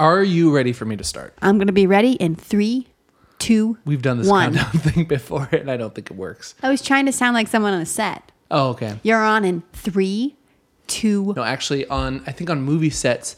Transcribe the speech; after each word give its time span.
Are 0.00 0.22
you 0.22 0.50
ready 0.50 0.72
for 0.72 0.84
me 0.86 0.96
to 0.96 1.04
start? 1.04 1.34
I'm 1.42 1.58
going 1.58 1.66
to 1.66 1.72
be 1.74 1.86
ready 1.86 2.12
in 2.12 2.34
three, 2.34 2.88
two, 3.38 3.76
We've 3.84 4.00
done 4.02 4.16
this 4.18 4.26
one. 4.26 4.54
countdown 4.54 4.80
thing 4.92 5.04
before, 5.04 5.48
and 5.52 5.70
I 5.70 5.76
don't 5.76 5.94
think 5.94 6.10
it 6.10 6.16
works. 6.16 6.54
I 6.62 6.70
was 6.70 6.80
trying 6.80 7.04
to 7.06 7.12
sound 7.12 7.34
like 7.34 7.48
someone 7.48 7.74
on 7.74 7.82
a 7.82 7.86
set. 7.86 8.32
Oh, 8.50 8.70
okay. 8.70 8.98
You're 9.02 9.22
on 9.22 9.44
in 9.44 9.62
three, 9.74 10.36
two. 10.86 11.34
No, 11.36 11.42
actually, 11.44 11.86
on 11.88 12.22
I 12.26 12.32
think 12.32 12.48
on 12.48 12.62
movie 12.62 12.88
sets, 12.90 13.36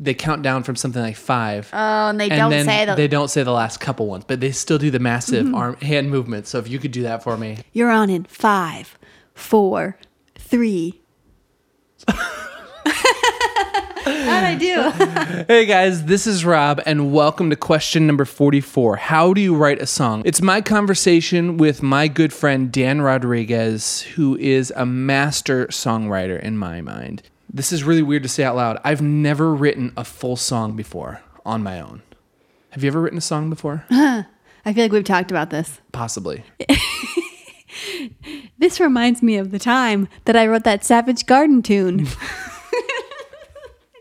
they 0.00 0.14
count 0.14 0.40
down 0.42 0.62
from 0.62 0.76
something 0.76 1.02
like 1.02 1.16
five. 1.16 1.68
Oh, 1.74 2.08
and 2.08 2.18
they 2.18 2.30
and 2.30 2.38
don't 2.38 2.50
then 2.52 2.64
say 2.64 2.84
the. 2.86 2.94
they 2.94 3.06
don't 3.08 3.28
say 3.28 3.42
the 3.42 3.52
last 3.52 3.78
couple 3.78 4.06
ones, 4.06 4.24
but 4.26 4.40
they 4.40 4.50
still 4.50 4.78
do 4.78 4.90
the 4.90 4.98
massive 4.98 5.44
Mm-hmm. 5.44 5.54
arm 5.54 5.76
hand 5.76 6.10
movement. 6.10 6.46
So 6.46 6.58
if 6.58 6.68
you 6.68 6.78
could 6.78 6.92
do 6.92 7.02
that 7.02 7.22
for 7.22 7.36
me, 7.36 7.58
You're 7.74 7.90
on 7.90 8.08
in 8.08 8.24
five, 8.24 8.98
four, 9.34 9.98
three. 10.36 11.02
How'd 14.08 14.44
I 14.44 14.54
do? 14.54 15.44
Hey 15.48 15.66
guys, 15.66 16.04
this 16.04 16.26
is 16.26 16.44
Rob, 16.44 16.80
and 16.86 17.12
welcome 17.12 17.50
to 17.50 17.56
question 17.56 18.06
number 18.06 18.24
44. 18.24 18.96
How 18.96 19.34
do 19.34 19.40
you 19.40 19.54
write 19.54 19.80
a 19.80 19.86
song? 19.86 20.22
It's 20.24 20.40
my 20.40 20.60
conversation 20.60 21.58
with 21.58 21.82
my 21.82 22.08
good 22.08 22.32
friend 22.32 22.72
Dan 22.72 23.00
Rodriguez, 23.02 24.02
who 24.02 24.36
is 24.38 24.72
a 24.76 24.86
master 24.86 25.66
songwriter 25.66 26.40
in 26.40 26.56
my 26.56 26.80
mind. 26.80 27.22
This 27.52 27.72
is 27.72 27.84
really 27.84 28.02
weird 28.02 28.22
to 28.22 28.28
say 28.28 28.44
out 28.44 28.56
loud. 28.56 28.78
I've 28.82 29.02
never 29.02 29.54
written 29.54 29.92
a 29.96 30.04
full 30.04 30.36
song 30.36 30.74
before 30.74 31.20
on 31.44 31.62
my 31.62 31.80
own. 31.80 32.02
Have 32.70 32.82
you 32.82 32.88
ever 32.88 33.00
written 33.00 33.18
a 33.18 33.22
song 33.22 33.50
before? 33.50 33.84
I 33.90 34.24
feel 34.64 34.84
like 34.84 34.92
we've 34.92 35.04
talked 35.04 35.30
about 35.30 35.50
this. 35.50 35.80
Possibly. 35.92 36.44
This 38.58 38.80
reminds 38.80 39.22
me 39.22 39.36
of 39.36 39.52
the 39.52 39.58
time 39.60 40.08
that 40.24 40.34
I 40.34 40.46
wrote 40.46 40.64
that 40.64 40.84
Savage 40.84 41.26
Garden 41.26 41.62
tune. 41.62 42.08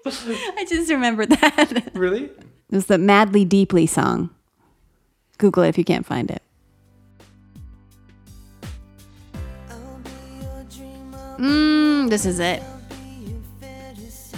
I 0.08 0.66
just 0.68 0.90
remembered 0.90 1.30
that. 1.30 1.92
Really? 1.94 2.26
It 2.26 2.76
was 2.76 2.88
the 2.88 2.98
Madly 2.98 3.46
Deeply 3.46 3.86
song. 3.88 4.30
Google 5.38 5.64
it 5.64 5.70
if 5.70 5.78
you 5.78 5.84
can't 5.84 6.06
find 6.06 6.30
it. 6.30 6.42
Mm, 11.38 12.10
this 12.10 12.26
is 12.26 12.40
it. 12.40 12.64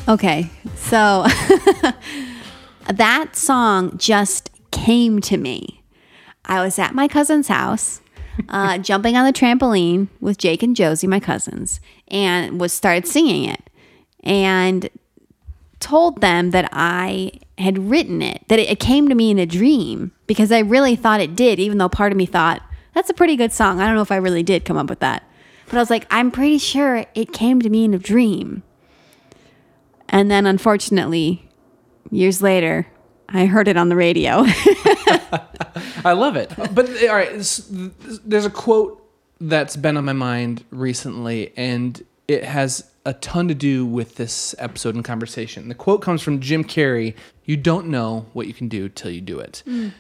Okay, 0.07 0.49
so 0.75 1.25
that 2.91 3.35
song 3.35 3.97
just 3.97 4.49
came 4.71 5.21
to 5.21 5.37
me. 5.37 5.83
I 6.45 6.63
was 6.63 6.79
at 6.79 6.95
my 6.95 7.07
cousin's 7.07 7.47
house, 7.47 8.01
uh, 8.49 8.77
jumping 8.79 9.15
on 9.15 9.25
the 9.25 9.33
trampoline 9.33 10.07
with 10.19 10.39
Jake 10.39 10.63
and 10.63 10.75
Josie, 10.75 11.05
my 11.05 11.19
cousins, 11.19 11.79
and 12.07 12.59
was 12.59 12.73
started 12.73 13.07
singing 13.07 13.45
it, 13.45 13.69
and 14.23 14.89
told 15.79 16.21
them 16.21 16.51
that 16.51 16.69
I 16.71 17.31
had 17.57 17.89
written 17.89 18.21
it, 18.21 18.43
that 18.47 18.59
it, 18.59 18.69
it 18.69 18.79
came 18.79 19.07
to 19.09 19.15
me 19.15 19.31
in 19.31 19.39
a 19.39 19.45
dream 19.45 20.11
because 20.27 20.51
I 20.51 20.59
really 20.59 20.95
thought 20.95 21.21
it 21.21 21.35
did, 21.35 21.59
even 21.59 21.77
though 21.77 21.89
part 21.89 22.11
of 22.11 22.17
me 22.17 22.25
thought 22.25 22.61
that's 22.93 23.09
a 23.09 23.13
pretty 23.13 23.35
good 23.35 23.53
song. 23.53 23.79
I 23.79 23.85
don't 23.85 23.95
know 23.95 24.01
if 24.01 24.11
I 24.11 24.17
really 24.17 24.43
did 24.43 24.65
come 24.65 24.77
up 24.77 24.89
with 24.89 24.99
that, 24.99 25.23
but 25.67 25.75
I 25.75 25.79
was 25.79 25.89
like, 25.89 26.05
I'm 26.09 26.31
pretty 26.31 26.57
sure 26.57 27.05
it 27.15 27.33
came 27.33 27.61
to 27.61 27.69
me 27.69 27.85
in 27.85 27.93
a 27.93 27.99
dream. 27.99 28.63
And 30.09 30.31
then, 30.31 30.45
unfortunately, 30.47 31.47
years 32.09 32.41
later, 32.41 32.87
I 33.27 33.45
heard 33.45 33.67
it 33.67 33.77
on 33.77 33.89
the 33.89 33.95
radio. 33.95 34.43
I 36.03 36.13
love 36.13 36.35
it. 36.35 36.51
But 36.73 36.89
all 37.03 37.15
right, 37.15 37.29
there's 38.25 38.45
a 38.45 38.49
quote 38.49 39.05
that's 39.39 39.75
been 39.75 39.97
on 39.97 40.05
my 40.05 40.13
mind 40.13 40.63
recently, 40.71 41.53
and 41.55 42.03
it 42.27 42.43
has 42.43 42.89
a 43.09 43.13
ton 43.13 43.47
to 43.47 43.55
do 43.55 43.87
with 43.87 44.15
this 44.17 44.53
episode 44.59 44.93
and 44.93 45.03
conversation. 45.03 45.67
The 45.67 45.73
quote 45.73 46.03
comes 46.03 46.21
from 46.21 46.39
Jim 46.39 46.63
Carrey 46.63 47.15
You 47.43 47.57
don't 47.57 47.87
know 47.87 48.27
what 48.33 48.45
you 48.45 48.53
can 48.53 48.67
do 48.67 48.87
till 48.87 49.09
you 49.09 49.19
do 49.19 49.39
it. 49.39 49.63
Mm. 49.65 49.93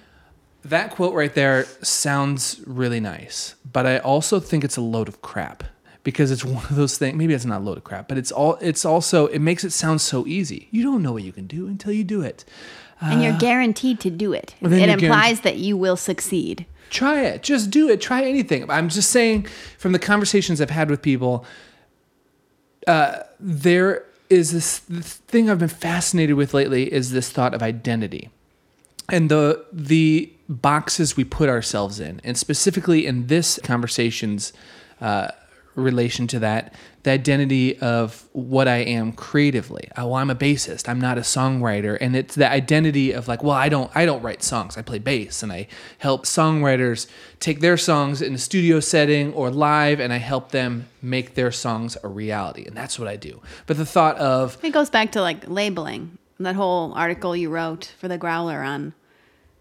That 0.63 0.91
quote 0.91 1.15
right 1.15 1.33
there 1.33 1.65
sounds 1.81 2.61
really 2.67 2.99
nice, 2.99 3.55
but 3.69 3.87
I 3.87 3.97
also 3.97 4.39
think 4.39 4.63
it's 4.63 4.77
a 4.77 4.81
load 4.81 5.07
of 5.07 5.23
crap 5.23 5.63
because 6.03 6.29
it's 6.29 6.45
one 6.45 6.63
of 6.65 6.75
those 6.75 6.99
things. 6.99 7.17
Maybe 7.17 7.33
it's 7.33 7.45
not 7.45 7.61
a 7.61 7.63
load 7.63 7.77
of 7.77 7.83
crap, 7.83 8.07
but 8.07 8.19
it's 8.19 8.31
all. 8.31 8.59
It's 8.61 8.85
also. 8.85 9.25
It 9.25 9.39
makes 9.39 9.63
it 9.63 9.71
sound 9.71 10.01
so 10.01 10.27
easy. 10.27 10.67
You 10.69 10.83
don't 10.83 11.01
know 11.01 11.11
what 11.11 11.23
you 11.23 11.31
can 11.31 11.47
do 11.47 11.65
until 11.65 11.91
you 11.91 12.03
do 12.03 12.21
it. 12.21 12.45
and 13.01 13.23
you're 13.23 13.33
uh, 13.33 13.39
guaranteed 13.39 13.99
to 14.01 14.11
do 14.11 14.33
it. 14.33 14.53
It 14.61 14.69
you're 14.69 14.89
implies 14.89 15.41
that 15.41 15.57
you 15.57 15.75
will 15.77 15.97
succeed. 15.97 16.67
try 16.91 17.21
it 17.21 17.43
just 17.43 17.69
do 17.69 17.87
it 17.87 18.01
try 18.01 18.23
anything 18.23 18.67
i'm 18.67 18.89
just 18.89 19.11
saying 19.11 19.45
from 19.77 19.91
the 19.91 19.99
conversations 19.99 20.59
i've 20.59 20.71
had 20.71 20.89
with 20.89 21.03
people 21.03 21.45
uh, 22.87 23.23
there 23.39 24.05
is 24.29 24.51
this, 24.51 24.79
thing 24.79 25.49
i've 25.49 25.59
been 25.59 25.67
fascinated 25.67 26.35
with 26.35 26.53
lately 26.53 26.91
is 26.91 27.11
this 27.11 27.29
thought 27.29 27.53
of 27.53 27.63
identity 27.63 28.29
and 29.09 29.29
the 29.29 29.65
the 29.71 30.31
boxes 30.47 31.15
we 31.15 31.23
put 31.23 31.49
ourselves 31.49 31.99
in 31.99 32.21
and 32.23 32.37
specifically 32.37 33.05
in 33.05 33.27
this 33.27 33.59
conversation's 33.63 34.53
uh, 35.01 35.29
relation 35.75 36.27
to 36.27 36.39
that 36.39 36.73
the 37.03 37.11
identity 37.11 37.79
of 37.79 38.27
what 38.33 38.67
i 38.67 38.77
am 38.77 39.11
creatively. 39.11 39.89
Oh 39.97 40.13
i'm 40.13 40.29
a 40.29 40.35
bassist. 40.35 40.89
I'm 40.89 40.99
not 40.99 41.17
a 41.17 41.21
songwriter. 41.21 41.97
And 41.99 42.15
it's 42.15 42.35
the 42.35 42.49
identity 42.49 43.11
of 43.11 43.27
like 43.27 43.43
well 43.43 43.55
i 43.55 43.69
don't 43.69 43.91
i 43.95 44.05
don't 44.05 44.21
write 44.21 44.43
songs. 44.43 44.77
I 44.77 44.81
play 44.81 44.99
bass 44.99 45.41
and 45.43 45.51
i 45.51 45.67
help 45.99 46.25
songwriters 46.25 47.07
take 47.39 47.61
their 47.61 47.77
songs 47.77 48.21
in 48.21 48.33
a 48.33 48.37
studio 48.37 48.79
setting 48.79 49.33
or 49.33 49.49
live 49.49 49.99
and 49.99 50.11
i 50.11 50.17
help 50.17 50.51
them 50.51 50.87
make 51.01 51.35
their 51.35 51.51
songs 51.51 51.97
a 52.03 52.07
reality. 52.07 52.65
And 52.65 52.75
that's 52.75 52.99
what 52.99 53.07
i 53.07 53.15
do. 53.15 53.41
But 53.65 53.77
the 53.77 53.85
thought 53.85 54.17
of 54.17 54.57
It 54.63 54.71
goes 54.71 54.89
back 54.89 55.11
to 55.13 55.21
like 55.21 55.47
labeling. 55.47 56.17
That 56.41 56.55
whole 56.55 56.93
article 56.93 57.35
you 57.35 57.49
wrote 57.49 57.93
for 57.97 58.07
the 58.07 58.17
Growler 58.17 58.61
on 58.61 58.93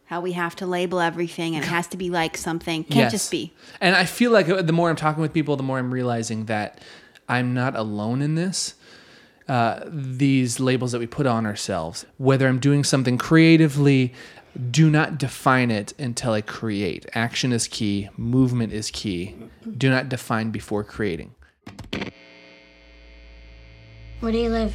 how 0.08 0.22
we 0.22 0.32
have 0.32 0.56
to 0.56 0.66
label 0.66 1.00
everything 1.00 1.54
and 1.54 1.62
it 1.62 1.68
has 1.68 1.86
to 1.88 1.96
be 1.98 2.08
like 2.08 2.36
something. 2.38 2.82
Can't 2.84 2.96
Yes. 2.96 3.12
just 3.12 3.30
be. 3.30 3.52
And 3.80 3.94
I 3.94 4.06
feel 4.06 4.30
like 4.30 4.46
the 4.46 4.72
more 4.72 4.88
I'm 4.88 4.96
talking 4.96 5.20
with 5.20 5.34
people, 5.34 5.56
the 5.56 5.62
more 5.62 5.78
I'm 5.78 5.92
realizing 5.92 6.46
that 6.46 6.80
I'm 7.28 7.52
not 7.52 7.76
alone 7.76 8.22
in 8.22 8.34
this. 8.34 8.74
Uh, 9.48 9.80
these 9.86 10.60
labels 10.60 10.92
that 10.92 10.98
we 10.98 11.06
put 11.06 11.26
on 11.26 11.44
ourselves, 11.46 12.06
whether 12.18 12.48
I'm 12.48 12.58
doing 12.58 12.84
something 12.84 13.16
creatively, 13.18 14.12
do 14.70 14.90
not 14.90 15.18
define 15.18 15.70
it 15.70 15.92
until 15.98 16.32
I 16.32 16.40
create. 16.40 17.06
Action 17.14 17.52
is 17.52 17.66
key, 17.68 18.08
movement 18.16 18.72
is 18.72 18.90
key. 18.90 19.36
Do 19.76 19.88
not 19.90 20.08
define 20.08 20.50
before 20.50 20.84
creating. 20.84 21.34
Where 24.20 24.32
do 24.32 24.38
you 24.38 24.48
live? 24.48 24.74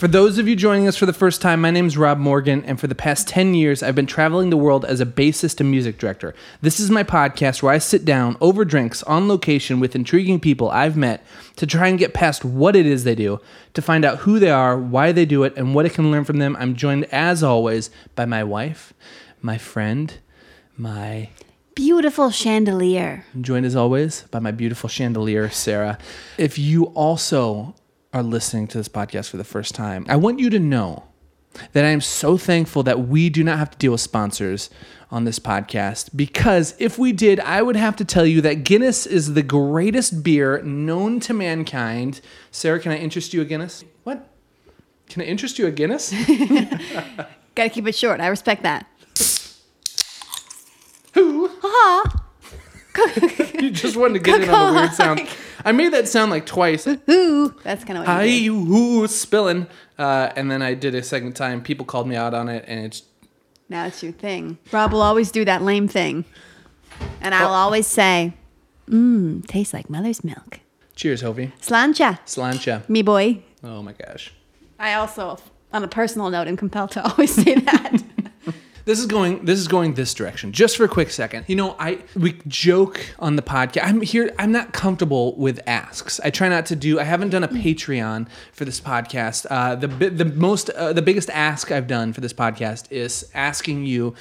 For 0.00 0.08
those 0.08 0.38
of 0.38 0.48
you 0.48 0.56
joining 0.56 0.88
us 0.88 0.96
for 0.96 1.04
the 1.04 1.12
first 1.12 1.42
time, 1.42 1.60
my 1.60 1.70
name 1.70 1.84
is 1.84 1.98
Rob 1.98 2.16
Morgan, 2.16 2.64
and 2.64 2.80
for 2.80 2.86
the 2.86 2.94
past 2.94 3.28
10 3.28 3.52
years, 3.52 3.82
I've 3.82 3.94
been 3.94 4.06
traveling 4.06 4.48
the 4.48 4.56
world 4.56 4.86
as 4.86 4.98
a 4.98 5.04
bassist 5.04 5.60
and 5.60 5.70
music 5.70 5.98
director. 5.98 6.34
This 6.62 6.80
is 6.80 6.90
my 6.90 7.04
podcast 7.04 7.62
where 7.62 7.74
I 7.74 7.76
sit 7.76 8.06
down 8.06 8.38
over 8.40 8.64
drinks 8.64 9.02
on 9.02 9.28
location 9.28 9.78
with 9.78 9.94
intriguing 9.94 10.40
people 10.40 10.70
I've 10.70 10.96
met 10.96 11.22
to 11.56 11.66
try 11.66 11.88
and 11.88 11.98
get 11.98 12.14
past 12.14 12.46
what 12.46 12.76
it 12.76 12.86
is 12.86 13.04
they 13.04 13.14
do, 13.14 13.40
to 13.74 13.82
find 13.82 14.06
out 14.06 14.20
who 14.20 14.38
they 14.38 14.48
are, 14.48 14.78
why 14.78 15.12
they 15.12 15.26
do 15.26 15.42
it, 15.42 15.52
and 15.54 15.74
what 15.74 15.84
I 15.84 15.90
can 15.90 16.10
learn 16.10 16.24
from 16.24 16.38
them. 16.38 16.56
I'm 16.58 16.76
joined, 16.76 17.04
as 17.12 17.42
always, 17.42 17.90
by 18.14 18.24
my 18.24 18.42
wife, 18.42 18.94
my 19.42 19.58
friend, 19.58 20.14
my 20.78 21.28
Beautiful 21.74 22.30
chandelier. 22.30 23.24
I'm 23.34 23.42
joined 23.42 23.64
as 23.64 23.76
always 23.76 24.22
by 24.30 24.38
my 24.38 24.50
beautiful 24.50 24.88
chandelier, 24.88 25.50
Sarah. 25.50 25.98
If 26.36 26.58
you 26.58 26.86
also 26.86 27.74
are 28.12 28.22
listening 28.22 28.66
to 28.68 28.78
this 28.78 28.88
podcast 28.88 29.30
for 29.30 29.36
the 29.36 29.44
first 29.44 29.74
time, 29.74 30.04
I 30.08 30.16
want 30.16 30.40
you 30.40 30.50
to 30.50 30.58
know 30.58 31.04
that 31.72 31.84
I 31.84 31.88
am 31.88 32.00
so 32.00 32.36
thankful 32.36 32.82
that 32.84 33.08
we 33.08 33.28
do 33.28 33.42
not 33.42 33.58
have 33.58 33.70
to 33.70 33.78
deal 33.78 33.92
with 33.92 34.00
sponsors 34.00 34.70
on 35.10 35.24
this 35.24 35.38
podcast 35.38 36.10
because 36.14 36.74
if 36.78 36.98
we 36.98 37.12
did, 37.12 37.40
I 37.40 37.62
would 37.62 37.76
have 37.76 37.96
to 37.96 38.04
tell 38.04 38.24
you 38.24 38.40
that 38.42 38.64
Guinness 38.64 39.06
is 39.06 39.34
the 39.34 39.42
greatest 39.42 40.22
beer 40.22 40.62
known 40.62 41.18
to 41.20 41.34
mankind. 41.34 42.20
Sarah, 42.50 42.78
can 42.78 42.92
I 42.92 42.98
interest 42.98 43.34
you 43.34 43.40
a 43.40 43.44
Guinness? 43.44 43.84
What? 44.04 44.28
Can 45.08 45.22
I 45.22 45.24
interest 45.24 45.58
you 45.58 45.66
a 45.66 45.72
Guinness? 45.72 46.10
Gotta 47.54 47.70
keep 47.70 47.86
it 47.86 47.96
short. 47.96 48.20
I 48.20 48.28
respect 48.28 48.62
that. 48.62 48.86
You 53.60 53.70
just 53.70 53.96
wanted 53.96 54.14
to 54.14 54.20
get 54.20 54.42
in 54.42 54.50
on 54.50 54.74
the 54.74 54.80
weird 54.80 54.92
sound. 54.92 55.20
I 55.64 55.72
made 55.72 55.92
that 55.92 56.08
sound 56.08 56.30
like 56.30 56.46
twice. 56.46 56.86
Ooh, 56.86 57.54
that's 57.62 57.84
kind 57.84 57.98
of 57.98 58.06
what 58.06 58.08
I 58.08 58.24
you 58.24 58.64
did. 58.64 58.70
ooh 58.72 59.06
spilling, 59.06 59.66
uh, 59.98 60.30
and 60.36 60.50
then 60.50 60.62
I 60.62 60.74
did 60.74 60.94
a 60.94 61.02
second 61.02 61.34
time. 61.34 61.62
People 61.62 61.84
called 61.86 62.08
me 62.08 62.16
out 62.16 62.32
on 62.34 62.48
it, 62.48 62.64
and 62.66 62.84
it's 62.84 63.02
Now 63.68 63.86
it's 63.86 64.02
your 64.02 64.12
thing. 64.12 64.58
Rob 64.72 64.92
will 64.92 65.02
always 65.02 65.30
do 65.30 65.44
that 65.44 65.62
lame 65.62 65.88
thing. 65.88 66.24
And 67.20 67.34
I'll 67.34 67.54
always 67.54 67.86
say, 67.86 68.34
mmm, 68.88 69.46
tastes 69.46 69.72
like 69.72 69.88
mother's 69.88 70.22
milk. 70.24 70.60
cheers, 70.94 71.22
Hovey. 71.22 71.52
Slancha, 71.60 72.18
Slancha. 72.26 72.86
me 72.88 73.02
boy. 73.02 73.42
Oh 73.64 73.82
my 73.82 73.92
gosh. 73.92 74.32
I 74.78 74.94
also, 74.94 75.38
on 75.72 75.84
a 75.84 75.88
personal 75.88 76.30
note, 76.30 76.48
am 76.48 76.56
compelled 76.56 76.90
to 76.92 77.02
always 77.10 77.34
say 77.34 77.54
that. 77.54 78.02
This 78.84 78.98
is 78.98 79.06
going 79.06 79.44
this 79.44 79.58
is 79.58 79.68
going 79.68 79.94
this 79.94 80.14
direction. 80.14 80.52
Just 80.52 80.76
for 80.76 80.84
a 80.84 80.88
quick 80.88 81.10
second. 81.10 81.44
You 81.48 81.56
know, 81.56 81.76
I 81.78 81.98
we 82.16 82.38
joke 82.46 83.14
on 83.18 83.36
the 83.36 83.42
podcast. 83.42 83.84
I'm 83.84 84.00
here 84.00 84.32
I'm 84.38 84.52
not 84.52 84.72
comfortable 84.72 85.36
with 85.36 85.60
asks. 85.66 86.20
I 86.24 86.30
try 86.30 86.48
not 86.48 86.66
to 86.66 86.76
do 86.76 86.98
I 87.00 87.04
haven't 87.04 87.30
done 87.30 87.44
a 87.44 87.48
Patreon 87.48 88.28
for 88.52 88.64
this 88.64 88.80
podcast. 88.80 89.46
Uh, 89.50 89.74
the 89.74 89.88
the 89.88 90.24
most 90.24 90.70
uh, 90.70 90.92
the 90.92 91.02
biggest 91.02 91.30
ask 91.30 91.70
I've 91.70 91.86
done 91.86 92.12
for 92.12 92.20
this 92.20 92.32
podcast 92.32 92.90
is 92.90 93.30
asking 93.34 93.86
you 93.86 94.14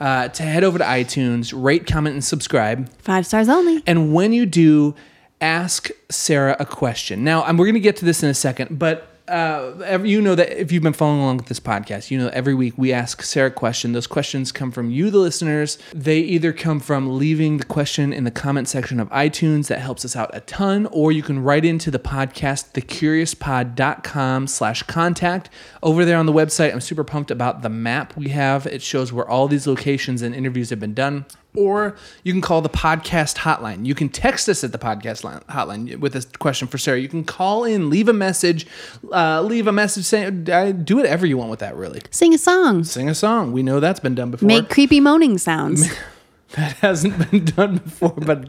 uh, 0.00 0.28
to 0.28 0.42
head 0.42 0.64
over 0.64 0.78
to 0.78 0.84
iTunes, 0.84 1.52
rate, 1.54 1.86
comment 1.86 2.14
and 2.14 2.24
subscribe. 2.24 2.90
Five 2.98 3.26
stars 3.26 3.48
only. 3.48 3.82
And 3.86 4.12
when 4.12 4.32
you 4.32 4.46
do, 4.46 4.94
ask 5.40 5.90
Sarah 6.10 6.56
a 6.58 6.66
question. 6.66 7.24
Now, 7.24 7.42
I'm, 7.44 7.56
we're 7.56 7.66
going 7.66 7.74
to 7.74 7.80
get 7.80 7.96
to 7.96 8.04
this 8.04 8.22
in 8.22 8.28
a 8.28 8.34
second, 8.34 8.78
but 8.78 9.15
uh, 9.28 9.98
you 10.04 10.20
know 10.20 10.34
that 10.34 10.60
if 10.60 10.70
you've 10.70 10.82
been 10.82 10.92
following 10.92 11.20
along 11.20 11.38
with 11.38 11.46
this 11.46 11.60
podcast, 11.60 12.10
you 12.10 12.18
know 12.18 12.28
every 12.28 12.54
week 12.54 12.74
we 12.76 12.92
ask 12.92 13.22
Sarah 13.22 13.48
a 13.48 13.52
question. 13.52 13.92
Those 13.92 14.06
questions 14.06 14.52
come 14.52 14.70
from 14.70 14.90
you, 14.90 15.10
the 15.10 15.18
listeners. 15.18 15.78
They 15.92 16.18
either 16.18 16.52
come 16.52 16.80
from 16.80 17.18
leaving 17.18 17.58
the 17.58 17.64
question 17.64 18.12
in 18.12 18.24
the 18.24 18.30
comment 18.30 18.68
section 18.68 19.00
of 19.00 19.08
iTunes, 19.10 19.66
that 19.68 19.80
helps 19.80 20.04
us 20.04 20.16
out 20.16 20.30
a 20.32 20.40
ton, 20.40 20.86
or 20.86 21.12
you 21.12 21.22
can 21.22 21.42
write 21.42 21.64
into 21.64 21.90
the 21.90 21.98
podcast, 21.98 22.72
thecuriouspod.com 22.72 24.46
slash 24.46 24.82
contact. 24.84 25.50
Over 25.82 26.04
there 26.04 26.18
on 26.18 26.26
the 26.26 26.32
website, 26.32 26.72
I'm 26.72 26.80
super 26.80 27.04
pumped 27.04 27.30
about 27.30 27.62
the 27.62 27.68
map 27.68 28.16
we 28.16 28.28
have. 28.30 28.66
It 28.66 28.82
shows 28.82 29.12
where 29.12 29.28
all 29.28 29.48
these 29.48 29.66
locations 29.66 30.22
and 30.22 30.34
interviews 30.34 30.70
have 30.70 30.80
been 30.80 30.94
done 30.94 31.26
or 31.56 31.96
you 32.22 32.32
can 32.32 32.42
call 32.42 32.60
the 32.60 32.68
podcast 32.68 33.38
hotline. 33.38 33.86
You 33.86 33.94
can 33.94 34.08
text 34.08 34.48
us 34.48 34.62
at 34.62 34.72
the 34.72 34.78
podcast 34.78 35.24
line, 35.24 35.40
hotline 35.48 35.96
with 35.98 36.14
a 36.14 36.24
question 36.38 36.68
for 36.68 36.78
Sarah. 36.78 36.98
You 36.98 37.08
can 37.08 37.24
call 37.24 37.64
in, 37.64 37.90
leave 37.90 38.08
a 38.08 38.12
message, 38.12 38.66
uh, 39.12 39.42
leave 39.42 39.66
a 39.66 39.72
message 39.72 40.04
saying, 40.04 40.48
uh, 40.50 40.72
do 40.72 40.96
whatever 40.96 41.26
you 41.26 41.36
want 41.36 41.50
with 41.50 41.60
that, 41.60 41.76
really. 41.76 42.02
Sing 42.10 42.34
a 42.34 42.38
song. 42.38 42.84
Sing 42.84 43.08
a 43.08 43.14
song. 43.14 43.52
We 43.52 43.62
know 43.62 43.80
that's 43.80 44.00
been 44.00 44.14
done 44.14 44.30
before. 44.30 44.46
Make 44.46 44.68
creepy 44.68 45.00
moaning 45.00 45.38
sounds. 45.38 45.88
that 46.52 46.72
hasn't 46.74 47.30
been 47.30 47.44
done 47.44 47.78
before, 47.78 48.14
but 48.16 48.46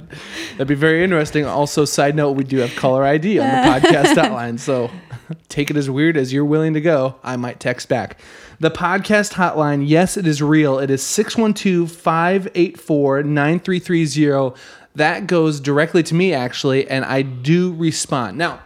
that'd 0.51 0.68
be 0.68 0.75
very 0.75 1.04
interesting. 1.04 1.45
Also, 1.45 1.86
side 1.86 2.15
note, 2.15 2.31
we 2.33 2.44
do 2.44 2.57
have 2.57 2.75
caller 2.75 3.04
ID 3.04 3.39
on 3.39 3.48
the 3.48 3.54
podcast 3.80 4.13
hotline. 4.15 4.59
So 4.59 4.92
take 5.50 5.71
it 5.71 5.77
as 5.77 5.89
weird 5.89 6.18
as 6.18 6.31
you're 6.31 6.45
willing 6.45 6.74
to 6.74 6.81
go. 6.81 7.15
I 7.24 7.36
might 7.38 7.59
text 7.59 7.89
back. 7.89 8.19
The 8.59 8.71
podcast 8.71 9.33
hotline, 9.33 9.88
yes, 9.88 10.18
it 10.18 10.25
is 10.25 10.42
real. 10.42 10.80
It 10.80 10.89
is 10.89 11.04
612 11.04 11.92
584 11.92 13.24
9330. 13.24 14.59
That 14.95 15.27
goes 15.27 15.59
directly 15.59 16.01
to 16.01 16.15
me, 16.15 16.33
actually, 16.33 16.89
and 16.89 17.06
I 17.06 17.21
do 17.21 17.71
respond. 17.75 18.39
Now, 18.39 18.62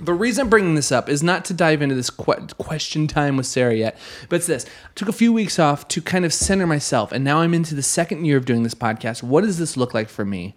the 0.00 0.14
reason 0.14 0.42
I'm 0.42 0.50
bringing 0.50 0.76
this 0.76 0.92
up 0.92 1.08
is 1.08 1.24
not 1.24 1.44
to 1.46 1.54
dive 1.54 1.82
into 1.82 1.96
this 1.96 2.10
que- 2.10 2.46
question 2.58 3.08
time 3.08 3.36
with 3.36 3.46
Sarah 3.46 3.74
yet, 3.74 3.98
but 4.28 4.36
it's 4.36 4.46
this. 4.46 4.64
I 4.64 4.90
took 4.94 5.08
a 5.08 5.12
few 5.12 5.32
weeks 5.32 5.58
off 5.58 5.88
to 5.88 6.00
kind 6.00 6.24
of 6.24 6.32
center 6.32 6.68
myself, 6.68 7.10
and 7.10 7.24
now 7.24 7.40
I'm 7.40 7.54
into 7.54 7.74
the 7.74 7.82
second 7.82 8.24
year 8.24 8.36
of 8.36 8.44
doing 8.44 8.62
this 8.62 8.74
podcast. 8.74 9.24
What 9.24 9.42
does 9.42 9.58
this 9.58 9.76
look 9.76 9.94
like 9.94 10.08
for 10.08 10.24
me? 10.24 10.54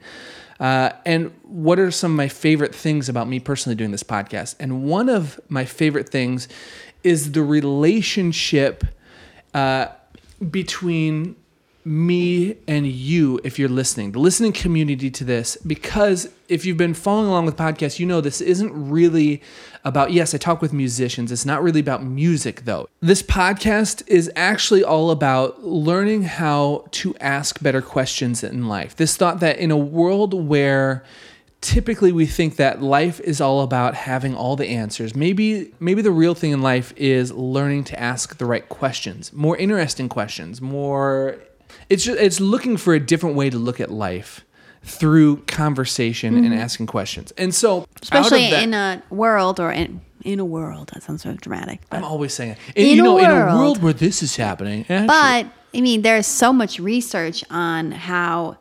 Uh, 0.61 0.91
and 1.07 1.33
what 1.41 1.79
are 1.79 1.89
some 1.89 2.11
of 2.11 2.17
my 2.17 2.27
favorite 2.27 2.73
things 2.73 3.09
about 3.09 3.27
me 3.27 3.39
personally 3.39 3.75
doing 3.75 3.89
this 3.89 4.03
podcast? 4.03 4.55
And 4.59 4.83
one 4.83 5.09
of 5.09 5.39
my 5.49 5.65
favorite 5.65 6.07
things 6.07 6.47
is 7.03 7.31
the 7.31 7.41
relationship 7.41 8.85
uh, 9.55 9.87
between 10.51 11.35
me 11.83 12.57
and 12.67 12.87
you 12.87 13.39
if 13.43 13.57
you're 13.57 13.69
listening, 13.69 14.11
the 14.11 14.19
listening 14.19 14.51
community 14.51 15.09
to 15.11 15.23
this, 15.23 15.57
because 15.65 16.29
if 16.47 16.65
you've 16.65 16.77
been 16.77 16.93
following 16.93 17.29
along 17.29 17.45
with 17.45 17.55
podcasts, 17.55 17.99
you 17.99 18.05
know 18.05 18.21
this 18.21 18.41
isn't 18.41 18.71
really 18.73 19.41
about, 19.83 20.11
yes, 20.11 20.33
I 20.35 20.37
talk 20.37 20.61
with 20.61 20.73
musicians. 20.73 21.31
It's 21.31 21.45
not 21.45 21.63
really 21.63 21.79
about 21.79 22.03
music, 22.03 22.65
though. 22.65 22.87
This 22.99 23.23
podcast 23.23 24.03
is 24.07 24.31
actually 24.35 24.83
all 24.83 25.11
about 25.11 25.63
learning 25.63 26.23
how 26.23 26.85
to 26.91 27.15
ask 27.19 27.61
better 27.61 27.81
questions 27.81 28.43
in 28.43 28.67
life. 28.67 28.95
This 28.95 29.17
thought 29.17 29.39
that 29.39 29.57
in 29.57 29.71
a 29.71 29.77
world 29.77 30.33
where 30.33 31.03
typically 31.61 32.11
we 32.11 32.25
think 32.25 32.55
that 32.55 32.81
life 32.81 33.19
is 33.21 33.39
all 33.39 33.61
about 33.61 33.95
having 33.95 34.35
all 34.35 34.55
the 34.55 34.67
answers. 34.67 35.15
Maybe 35.15 35.71
maybe 35.79 36.01
the 36.01 36.11
real 36.11 36.33
thing 36.33 36.51
in 36.51 36.61
life 36.61 36.93
is 36.97 37.31
learning 37.31 37.85
to 37.85 37.99
ask 37.99 38.37
the 38.37 38.45
right 38.45 38.67
questions, 38.67 39.31
more 39.31 39.55
interesting 39.57 40.09
questions, 40.09 40.59
more 40.59 41.37
it's 41.89 42.03
just, 42.03 42.19
it's 42.19 42.39
looking 42.39 42.77
for 42.77 42.93
a 42.93 42.99
different 42.99 43.35
way 43.35 43.49
to 43.49 43.57
look 43.57 43.79
at 43.79 43.91
life 43.91 44.45
through 44.83 45.37
conversation 45.43 46.35
and 46.35 46.45
mm-hmm. 46.45 46.53
asking 46.53 46.87
questions. 46.87 47.31
And 47.37 47.53
so 47.53 47.85
Especially 48.01 48.49
that- 48.49 48.63
in 48.63 48.73
a 48.73 49.03
world 49.09 49.59
or 49.59 49.71
in, 49.71 50.01
in 50.23 50.39
a 50.39 50.45
world. 50.45 50.89
That 50.93 51.03
sounds 51.03 51.21
sort 51.21 51.35
of 51.35 51.41
dramatic. 51.41 51.81
I'm 51.91 52.03
always 52.03 52.33
saying 52.33 52.51
it. 52.51 52.57
In 52.75 52.97
you 52.97 53.03
a 53.03 53.05
know, 53.05 53.17
in 53.19 53.25
a 53.25 53.33
world. 53.45 53.59
world 53.59 53.83
where 53.83 53.93
this 53.93 54.23
is 54.23 54.35
happening. 54.35 54.81
actually- 54.89 55.07
But 55.07 55.47
I 55.73 55.81
mean, 55.81 56.01
there's 56.01 56.27
so 56.27 56.51
much 56.51 56.79
research 56.79 57.43
on 57.49 57.91
how 57.91 58.57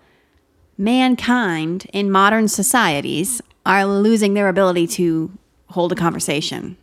mankind 0.78 1.86
in 1.92 2.10
modern 2.10 2.48
societies 2.48 3.40
are 3.66 3.84
losing 3.86 4.34
their 4.34 4.48
ability 4.48 4.86
to 4.86 5.30
hold 5.68 5.92
a 5.92 5.94
conversation, 5.94 6.76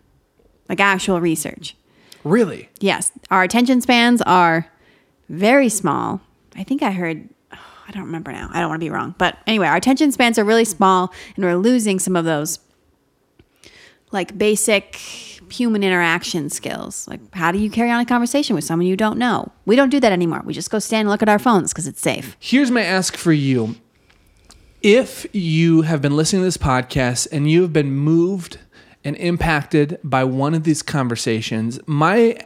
like 0.69 0.79
actual 0.79 1.19
research. 1.19 1.75
really, 2.23 2.69
Yes, 2.79 3.11
our 3.31 3.43
attention 3.43 3.81
spans 3.81 4.21
are 4.23 4.67
very 5.29 5.69
small. 5.69 6.21
I 6.55 6.63
think 6.63 6.81
I 6.83 6.91
heard, 6.91 7.29
oh, 7.53 7.57
I 7.87 7.91
don't 7.91 8.05
remember 8.05 8.31
now. 8.31 8.49
I 8.51 8.59
don't 8.59 8.69
want 8.69 8.81
to 8.81 8.85
be 8.85 8.89
wrong. 8.89 9.15
But 9.17 9.37
anyway, 9.47 9.67
our 9.67 9.75
attention 9.75 10.11
spans 10.11 10.39
are 10.39 10.43
really 10.43 10.65
small 10.65 11.13
and 11.35 11.45
we're 11.45 11.55
losing 11.55 11.99
some 11.99 12.15
of 12.15 12.25
those 12.25 12.59
like 14.11 14.37
basic 14.37 14.95
human 15.49 15.83
interaction 15.83 16.49
skills. 16.49 17.07
Like, 17.07 17.33
how 17.33 17.51
do 17.51 17.59
you 17.59 17.69
carry 17.69 17.91
on 17.91 17.99
a 17.99 18.05
conversation 18.05 18.55
with 18.55 18.63
someone 18.63 18.87
you 18.87 18.97
don't 18.97 19.17
know? 19.17 19.51
We 19.65 19.75
don't 19.75 19.89
do 19.89 19.99
that 19.99 20.11
anymore. 20.11 20.41
We 20.45 20.53
just 20.53 20.69
go 20.69 20.79
stand 20.79 21.01
and 21.01 21.09
look 21.09 21.21
at 21.21 21.29
our 21.29 21.39
phones 21.39 21.73
because 21.73 21.87
it's 21.87 22.01
safe. 22.01 22.35
Here's 22.39 22.71
my 22.71 22.83
ask 22.83 23.15
for 23.15 23.33
you. 23.33 23.75
If 24.81 25.25
you 25.33 25.81
have 25.81 26.01
been 26.01 26.15
listening 26.15 26.41
to 26.41 26.45
this 26.45 26.57
podcast 26.57 27.27
and 27.31 27.49
you 27.49 27.63
have 27.63 27.73
been 27.73 27.91
moved 27.91 28.59
and 29.03 29.15
impacted 29.17 29.99
by 30.03 30.23
one 30.23 30.53
of 30.53 30.63
these 30.63 30.81
conversations, 30.83 31.79
my 31.87 32.37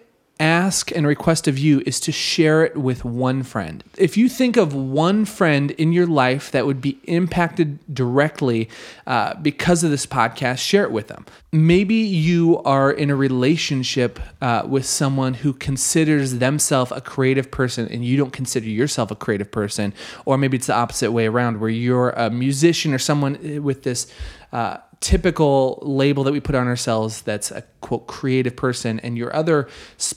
ask 0.42 0.92
and 0.92 1.06
request 1.06 1.48
of 1.48 1.60
you 1.60 1.84
is 1.86 2.00
to 2.00 2.12
share 2.12 2.66
it 2.66 2.76
with 2.76 3.06
one 3.06 3.44
friend. 3.44 3.84
If 3.96 4.18
you 4.18 4.28
think 4.28 4.58
of 4.58 4.74
one 4.74 5.24
friend 5.24 5.70
in 5.72 5.94
your 5.94 6.08
life 6.08 6.50
that 6.52 6.66
would 6.66 6.82
be 6.82 7.00
impacted 7.04 7.80
directly 7.94 8.68
uh, 9.06 9.36
because 9.36 9.84
of 9.84 9.92
this 9.92 10.08
podcast, 10.08 10.58
share 10.58 10.84
it 10.84 10.92
with 10.92 11.08
them. 11.10 11.28
Maybe 11.52 11.96
you 11.96 12.58
are 12.64 12.92
in 12.92 13.12
a 13.12 13.16
relationship 13.16 14.20
uh, 14.42 14.64
with 14.68 14.86
someone 14.86 15.36
who 15.36 15.54
considers 15.54 16.40
themselves 16.40 16.92
a 16.92 17.02
creative 17.02 17.52
person 17.52 17.88
and 17.90 18.04
you 18.04 18.18
don't 18.18 18.34
consider 18.34 18.68
yourself 18.68 19.12
a 19.12 19.16
creative 19.16 19.52
person, 19.52 19.94
or 20.26 20.40
maybe 20.40 20.58
it's 20.58 20.68
the 20.68 20.76
opposite 20.76 21.12
way 21.12 21.28
around 21.28 21.60
where 21.60 21.70
you're 21.70 22.10
a 22.12 22.32
musician 22.32 22.94
or 22.94 23.00
someone 23.00 23.64
with 23.64 23.84
this. 23.84 24.12
Uh, 24.52 24.78
typical 25.02 25.80
label 25.82 26.24
that 26.24 26.32
we 26.32 26.40
put 26.40 26.56
on 26.56 26.68
ourselves 26.68 27.24
that's 27.24 27.52
a 27.52 27.64
quote 27.82 28.06
creative 28.08 28.56
person 28.56 29.00
and 29.00 29.18
your 29.18 29.36
other 29.36 29.68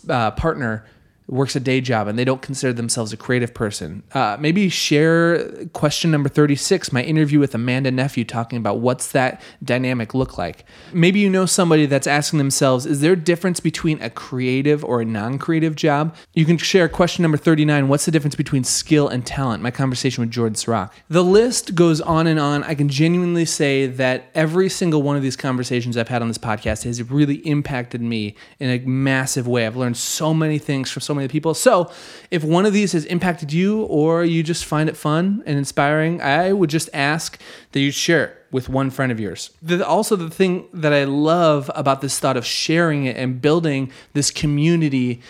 uh, 0.09 0.31
partner 0.33 0.85
works 1.27 1.57
a 1.57 1.61
day 1.61 1.81
job 1.81 2.07
and 2.07 2.19
they 2.19 2.25
don't 2.25 2.43
consider 2.43 2.73
themselves 2.73 3.13
a 3.13 3.17
creative 3.17 3.55
person. 3.55 4.03
Uh, 4.13 4.37
maybe 4.39 4.69
share 4.69 5.67
question 5.69 6.11
number 6.11 6.29
36 6.29 6.93
my 6.93 7.03
interview 7.03 7.39
with 7.39 7.55
amanda 7.55 7.91
nephew 7.91 8.25
talking 8.25 8.59
about 8.59 8.79
what's 8.81 9.13
that 9.13 9.41
dynamic 9.63 10.13
look 10.13 10.37
like. 10.37 10.65
Maybe 10.93 11.21
you 11.21 11.31
know 11.31 11.47
somebody 11.47 11.87
that's 11.87 12.07
asking 12.07 12.39
themselves 12.39 12.85
is 12.85 13.01
there 13.01 13.13
a 13.13 13.17
difference 13.17 13.59
between 13.59 14.01
a 14.03 14.11
creative 14.11 14.85
or 14.85 15.01
a 15.01 15.05
non-creative 15.05 15.77
job? 15.77 16.15
You 16.35 16.45
can 16.45 16.59
share 16.59 16.89
question 16.89 17.23
number 17.23 17.39
39 17.39 17.89
what's 17.89 18.05
the 18.05 18.11
difference 18.11 18.35
between 18.35 18.65
skill 18.65 19.09
and 19.09 19.25
talent? 19.27 19.63
My 19.63 19.71
conversation 19.71 20.23
with 20.23 20.31
jordan 20.31 20.55
Srock. 20.55 20.93
the 21.09 21.25
list 21.25 21.75
goes 21.75 22.01
on 22.03 22.27
and 22.27 22.39
on. 22.39 22.63
I 22.65 22.75
can 22.75 22.89
genuinely 22.89 23.47
say 23.47 23.87
that 23.87 24.27
every 24.35 24.69
single 24.69 25.03
one 25.03 25.17
of 25.17 25.23
these 25.23 25.37
conversations 25.37 25.97
i've 25.97 26.09
had 26.09 26.21
on 26.21 26.29
this 26.29 26.39
podcast 26.39 26.85
has 26.85 27.03
really 27.11 27.37
impacted 27.47 28.03
me 28.03 28.35
in 28.59 28.69
a 28.69 28.79
massive 28.87 29.49
way. 29.49 29.67
I've 29.67 29.77
learned 29.77 29.97
so 29.97 30.35
many 30.35 30.59
things 30.59 30.91
from 30.91 31.01
so 31.01 31.14
many 31.15 31.29
people 31.29 31.55
so 31.55 31.91
if 32.31 32.45
one 32.45 32.67
of 32.67 32.73
these 32.73 32.93
has 32.93 33.05
impacted 33.07 33.53
you 33.53 33.83
or 33.85 34.25
you 34.25 34.43
just 34.43 34.65
find 34.65 34.89
it 34.89 34.97
fun 34.97 35.43
and 35.47 35.57
inspiring 35.57 36.21
i 36.21 36.53
would 36.53 36.71
just 36.71 36.91
ask 36.93 37.41
that 37.73 37.81
you 37.81 37.91
share 37.91 38.25
it 38.25 38.45
with 38.55 38.69
one 38.69 38.89
friend 38.89 39.11
of 39.11 39.19
yours. 39.19 39.51
The, 39.63 39.85
also, 39.85 40.15
the 40.15 40.31
thing 40.31 40.69
that 40.73 40.93
I 40.93 41.03
love 41.03 41.73
about 41.75 42.03
this 42.03 42.21
thought 42.21 42.37
of 42.37 42.47
sharing 42.47 43.05
it 43.05 43.17
and 43.17 43.43
building 43.43 43.91
this 44.13 44.31
community 44.31 45.21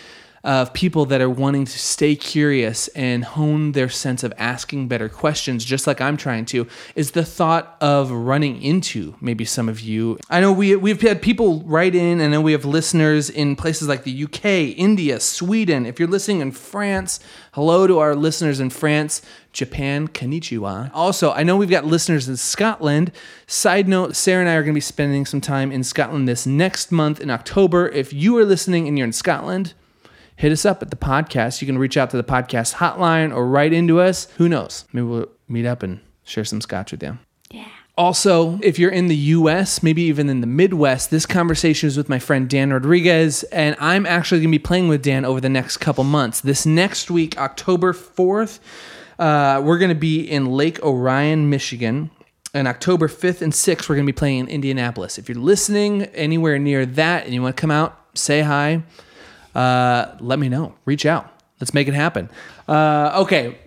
of 0.45 0.71
people 0.73 1.07
that 1.07 1.21
are 1.21 1.29
wanting 1.29 1.65
to 1.65 1.79
stay 1.79 2.15
curious 2.15 2.87
and 2.89 3.25
hone 3.25 3.71
their 3.71 3.89
sense 3.89 4.23
of 4.23 4.31
asking 4.37 4.87
better 4.87 5.09
questions, 5.09 5.65
just 5.65 5.87
like 5.87 5.99
I'm 5.99 6.17
trying 6.17 6.45
to, 6.45 6.67
is 6.93 7.11
the 7.11 7.25
thought 7.25 7.75
of 7.81 8.11
running 8.11 8.61
into 8.61 9.15
maybe 9.19 9.43
some 9.43 9.67
of 9.67 9.79
you. 9.79 10.19
I 10.29 10.41
know 10.41 10.53
we, 10.53 10.75
we've 10.75 11.01
had 11.01 11.23
people 11.23 11.63
write 11.63 11.95
in, 11.95 12.21
and 12.21 12.31
then 12.31 12.43
we 12.43 12.51
have 12.51 12.63
listeners 12.63 13.27
in 13.27 13.55
places 13.55 13.87
like 13.87 14.03
the 14.03 14.23
UK, 14.23 14.77
India, 14.77 15.19
Sweden. 15.19 15.87
If 15.87 15.99
you're 15.99 16.07
listening 16.07 16.41
in 16.41 16.51
France, 16.51 17.19
hello 17.53 17.87
to 17.87 17.97
our 17.97 18.15
listeners 18.15 18.59
in 18.59 18.69
France. 18.69 19.23
Japan, 19.51 20.09
konnichiwa. 20.09 20.91
Also, 20.93 21.31
I 21.31 21.43
know 21.43 21.55
we've 21.55 21.69
got 21.69 21.85
listeners 21.85 22.27
in 22.27 22.35
Scotland. 22.35 23.11
Side 23.47 23.87
note, 23.87 24.15
Sarah 24.15 24.41
and 24.41 24.49
I 24.49 24.55
are 24.55 24.61
going 24.61 24.73
to 24.73 24.77
be 24.77 24.81
spending 24.81 25.25
some 25.25 25.39
time 25.39 25.71
in 25.71 25.83
Scotland 25.83 26.27
this 26.27 26.45
next 26.45 26.91
month 26.91 27.21
in 27.21 27.31
October. 27.31 27.87
If 27.87 28.11
you 28.11 28.37
are 28.37 28.45
listening 28.45 28.85
and 28.85 28.97
you're 28.97 29.07
in 29.07 29.13
Scotland, 29.13 29.73
hit 30.35 30.51
us 30.51 30.65
up 30.65 30.81
at 30.81 30.89
the 30.89 30.95
podcast. 30.95 31.61
You 31.61 31.65
can 31.65 31.77
reach 31.77 31.97
out 31.97 32.09
to 32.11 32.17
the 32.17 32.23
podcast 32.23 32.75
hotline 32.75 33.33
or 33.33 33.47
write 33.47 33.73
into 33.73 33.99
us. 33.99 34.27
Who 34.37 34.49
knows? 34.49 34.85
Maybe 34.93 35.07
we'll 35.07 35.29
meet 35.47 35.65
up 35.65 35.83
and 35.83 35.99
share 36.23 36.45
some 36.45 36.61
scotch 36.61 36.91
with 36.91 37.03
you. 37.03 37.17
Yeah. 37.51 37.67
Also, 37.97 38.59
if 38.61 38.77
you're 38.77 38.91
in 38.91 39.07
the 39.07 39.15
US, 39.15 39.81
maybe 39.81 40.01
even 40.03 40.29
in 40.29 40.41
the 40.41 40.47
Midwest, 40.47 41.11
this 41.11 41.25
conversation 41.25 41.87
is 41.87 41.95
with 41.95 42.09
my 42.09 42.19
friend 42.19 42.49
Dan 42.49 42.73
Rodriguez, 42.73 43.43
and 43.43 43.75
I'm 43.79 44.05
actually 44.05 44.39
going 44.39 44.51
to 44.51 44.59
be 44.59 44.63
playing 44.63 44.89
with 44.89 45.01
Dan 45.01 45.23
over 45.23 45.39
the 45.39 45.49
next 45.49 45.77
couple 45.77 46.03
months. 46.03 46.41
This 46.41 46.65
next 46.65 47.09
week, 47.09 47.37
October 47.37 47.93
4th, 47.93 48.59
uh, 49.17 49.61
we're 49.63 49.77
going 49.77 49.89
to 49.89 49.95
be 49.95 50.19
in 50.21 50.47
Lake 50.47 50.83
Orion, 50.83 51.49
Michigan. 51.49 52.11
And 52.53 52.69
October 52.69 53.09
5th 53.09 53.41
and 53.41 53.51
6th, 53.51 53.89
we're 53.89 53.95
going 53.95 54.05
to 54.05 54.13
be 54.13 54.17
playing 54.17 54.39
in 54.39 54.47
Indianapolis. 54.47 55.17
If 55.17 55.27
you're 55.27 55.37
listening 55.37 56.03
anywhere 56.03 56.57
near 56.57 56.85
that 56.85 57.25
and 57.25 57.33
you 57.33 57.41
want 57.41 57.55
to 57.55 57.61
come 57.61 57.71
out, 57.71 57.99
say 58.13 58.41
hi, 58.41 58.83
uh, 59.55 60.15
let 60.19 60.37
me 60.37 60.49
know. 60.49 60.75
Reach 60.85 61.05
out. 61.05 61.31
Let's 61.59 61.73
make 61.73 61.87
it 61.87 61.93
happen. 61.93 62.29
Uh, 62.67 63.13
okay, 63.23 63.57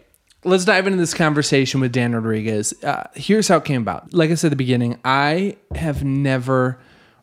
let's 0.44 0.64
dive 0.64 0.86
into 0.86 0.98
this 0.98 1.14
conversation 1.14 1.80
with 1.80 1.92
Dan 1.92 2.14
Rodriguez. 2.14 2.74
Uh, 2.84 3.08
here's 3.14 3.48
how 3.48 3.56
it 3.56 3.64
came 3.64 3.82
about. 3.82 4.12
Like 4.12 4.30
I 4.30 4.34
said 4.34 4.48
at 4.48 4.50
the 4.50 4.56
beginning, 4.56 4.98
I 5.04 5.56
have 5.74 6.04
never 6.04 6.78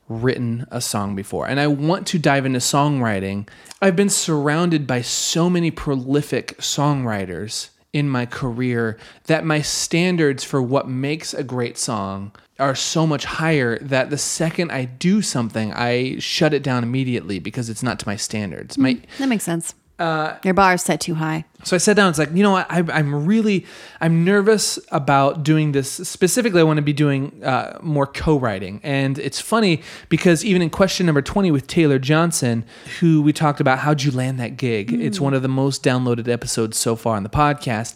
written 0.08 0.68
a 0.72 0.82
song 0.82 1.16
before, 1.16 1.48
and 1.48 1.60
I 1.60 1.68
want 1.68 2.08
to 2.08 2.20
dive 2.20 2.46
into 2.46 2.60
songwriting. 2.60 3.48
I've 3.82 3.96
been 3.96 4.10
surrounded 4.10 4.86
by 4.88 5.02
so 5.02 5.50
many 5.50 5.72
prolific 5.72 6.58
songwriters 6.58 7.70
in 7.94 8.10
my 8.10 8.26
career 8.26 8.98
that 9.26 9.46
my 9.46 9.62
standards 9.62 10.44
for 10.44 10.62
what 10.62 10.88
makes 10.88 11.34
a 11.34 11.44
great 11.44 11.78
song 11.78 12.32
are 12.60 12.76
so 12.76 13.06
much 13.06 13.26
higher 13.26 13.78
that 13.80 14.10
the 14.10 14.18
second 14.18 14.72
I 14.72 14.86
do 14.86 15.22
something, 15.22 15.74
I 15.74 16.20
shut 16.20 16.54
it 16.54 16.64
down 16.64 16.84
immediately 16.84 17.40
because 17.40 17.70
it's 17.70 17.84
not 17.84 18.00
to 18.00 18.08
my 18.08 18.16
standards. 18.16 18.78
Mm, 18.78 18.82
my 18.82 19.02
That 19.20 19.28
makes 19.28 19.44
sense. 19.44 19.76
Uh, 19.98 20.38
Your 20.44 20.54
bar 20.54 20.74
is 20.74 20.82
set 20.82 21.00
too 21.00 21.16
high. 21.16 21.46
so 21.64 21.74
I 21.74 21.80
sat 21.80 21.96
down. 21.96 22.10
It's 22.10 22.20
like, 22.20 22.32
you 22.34 22.44
know 22.44 22.52
what? 22.52 22.70
I, 22.70 22.84
I'm 22.92 23.26
really, 23.26 23.66
I'm 24.02 24.26
nervous 24.26 24.78
about 24.92 25.44
doing 25.44 25.72
this. 25.72 25.90
Specifically, 25.90 26.60
I 26.60 26.64
want 26.64 26.78
to 26.78 26.84
be 26.84 26.92
doing 26.92 27.42
uh, 27.46 27.80
more 27.82 28.06
co-writing. 28.06 28.82
And 28.84 29.18
it's 29.18 29.40
funny 29.40 29.82
because 30.10 30.44
even 30.44 30.62
in 30.62 30.70
question 30.70 31.06
number 31.06 31.22
20 31.22 31.50
with 31.52 31.68
Taylor 31.68 31.98
Johnson, 31.98 32.66
who 33.00 33.22
we 33.22 33.32
talked 33.32 33.62
about, 33.62 33.80
how'd 33.80 34.04
you 34.04 34.12
land 34.12 34.38
that 34.38 34.58
gig? 34.58 34.92
It's 34.92 35.20
mm. 35.20 35.22
one 35.22 35.34
of 35.34 35.42
the 35.42 35.48
most 35.48 35.82
downloaded 35.82 36.28
episodes 36.28 36.78
so 36.78 36.98
far 36.98 37.16
on 37.16 37.24
the 37.24 37.30
podcast. 37.30 37.96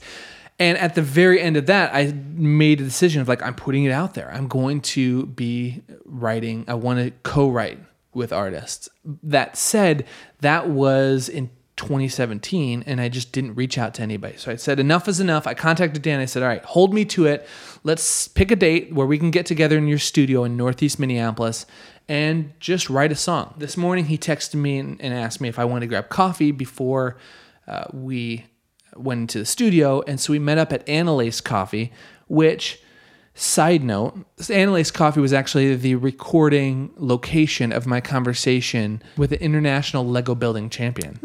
And 0.60 0.78
at 0.78 0.94
the 0.94 1.02
very 1.02 1.42
end 1.42 1.56
of 1.56 1.68
that, 1.68 1.96
I 1.96 2.14
made 2.36 2.82
a 2.82 2.84
decision 2.84 3.22
of 3.22 3.30
like, 3.30 3.42
I'm 3.42 3.56
putting 3.56 3.86
it 3.86 3.92
out 3.92 4.14
there. 4.14 4.30
I'm 4.32 4.48
going 4.48 4.82
to 4.82 5.26
be 5.28 5.82
writing. 6.06 6.66
I 6.68 6.74
want 6.74 7.00
to 7.00 7.12
co-write 7.24 7.80
with 8.14 8.34
artists. 8.34 8.90
That 9.24 9.56
said, 9.56 10.06
that 10.42 10.70
was 10.70 11.30
in 11.30 11.50
2017 11.78 12.84
and 12.86 13.00
I 13.00 13.08
just 13.08 13.32
didn't 13.32 13.56
reach 13.56 13.78
out 13.78 13.94
to 13.96 14.02
anybody. 14.02 14.36
So 14.36 14.52
I 14.52 14.58
said, 14.58 14.82
enough 14.82 15.08
is 15.08 15.22
enough. 15.22 15.48
I 15.48 15.54
contacted 15.54 16.02
Dan. 16.02 16.20
I 16.20 16.26
said, 16.26 16.44
all 16.44 16.50
right, 16.50 16.64
hold 16.66 16.94
me 16.94 17.06
to 17.06 17.26
it. 17.26 17.48
Let's 17.84 18.28
pick 18.28 18.52
a 18.52 18.56
date 18.58 18.94
where 18.94 19.08
we 19.08 19.18
can 19.18 19.32
get 19.32 19.46
together 19.46 19.78
in 19.78 19.88
your 19.88 19.98
studio 19.98 20.44
in 20.44 20.58
Northeast 20.58 21.00
Minneapolis 21.00 21.66
and 22.10 22.52
just 22.60 22.90
write 22.90 23.14
a 23.14 23.16
song. 23.16 23.54
This 23.58 23.78
morning 23.78 24.06
he 24.06 24.18
texted 24.18 24.56
me 24.56 24.78
and, 24.78 25.00
and 25.00 25.14
asked 25.14 25.40
me 25.40 25.48
if 25.48 25.58
I 25.58 25.64
wanted 25.64 25.82
to 25.82 25.88
grab 25.88 26.10
coffee 26.10 26.52
before 26.52 27.16
uh, 27.66 27.86
we 27.94 28.46
went 29.00 29.22
into 29.22 29.40
the 29.40 29.46
studio. 29.46 30.02
And 30.08 30.20
so 30.20 30.34
we 30.34 30.40
met 30.40 30.58
up 30.58 30.72
at 30.74 30.86
Anelace 30.88 31.44
Coffee, 31.44 31.92
which 32.28 32.82
Side 33.40 33.86
note, 33.86 34.18
Anelace 34.38 34.92
Coffee 34.92 35.22
was 35.22 35.32
actually 35.32 35.74
the 35.74 35.96
recording 35.96 36.92
location 36.98 37.72
of 37.72 37.88
my 37.88 38.02
conversation 38.02 39.02
with 39.16 39.30
the 39.30 39.42
international 39.42 40.06
Lego 40.06 40.36
building 40.36 40.70
champion. 40.70 41.18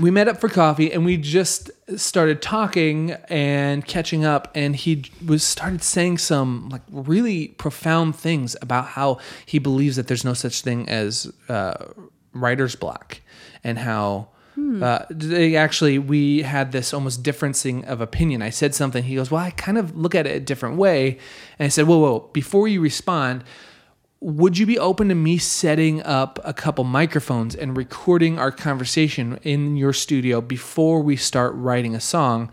We 0.00 0.10
met 0.10 0.26
up 0.26 0.40
for 0.40 0.48
coffee 0.48 0.90
and 0.92 1.04
we 1.04 1.16
just 1.16 1.70
started 1.96 2.42
talking 2.42 3.12
and 3.28 3.86
catching 3.86 4.24
up 4.24 4.50
and 4.56 4.74
he 4.74 5.04
was 5.24 5.44
started 5.44 5.84
saying 5.84 6.18
some 6.18 6.68
like 6.68 6.82
really 6.90 7.48
profound 7.48 8.16
things 8.16 8.56
about 8.60 8.86
how 8.86 9.18
he 9.46 9.60
believes 9.60 9.94
that 9.94 10.08
there's 10.08 10.24
no 10.24 10.34
such 10.34 10.62
thing 10.62 10.88
as 10.88 11.32
uh, 11.48 11.74
writer's 12.32 12.74
block 12.74 13.20
and 13.62 13.78
how 13.78 14.30
uh, 14.82 15.06
they 15.10 15.56
actually 15.56 15.98
we 15.98 16.42
had 16.42 16.72
this 16.72 16.94
almost 16.94 17.22
differencing 17.22 17.84
of 17.84 18.00
opinion. 18.00 18.42
I 18.42 18.50
said 18.50 18.74
something. 18.74 19.04
He 19.04 19.16
goes, 19.16 19.30
"Well, 19.30 19.42
I 19.42 19.50
kind 19.50 19.78
of 19.78 19.96
look 19.96 20.14
at 20.14 20.26
it 20.26 20.36
a 20.36 20.40
different 20.40 20.76
way." 20.76 21.18
And 21.58 21.66
I 21.66 21.68
said, 21.68 21.86
"Whoa, 21.86 21.98
whoa! 21.98 22.30
Before 22.32 22.68
you 22.68 22.80
respond, 22.80 23.44
would 24.20 24.58
you 24.58 24.66
be 24.66 24.78
open 24.78 25.08
to 25.08 25.14
me 25.14 25.38
setting 25.38 26.02
up 26.02 26.38
a 26.44 26.52
couple 26.52 26.84
microphones 26.84 27.54
and 27.54 27.76
recording 27.76 28.38
our 28.38 28.52
conversation 28.52 29.38
in 29.42 29.76
your 29.76 29.92
studio 29.92 30.40
before 30.40 31.02
we 31.02 31.16
start 31.16 31.54
writing 31.54 31.94
a 31.94 32.00
song?" 32.00 32.50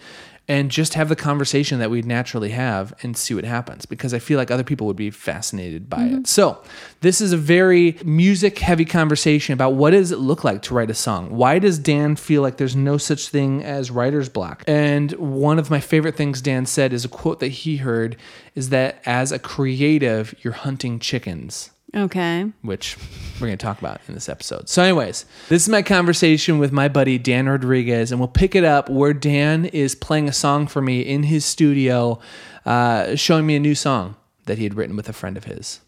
And 0.48 0.72
just 0.72 0.94
have 0.94 1.10
the 1.10 1.16
conversation 1.16 1.80
that 1.80 1.90
we'd 1.90 2.06
naturally 2.06 2.52
have 2.52 2.94
and 3.04 3.18
see 3.18 3.34
what 3.34 3.44
happens 3.44 3.86
because 3.86 4.14
I 4.14 4.20
feel 4.20 4.38
like 4.38 4.50
other 4.50 4.64
people 4.64 4.88
would 4.88 4.96
be 4.96 5.10
fascinated 5.10 5.90
by 5.90 6.04
it. 6.04 6.12
Mm-hmm. 6.12 6.24
So, 6.24 6.62
this 7.02 7.20
is 7.20 7.34
a 7.34 7.38
very 7.38 7.98
music 8.06 8.60
heavy 8.60 8.86
conversation 8.86 9.54
about 9.54 9.74
what 9.74 9.92
does 9.92 10.12
it 10.12 10.20
look 10.20 10.44
like 10.44 10.62
to 10.64 10.74
write 10.74 10.90
a 10.90 10.94
song? 10.94 11.36
Why 11.36 11.60
does 11.60 11.78
Dan 11.78 12.16
feel 12.16 12.42
like 12.42 12.58
there's 12.58 12.76
no 12.76 12.98
such 12.98 13.28
thing 13.28 13.64
as 13.64 13.92
writer's 13.92 14.30
block? 14.30 14.64
And 14.68 15.12
one 15.14 15.60
of 15.60 15.70
my 15.70 15.82
favorite 15.82 16.16
things 16.16 16.42
Dan 16.42 16.66
said 16.66 16.94
is 16.94 17.04
a 17.04 17.10
quote 17.10 17.40
that 17.42 17.50
he 17.50 17.78
heard 17.78 18.16
is 18.56 18.70
that 18.70 19.02
as 19.06 19.32
a 19.32 19.40
creative, 19.40 20.34
you're 20.42 20.54
hunting 20.54 21.00
chickens 21.00 21.72
Okay. 21.96 22.52
which 22.64 22.98
we're 23.36 23.48
going 23.48 23.58
to 23.58 23.64
talk 23.66 23.80
about 23.80 24.02
in 24.08 24.14
this 24.14 24.28
episode. 24.28 24.68
So, 24.68 24.84
anyways, 24.84 25.26
this 25.48 25.64
is 25.64 25.70
my 25.70 25.82
conversation 25.82 26.60
with 26.60 26.72
my 26.72 26.88
buddy 26.90 27.18
Dan 27.18 27.48
Rodriguez, 27.48 28.12
and 28.12 28.20
we'll 28.20 28.28
pick 28.28 28.56
it 28.56 28.64
up 28.66 28.90
where 28.90 29.14
Dan 29.14 29.66
is 29.66 29.96
playing 29.96 30.28
a 30.28 30.34
song 30.34 30.68
for 30.68 30.82
me 30.82 31.00
in 31.02 31.24
his 31.24 31.46
studio, 31.46 32.20
uh, 32.66 33.16
showing 33.16 33.46
me 33.46 33.56
a 33.56 33.60
new 33.60 33.74
song 33.76 34.16
that 34.46 34.58
he 34.58 34.66
had 34.66 34.76
written 34.76 34.96
with 34.96 35.08
a 35.08 35.14
friend 35.14 35.38
of 35.38 35.46
his. 35.46 35.80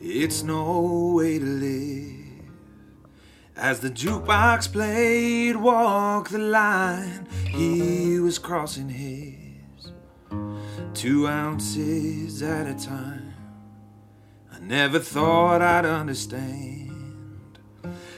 It's 0.00 0.42
no 0.42 1.12
way 1.16 1.38
to 1.38 1.44
live. 1.44 2.19
As 3.60 3.80
the 3.80 3.90
jukebox 3.90 4.72
played 4.72 5.54
Walk 5.54 6.30
the 6.30 6.38
Line, 6.38 7.28
he 7.46 8.18
was 8.18 8.38
crossing 8.38 8.88
his 8.88 9.92
two 10.94 11.28
ounces 11.28 12.40
at 12.42 12.66
a 12.66 12.72
time. 12.72 13.34
I 14.50 14.60
never 14.60 14.98
thought 14.98 15.60
I'd 15.60 15.84
understand 15.84 17.58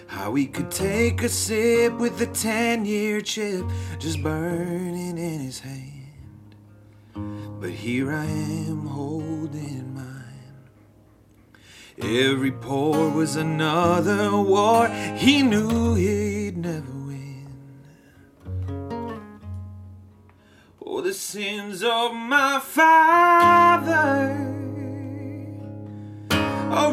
how 0.06 0.32
he 0.36 0.46
could 0.46 0.70
take 0.70 1.24
a 1.24 1.28
sip 1.28 1.94
with 1.94 2.20
a 2.20 2.26
10 2.26 2.84
year 2.84 3.20
chip 3.20 3.64
just 3.98 4.22
burning 4.22 5.18
in 5.18 5.40
his 5.40 5.58
hand. 5.58 6.54
But 7.60 7.70
here 7.70 8.12
I 8.12 8.26
am 8.26 8.86
holding. 8.86 9.91
Every 11.98 12.52
pour 12.52 13.10
was 13.10 13.36
another 13.36 14.36
war. 14.36 14.88
He 14.88 15.42
knew 15.42 15.94
he'd 15.94 16.56
never 16.56 16.90
win. 16.90 17.46
Oh, 20.84 21.00
the 21.00 21.14
sins 21.14 21.82
of 21.82 22.14
my 22.14 22.60
father 22.60 24.48
are 26.70 26.92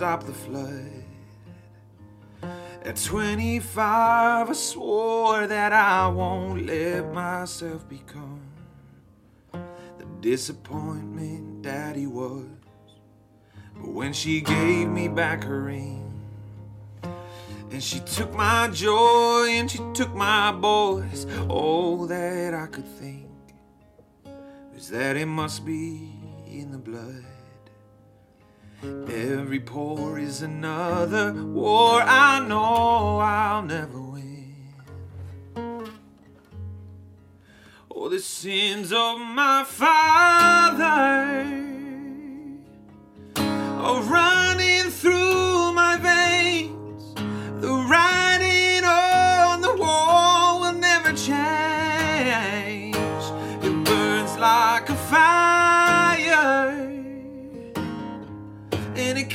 stop 0.00 0.24
the 0.24 0.32
flood. 0.32 1.04
At 2.86 2.96
25, 2.96 4.48
I 4.48 4.52
swore 4.54 5.46
that 5.46 5.74
I 5.74 6.08
won't 6.08 6.64
let 6.64 7.12
myself 7.12 7.86
become 7.86 8.40
the 9.52 10.06
disappointment 10.22 11.64
that 11.64 11.96
he 11.96 12.06
was. 12.06 12.46
But 13.76 13.90
when 13.90 14.14
she 14.14 14.40
gave 14.40 14.88
me 14.88 15.08
back 15.08 15.44
her 15.44 15.60
ring, 15.64 16.10
and 17.70 17.82
she 17.82 18.00
took 18.00 18.32
my 18.32 18.68
joy 18.68 19.48
and 19.50 19.70
she 19.70 19.80
took 19.92 20.14
my 20.14 20.50
boys, 20.50 21.26
all 21.50 22.06
that 22.06 22.54
I 22.54 22.68
could 22.68 22.88
think 22.88 23.28
was 24.72 24.88
that 24.88 25.18
it 25.18 25.26
must 25.26 25.66
be 25.66 26.10
in 26.46 26.72
the 26.72 26.78
blood. 26.78 27.29
Every 28.82 29.60
pour 29.60 30.18
is 30.18 30.40
another 30.40 31.34
war 31.34 32.00
I 32.00 32.40
know 32.46 33.18
I'll 33.18 33.62
never 33.62 34.00
win. 34.00 34.54
Oh, 37.94 38.08
the 38.08 38.20
sins 38.20 38.90
of 38.90 39.20
my 39.20 39.64
father 39.66 41.44
are 43.36 44.02
running 44.02 44.90
through 44.90 45.72
my 45.74 45.98
veins. 45.98 47.14
The 47.60 47.74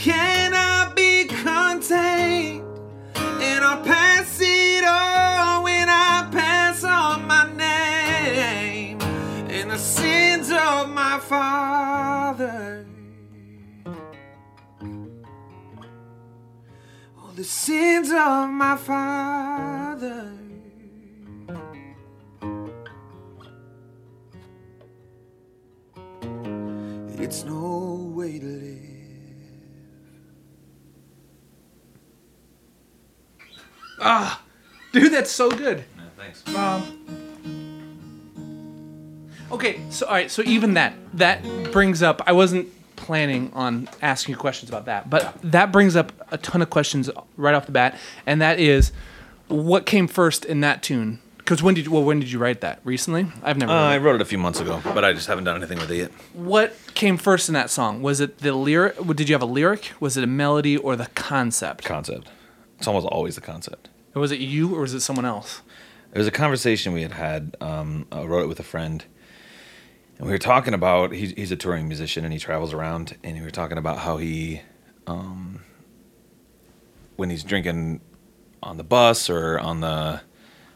cannot 0.05 0.95
be 0.95 1.25
contained. 1.25 2.63
And 3.15 3.65
I'll 3.65 3.83
pass 3.83 4.39
it 4.39 4.83
on 4.85 5.63
when 5.63 5.89
I 5.89 6.29
pass 6.31 6.83
on 6.83 7.25
my 7.25 7.51
name 7.53 9.01
and 9.50 9.71
the 9.71 9.79
sins 9.79 10.51
of 10.51 10.89
my 10.89 11.17
father. 11.17 12.85
Oh, 17.17 17.31
the 17.35 17.43
sins 17.43 18.12
of 18.12 18.50
my 18.50 18.77
father. 18.77 20.31
It's 27.17 27.43
no 27.43 28.12
way 28.13 28.38
to 28.38 28.45
live. 28.45 28.84
Dude, 34.91 35.12
that's 35.12 35.31
so 35.31 35.50
good. 35.50 35.83
thanks. 36.17 36.43
Okay, 39.51 39.79
so 39.89 40.05
all 40.07 40.13
right, 40.13 40.29
so 40.31 40.41
even 40.43 40.74
that 40.75 40.93
that 41.13 41.43
brings 41.71 42.01
up 42.01 42.21
I 42.25 42.31
wasn't 42.31 42.67
planning 42.95 43.51
on 43.53 43.88
asking 44.01 44.33
you 44.33 44.38
questions 44.38 44.69
about 44.69 44.85
that, 44.85 45.09
but 45.09 45.35
that 45.43 45.71
brings 45.71 45.95
up 45.95 46.12
a 46.31 46.38
ton 46.38 46.62
of 46.62 46.69
questions 46.69 47.09
right 47.38 47.53
off 47.53 47.65
the 47.65 47.71
bat, 47.71 47.97
and 48.25 48.41
that 48.41 48.59
is 48.59 48.91
what 49.47 49.85
came 49.85 50.07
first 50.07 50.45
in 50.45 50.62
that 50.62 50.81
tune? 50.81 51.19
Because 51.38 51.62
when 51.62 51.75
did 51.75 51.85
you, 51.85 51.91
well 51.91 52.03
when 52.03 52.19
did 52.19 52.31
you 52.31 52.39
write 52.39 52.62
that? 52.62 52.79
Recently? 52.83 53.27
I've 53.43 53.57
never. 53.57 53.71
Uh, 53.71 53.75
I 53.75 53.97
wrote 53.97 54.15
it 54.15 54.21
a 54.21 54.25
few 54.25 54.39
months 54.39 54.59
ago, 54.59 54.81
but 54.83 55.05
I 55.05 55.13
just 55.13 55.27
haven't 55.27 55.43
done 55.43 55.57
anything 55.57 55.77
with 55.77 55.91
it 55.91 55.97
yet. 55.97 56.12
What 56.33 56.75
came 56.95 57.17
first 57.17 57.47
in 57.47 57.53
that 57.53 57.69
song? 57.69 58.01
Was 58.01 58.19
it 58.19 58.39
the 58.39 58.53
lyric? 58.53 58.95
Did 59.15 59.29
you 59.29 59.35
have 59.35 59.43
a 59.43 59.47
lyric? 59.47 59.91
Was 60.00 60.17
it 60.17 60.24
a 60.24 60.27
melody 60.27 60.75
or 60.77 60.95
the 60.95 61.07
concept? 61.07 61.83
Concept. 61.85 62.29
It's 62.79 62.87
almost 62.87 63.05
always 63.07 63.35
the 63.35 63.41
concept. 63.41 63.89
Was 64.15 64.31
it 64.31 64.39
you 64.39 64.73
or 64.75 64.81
was 64.81 64.93
it 64.93 65.01
someone 65.01 65.25
else? 65.25 65.61
It 66.13 66.17
was 66.17 66.27
a 66.27 66.31
conversation 66.31 66.93
we 66.93 67.01
had 67.01 67.11
had. 67.11 67.57
Um, 67.59 68.07
I 68.11 68.23
wrote 68.23 68.43
it 68.43 68.47
with 68.47 68.59
a 68.59 68.63
friend, 68.63 69.03
and 70.17 70.25
we 70.27 70.31
were 70.31 70.37
talking 70.39 70.73
about. 70.73 71.11
He's, 71.11 71.31
he's 71.31 71.51
a 71.51 71.57
touring 71.57 71.87
musician 71.87 72.23
and 72.23 72.31
he 72.31 72.39
travels 72.39 72.73
around, 72.73 73.17
and 73.23 73.35
we 73.37 73.41
were 73.43 73.51
talking 73.51 73.77
about 73.77 73.97
how 73.99 74.15
he, 74.17 74.61
um, 75.07 75.61
when 77.17 77.29
he's 77.29 77.43
drinking 77.43 77.99
on 78.63 78.77
the 78.77 78.83
bus 78.83 79.29
or 79.29 79.59
on 79.59 79.81
the, 79.81 80.21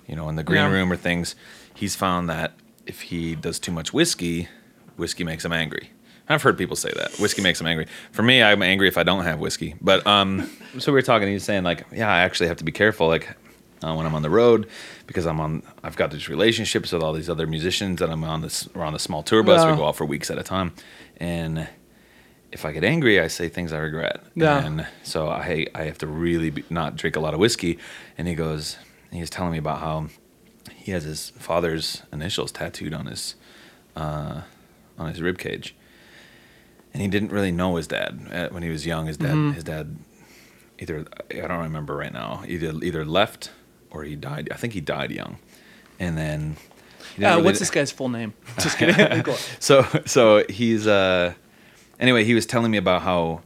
you 0.08 0.16
know, 0.16 0.28
in 0.30 0.36
the 0.36 0.44
green 0.44 0.60
Yeah. 0.62 0.72
room 0.72 0.92
or 0.92 0.98
things, 0.98 1.36
he's 1.74 1.96
found 1.96 2.30
that 2.30 2.54
if 2.86 3.02
he 3.04 3.36
does 3.36 3.60
too 3.60 3.72
much 3.72 3.94
whiskey, 3.94 4.50
whiskey 4.98 5.24
makes 5.24 5.46
him 5.46 5.54
angry. 5.54 5.92
I've 6.30 6.44
heard 6.44 6.58
people 6.58 6.76
say 6.76 6.92
that 6.96 7.14
whiskey 7.20 7.42
makes 7.42 7.60
them 7.60 7.68
angry. 7.68 7.88
For 8.12 8.22
me, 8.22 8.44
I'm 8.44 8.62
angry 8.62 8.88
if 8.88 8.98
I 8.98 9.04
don't 9.04 9.24
have 9.24 9.40
whiskey. 9.40 9.76
But 9.82 10.06
um, 10.06 10.50
so 10.78 10.92
we 10.92 10.98
were 10.98 11.02
talking. 11.02 11.28
He 11.28 11.34
was 11.34 11.44
saying 11.44 11.64
like, 11.64 11.86
yeah, 11.92 12.12
I 12.12 12.20
actually 12.20 12.48
have 12.48 12.58
to 12.58 12.64
be 12.64 12.72
careful 12.72 13.08
like 13.08 13.30
uh, 13.84 13.94
when 13.96 14.06
I'm 14.06 14.16
on 14.16 14.22
the 14.22 14.30
road 14.30 14.70
because 15.08 15.26
I'm 15.26 15.40
on. 15.40 15.64
I've 15.84 15.96
got 15.96 16.12
these 16.12 16.30
relationships 16.30 16.92
with 16.92 17.02
all 17.02 17.14
these 17.14 17.30
other 17.30 17.48
musicians 17.48 18.00
that 18.00 18.10
I'm 18.10 18.24
on 18.24 18.42
this. 18.42 18.70
We're 18.74 18.84
on 18.84 18.94
the 18.94 19.00
small 19.00 19.24
tour 19.24 19.44
bus. 19.44 19.64
Yeah. 19.64 19.72
We 19.72 19.78
go 19.78 19.88
out 19.88 19.96
for 19.96 20.06
weeks 20.06 20.30
at 20.30 20.38
a 20.38 20.44
time, 20.44 20.74
and 21.18 21.68
if 22.52 22.66
I 22.66 22.72
get 22.72 22.84
angry, 22.84 23.20
I 23.20 23.28
say 23.28 23.50
things 23.50 23.74
I 23.74 23.78
regret. 23.78 24.22
Yeah. 24.36 24.64
And 24.64 24.88
so 25.04 25.30
I 25.30 25.68
I 25.76 25.84
have 25.84 25.98
to 26.00 26.08
really 26.08 26.50
be, 26.50 26.64
not 26.70 26.96
drink 26.96 27.16
a 27.16 27.20
lot 27.20 27.34
of 27.34 27.40
whiskey. 27.40 27.80
And 28.18 28.28
he 28.28 28.36
goes, 28.36 28.78
he's 29.12 29.30
telling 29.30 29.52
me 29.52 29.58
about 29.58 29.80
how 29.80 30.08
he 30.76 30.92
has 30.92 31.04
his 31.04 31.32
father's 31.32 32.04
initials 32.12 32.52
tattooed 32.52 32.94
on 32.94 33.06
his 33.06 33.36
uh, 33.96 34.42
on 34.98 35.10
his 35.10 35.22
rib 35.22 35.38
cage, 35.38 35.76
and 36.94 37.02
he 37.02 37.08
didn't 37.08 37.32
really 37.32 37.52
know 37.52 37.76
his 37.76 37.88
dad 37.88 38.20
uh, 38.32 38.48
when 38.50 38.64
he 38.64 38.70
was 38.70 38.86
young. 38.86 39.06
His 39.08 39.18
dad, 39.18 39.32
Mm-hmm. 39.32 39.52
his 39.54 39.64
dad, 39.64 39.98
either 40.80 41.06
I 41.32 41.48
don't 41.48 41.60
remember 41.64 41.96
right 41.96 42.14
now. 42.14 42.44
Either 42.48 42.74
either 42.84 43.06
left 43.06 43.52
or 43.92 44.04
he 44.04 44.16
died. 44.16 44.50
I 44.52 44.56
think 44.56 44.74
he 44.74 44.82
died 44.82 45.12
young, 45.12 45.38
and 46.00 46.18
then. 46.18 46.58
Uh, 47.18 47.22
really- 47.36 47.42
what's 47.44 47.60
this 47.60 47.70
guy's 47.72 47.92
full 47.92 48.08
name? 48.10 48.34
Just 48.60 48.78
kidding. 48.78 49.24
So 49.60 49.86
so 50.06 50.46
he's 50.50 50.88
uh 50.88 51.34
anyway 52.00 52.24
he 52.24 52.34
was 52.34 52.46
telling 52.46 52.72
me 52.72 52.78
about 52.78 53.02
how 53.02 53.42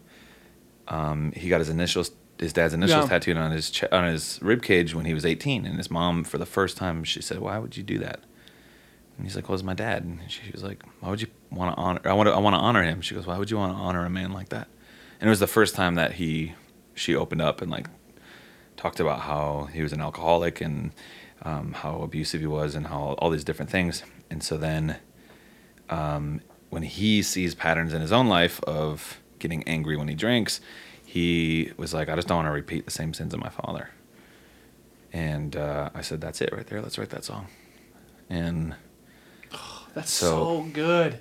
um 0.87 1.31
he 1.35 1.49
got 1.49 1.59
his 1.59 1.69
initials 1.69 2.11
his 2.39 2.53
dad's 2.53 2.73
initials 2.73 3.03
Yeah. 3.05 3.09
tattooed 3.09 3.37
on 3.37 3.51
his 3.51 3.71
ch- 3.71 3.85
on 3.91 4.03
his 4.05 4.37
rib 4.41 4.61
cage 4.61 4.93
when 4.93 5.05
he 5.05 5.13
was 5.13 5.25
18 5.25 5.65
and 5.65 5.77
his 5.77 5.89
mom 5.89 6.23
for 6.23 6.37
the 6.37 6.45
first 6.45 6.77
time 6.77 7.03
she 7.03 7.21
said 7.21 7.39
why 7.39 7.57
would 7.57 7.77
you 7.77 7.83
do 7.83 7.97
that 7.99 8.19
and 9.17 9.25
he's 9.25 9.35
like 9.35 9.47
well 9.47 9.53
it's 9.55 9.63
my 9.63 9.73
dad 9.73 10.03
and 10.03 10.19
she 10.27 10.51
was 10.51 10.61
like 10.63 10.83
why 10.99 11.09
would 11.09 11.21
you 11.21 11.27
want 11.53 11.75
to 11.75 11.81
honor 11.81 12.01
i 12.05 12.13
want 12.13 12.27
to 12.27 12.33
i 12.33 12.39
want 12.39 12.53
to 12.53 12.59
honor 12.59 12.83
him 12.83 13.01
she 13.01 13.15
goes 13.15 13.25
why 13.25 13.37
would 13.37 13.49
you 13.51 13.57
want 13.57 13.71
to 13.75 13.77
honor 13.81 14.05
a 14.05 14.09
man 14.09 14.31
like 14.31 14.49
that 14.49 14.67
and 15.19 15.27
it 15.27 15.31
was 15.31 15.39
the 15.39 15.47
first 15.47 15.75
time 15.75 15.95
that 15.95 16.13
he 16.13 16.53
she 16.95 17.15
opened 17.15 17.41
up 17.41 17.61
and 17.61 17.69
like 17.71 17.87
talked 18.77 18.99
about 18.99 19.21
how 19.21 19.69
he 19.73 19.81
was 19.81 19.93
an 19.93 20.01
alcoholic 20.01 20.59
and 20.61 20.91
um, 21.43 21.73
how 21.73 22.01
abusive 22.01 22.41
he 22.41 22.47
was 22.47 22.75
and 22.75 22.87
how 22.87 23.15
all 23.19 23.29
these 23.29 23.43
different 23.43 23.69
things 23.71 24.03
and 24.29 24.41
so 24.43 24.57
then 24.57 24.97
um, 25.89 26.41
when 26.69 26.83
he 26.83 27.21
sees 27.21 27.53
patterns 27.53 27.93
in 27.93 28.01
his 28.01 28.11
own 28.11 28.27
life 28.27 28.59
of 28.63 29.19
getting 29.39 29.61
angry 29.67 29.95
when 29.97 30.07
he 30.07 30.15
drinks, 30.15 30.59
he 31.05 31.71
was 31.77 31.93
like, 31.93 32.09
I 32.09 32.15
just 32.15 32.27
don't 32.27 32.37
want 32.37 32.47
to 32.47 32.51
repeat 32.51 32.85
the 32.85 32.91
same 32.91 33.13
sins 33.13 33.33
of 33.33 33.39
my 33.41 33.49
father. 33.49 33.89
And 35.11 35.55
uh, 35.55 35.89
I 35.93 36.01
said, 36.01 36.21
That's 36.21 36.41
it 36.41 36.51
right 36.51 36.65
there. 36.65 36.81
Let's 36.81 36.97
write 36.97 37.09
that 37.11 37.25
song. 37.25 37.47
And, 38.29 38.75
That's 39.93 40.09
So- 40.11 40.63
so, 40.63 40.69
good. 40.73 41.19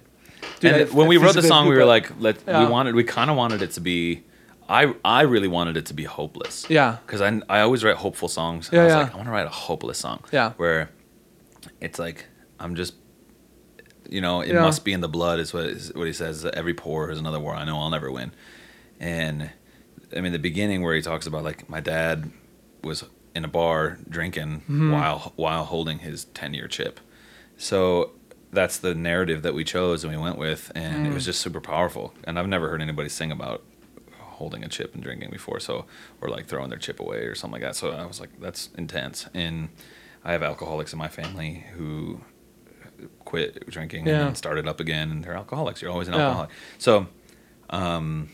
And 0.62 0.76
I- 0.76 0.84
when 0.84 1.06
I 1.06 1.08
we 1.08 1.16
wrote 1.16 1.34
the 1.34 1.42
song, 1.42 1.68
we 1.68 1.74
were 1.76 1.84
like, 1.84 2.10
let, 2.20 2.36
Yeah. 2.46 2.64
we 2.64 2.70
wanted, 2.70 2.94
we 2.94 3.04
kind 3.04 3.30
of 3.30 3.36
wanted 3.36 3.62
it 3.62 3.72
to 3.72 3.80
be, 3.80 4.22
I, 4.68 4.94
I 5.04 5.22
really 5.22 5.48
wanted 5.48 5.76
it 5.76 5.86
to 5.86 5.94
be 5.94 6.04
hopeless. 6.04 6.66
Yeah. 6.68 6.98
Because 7.06 7.20
I, 7.20 7.40
I 7.48 7.60
always 7.60 7.84
write 7.84 7.96
hopeful 7.96 8.28
songs. 8.28 8.68
and 8.68 8.74
Yeah, 8.76 8.80
I 8.82 8.84
was 8.84 8.92
yeah. 8.92 8.98
like, 9.02 9.12
I 9.12 9.16
want 9.16 9.26
to 9.28 9.32
write 9.32 9.46
a 9.46 9.50
hopeless 9.50 9.98
song. 9.98 10.24
Yeah. 10.32 10.52
Where 10.56 10.90
it's 11.80 11.98
like, 11.98 12.26
I'm 12.60 12.74
just, 12.76 12.94
you 14.08 14.20
know, 14.20 14.40
it 14.40 14.48
Yeah. 14.54 14.60
must 14.62 14.84
be 14.84 14.92
in 14.92 15.00
the 15.00 15.08
blood, 15.08 15.40
is 15.40 15.52
what, 15.52 15.64
is 15.66 15.92
what 15.94 16.06
he 16.06 16.12
says. 16.12 16.44
Every 16.44 16.74
pour 16.74 17.10
is 17.10 17.18
another 17.18 17.40
war. 17.40 17.54
I 17.54 17.64
know 17.64 17.78
I'll 17.78 17.90
never 17.90 18.10
win. 18.10 18.32
And 19.00 19.50
I 20.16 20.20
mean, 20.20 20.32
the 20.32 20.38
beginning 20.38 20.82
where 20.82 20.94
he 20.94 21.02
talks 21.02 21.26
about 21.26 21.42
like, 21.44 21.68
my 21.68 21.80
dad 21.80 22.30
was 22.84 23.04
in 23.34 23.44
a 23.44 23.48
bar 23.48 23.98
drinking 24.08 24.58
Mm-hmm. 24.62 24.92
while 24.92 25.32
while 25.36 25.64
holding 25.64 25.98
his 26.00 26.24
10 26.26 26.54
year 26.54 26.68
chip. 26.68 27.00
So 27.56 28.12
that's 28.52 28.76
the 28.78 28.94
narrative 28.94 29.42
that 29.42 29.54
we 29.54 29.64
chose 29.64 30.04
and 30.04 30.12
we 30.14 30.20
went 30.20 30.36
with, 30.38 30.70
and 30.74 31.06
Mm. 31.06 31.10
it 31.10 31.14
was 31.14 31.24
just 31.24 31.40
super 31.40 31.60
powerful. 31.60 32.12
And 32.24 32.38
I've 32.38 32.48
never 32.48 32.68
heard 32.68 32.82
anybody 32.82 33.08
sing 33.08 33.32
about 33.32 33.62
holding 34.18 34.62
a 34.64 34.68
chip 34.68 34.94
and 34.94 35.02
drinking 35.02 35.30
before, 35.30 35.58
so 35.60 35.86
or 36.20 36.28
like 36.28 36.46
throwing 36.46 36.68
their 36.68 36.78
chip 36.78 37.00
away 37.00 37.18
or 37.24 37.34
something 37.34 37.60
like 37.60 37.68
that. 37.68 37.76
So 37.76 37.92
I 37.92 38.04
was 38.06 38.20
like, 38.20 38.38
that's 38.40 38.68
intense. 38.76 39.26
And 39.34 39.68
I 40.24 40.32
have 40.32 40.42
alcoholics 40.42 40.92
in 40.92 40.98
my 40.98 41.08
family 41.08 41.64
who 41.76 42.22
quit 43.24 43.68
drinking 43.70 44.06
Yeah. 44.06 44.26
and 44.28 44.36
started 44.36 44.68
up 44.68 44.80
again, 44.80 45.10
and 45.10 45.24
they're 45.24 45.34
alcoholics. 45.34 45.80
You're 45.82 45.90
always 45.90 46.08
an 46.08 46.14
Yeah. 46.14 46.20
alcoholic. 46.26 46.50
So, 46.78 47.06
um, 47.70 48.28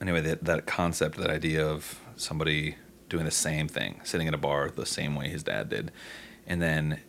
anyway, 0.00 0.20
that 0.20 0.44
that 0.44 0.66
concept, 0.66 1.16
that 1.18 1.30
idea 1.30 1.66
of 1.66 1.98
somebody 2.16 2.76
doing 3.08 3.24
the 3.24 3.30
same 3.30 3.66
thing, 3.66 4.00
sitting 4.04 4.26
in 4.26 4.34
a 4.34 4.38
bar 4.38 4.70
the 4.70 4.86
same 4.86 5.14
way 5.14 5.28
his 5.28 5.42
dad 5.42 5.68
did, 5.68 5.90
and 6.46 6.60
then 6.62 7.00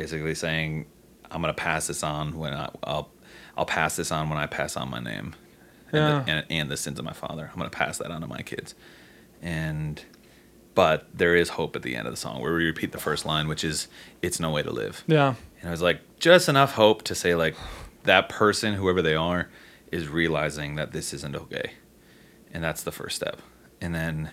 basically 0.00 0.34
saying, 0.34 0.86
"I'm 1.30 1.40
gonna 1.40 1.54
pass 1.54 1.86
this 1.88 2.02
on 2.02 2.38
when 2.38 2.52
I, 2.54 2.70
I'll 2.84 3.10
I'll 3.56 3.66
pass 3.66 3.96
this 3.96 4.12
on 4.12 4.28
when 4.30 4.38
I 4.38 4.46
pass 4.46 4.76
on 4.76 4.90
my 4.90 5.00
name." 5.00 5.34
Yeah. 5.92 6.18
and, 6.18 6.26
the, 6.26 6.30
and, 6.32 6.46
and 6.50 6.70
the 6.70 6.76
sins 6.76 6.98
of 6.98 7.04
my 7.04 7.12
father. 7.12 7.48
I'm 7.50 7.58
going 7.58 7.70
to 7.70 7.76
pass 7.76 7.96
that 7.98 8.10
on 8.10 8.20
to 8.20 8.26
my 8.26 8.42
kids. 8.42 8.74
And 9.40 10.02
but 10.74 11.08
there 11.12 11.34
is 11.34 11.50
hope 11.50 11.74
at 11.76 11.82
the 11.82 11.96
end 11.96 12.06
of 12.06 12.12
the 12.12 12.16
song 12.16 12.40
where 12.40 12.54
we 12.54 12.66
repeat 12.66 12.92
the 12.92 12.98
first 12.98 13.24
line, 13.26 13.48
which 13.48 13.64
is 13.64 13.88
"It's 14.22 14.38
no 14.38 14.50
way 14.50 14.62
to 14.62 14.70
live." 14.70 15.02
Yeah. 15.06 15.34
And 15.60 15.68
I 15.68 15.70
was 15.72 15.82
like, 15.82 16.00
just 16.20 16.48
enough 16.48 16.74
hope 16.74 17.02
to 17.04 17.14
say 17.14 17.34
like 17.34 17.56
that 18.04 18.28
person, 18.28 18.74
whoever 18.74 19.02
they 19.02 19.14
are, 19.14 19.48
is 19.90 20.08
realizing 20.08 20.76
that 20.76 20.92
this 20.92 21.12
isn't 21.12 21.34
okay, 21.34 21.72
and 22.52 22.62
that's 22.62 22.82
the 22.82 22.92
first 22.92 23.16
step. 23.16 23.40
And 23.80 23.94
then, 23.94 24.30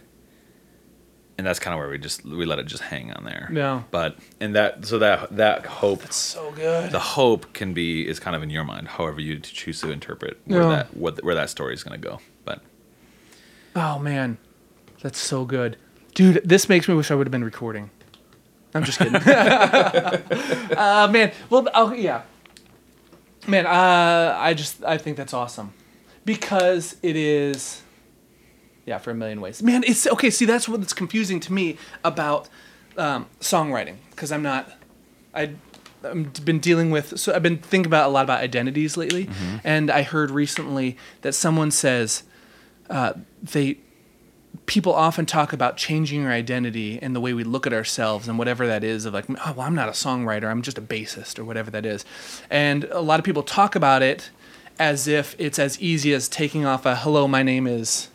and 1.37 1.45
that's 1.45 1.59
kind 1.59 1.73
of 1.73 1.79
where 1.79 1.89
we 1.89 1.97
just 1.97 2.23
we 2.25 2.45
let 2.45 2.59
it 2.59 2.65
just 2.65 2.83
hang 2.83 3.11
on 3.11 3.23
there. 3.25 3.49
Yeah. 3.53 3.83
But 3.91 4.17
and 4.39 4.55
that 4.55 4.85
so 4.85 4.99
that 4.99 5.35
that 5.35 5.65
hope, 5.65 6.11
So 6.11 6.51
good. 6.51 6.91
the 6.91 6.99
hope 6.99 7.53
can 7.53 7.73
be 7.73 8.07
is 8.07 8.19
kind 8.19 8.35
of 8.35 8.43
in 8.43 8.49
your 8.49 8.63
mind, 8.63 8.87
however 8.87 9.19
you 9.21 9.39
choose 9.39 9.81
to 9.81 9.91
interpret 9.91 10.39
where 10.45 10.61
Yeah. 10.61 10.69
that 10.69 10.95
what 10.97 11.23
where 11.23 11.35
that 11.35 11.49
story 11.49 11.73
is 11.73 11.83
going 11.83 11.99
to 12.01 12.07
go. 12.07 12.19
But 12.45 12.61
Oh 13.75 13.99
man, 13.99 14.37
that's 15.01 15.19
so 15.19 15.43
good, 15.45 15.75
dude. 16.13 16.41
This 16.47 16.69
makes 16.69 16.87
me 16.87 16.95
wish 16.95 17.11
I 17.11 17.15
would 17.15 17.27
have 17.27 17.31
been 17.31 17.43
recording. 17.43 17.89
I'm 18.73 18.83
just 18.83 18.97
kidding. 18.97 19.15
uh, 20.77 21.07
man, 21.11 21.31
well, 21.49 21.67
oh 21.73 21.93
yeah, 21.93 22.21
man. 23.47 23.65
Uh, 23.65 24.35
I 24.37 24.53
just 24.53 24.83
I 24.83 24.97
think 24.97 25.17
that's 25.17 25.33
awesome 25.33 25.73
because 26.25 26.95
it 27.01 27.15
is. 27.15 27.81
Yeah, 28.85 28.99
for 28.99 29.11
a 29.11 29.15
million 29.15 29.41
ways, 29.41 29.63
man. 29.63 29.83
It's 29.85 30.05
okay. 30.05 30.29
See, 30.29 30.45
that's 30.45 30.69
what's 30.69 30.93
confusing 30.93 31.39
to 31.41 31.53
me 31.53 31.77
about 32.03 32.47
um, 32.97 33.27
songwriting 33.39 33.95
because 34.11 34.31
I'm 34.31 34.43
not. 34.43 34.71
I. 35.33 35.51
I've 36.03 36.45
been 36.45 36.59
dealing 36.59 36.91
with 36.91 37.17
so 37.19 37.33
I've 37.33 37.41
been 37.41 37.57
thinking 37.57 37.87
about 37.87 38.07
a 38.07 38.11
lot 38.11 38.25
about 38.25 38.39
identities 38.39 38.95
lately, 38.95 39.27
and 39.63 39.89
I 39.89 40.03
heard 40.03 40.29
recently 40.29 40.97
that 41.21 41.33
someone 41.33 41.71
says 41.71 42.21
uh, 42.91 43.13
they 43.41 43.79
people 44.67 44.93
often 44.93 45.25
talk 45.25 45.51
about 45.51 45.77
changing 45.77 46.21
your 46.21 46.31
identity 46.31 46.99
and 47.01 47.15
the 47.15 47.19
way 47.19 47.33
we 47.33 47.43
look 47.43 47.65
at 47.65 47.73
ourselves 47.73 48.27
and 48.27 48.37
whatever 48.37 48.67
that 48.67 48.83
is 48.83 49.05
of 49.05 49.13
like 49.13 49.25
oh 49.29 49.53
well 49.55 49.67
i'm 49.67 49.75
not 49.75 49.87
a 49.89 49.91
songwriter 49.91 50.45
i'm 50.45 50.61
just 50.61 50.77
a 50.77 50.81
bassist 50.81 51.37
or 51.37 51.43
whatever 51.43 51.69
that 51.69 51.85
is 51.85 52.05
and 52.49 52.85
a 52.85 53.01
lot 53.01 53.19
of 53.19 53.25
people 53.25 53.43
talk 53.43 53.75
about 53.75 54.01
it 54.01 54.29
as 54.79 55.07
if 55.07 55.35
it's 55.37 55.59
as 55.59 55.79
easy 55.81 56.13
as 56.13 56.27
taking 56.27 56.65
off 56.65 56.85
a 56.85 56.95
hello 56.95 57.27
my 57.27 57.43
name 57.43 57.67
is 57.67 58.07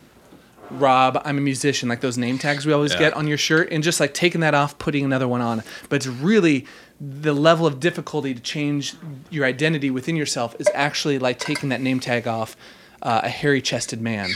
rob 0.79 1.21
i'm 1.25 1.37
a 1.37 1.41
musician 1.41 1.89
like 1.89 2.01
those 2.01 2.17
name 2.17 2.37
tags 2.37 2.65
we 2.65 2.73
always 2.73 2.93
Yeah. 2.93 2.99
get 2.99 3.13
on 3.13 3.27
your 3.27 3.37
shirt 3.37 3.69
and 3.71 3.83
just 3.83 3.99
like 3.99 4.13
taking 4.13 4.41
that 4.41 4.53
off 4.53 4.77
putting 4.77 5.03
another 5.05 5.27
one 5.27 5.41
on 5.41 5.63
but 5.89 5.97
it's 5.97 6.07
really 6.07 6.65
the 6.99 7.33
level 7.33 7.65
of 7.67 7.79
difficulty 7.79 8.33
to 8.33 8.39
change 8.39 8.95
your 9.29 9.45
identity 9.45 9.89
within 9.89 10.15
yourself 10.15 10.55
is 10.59 10.69
actually 10.73 11.19
like 11.19 11.39
taking 11.39 11.69
that 11.69 11.81
name 11.81 11.99
tag 11.99 12.27
off 12.27 12.55
uh, 13.01 13.21
a 13.23 13.29
hairy 13.29 13.61
chested 13.61 14.01
man 14.01 14.29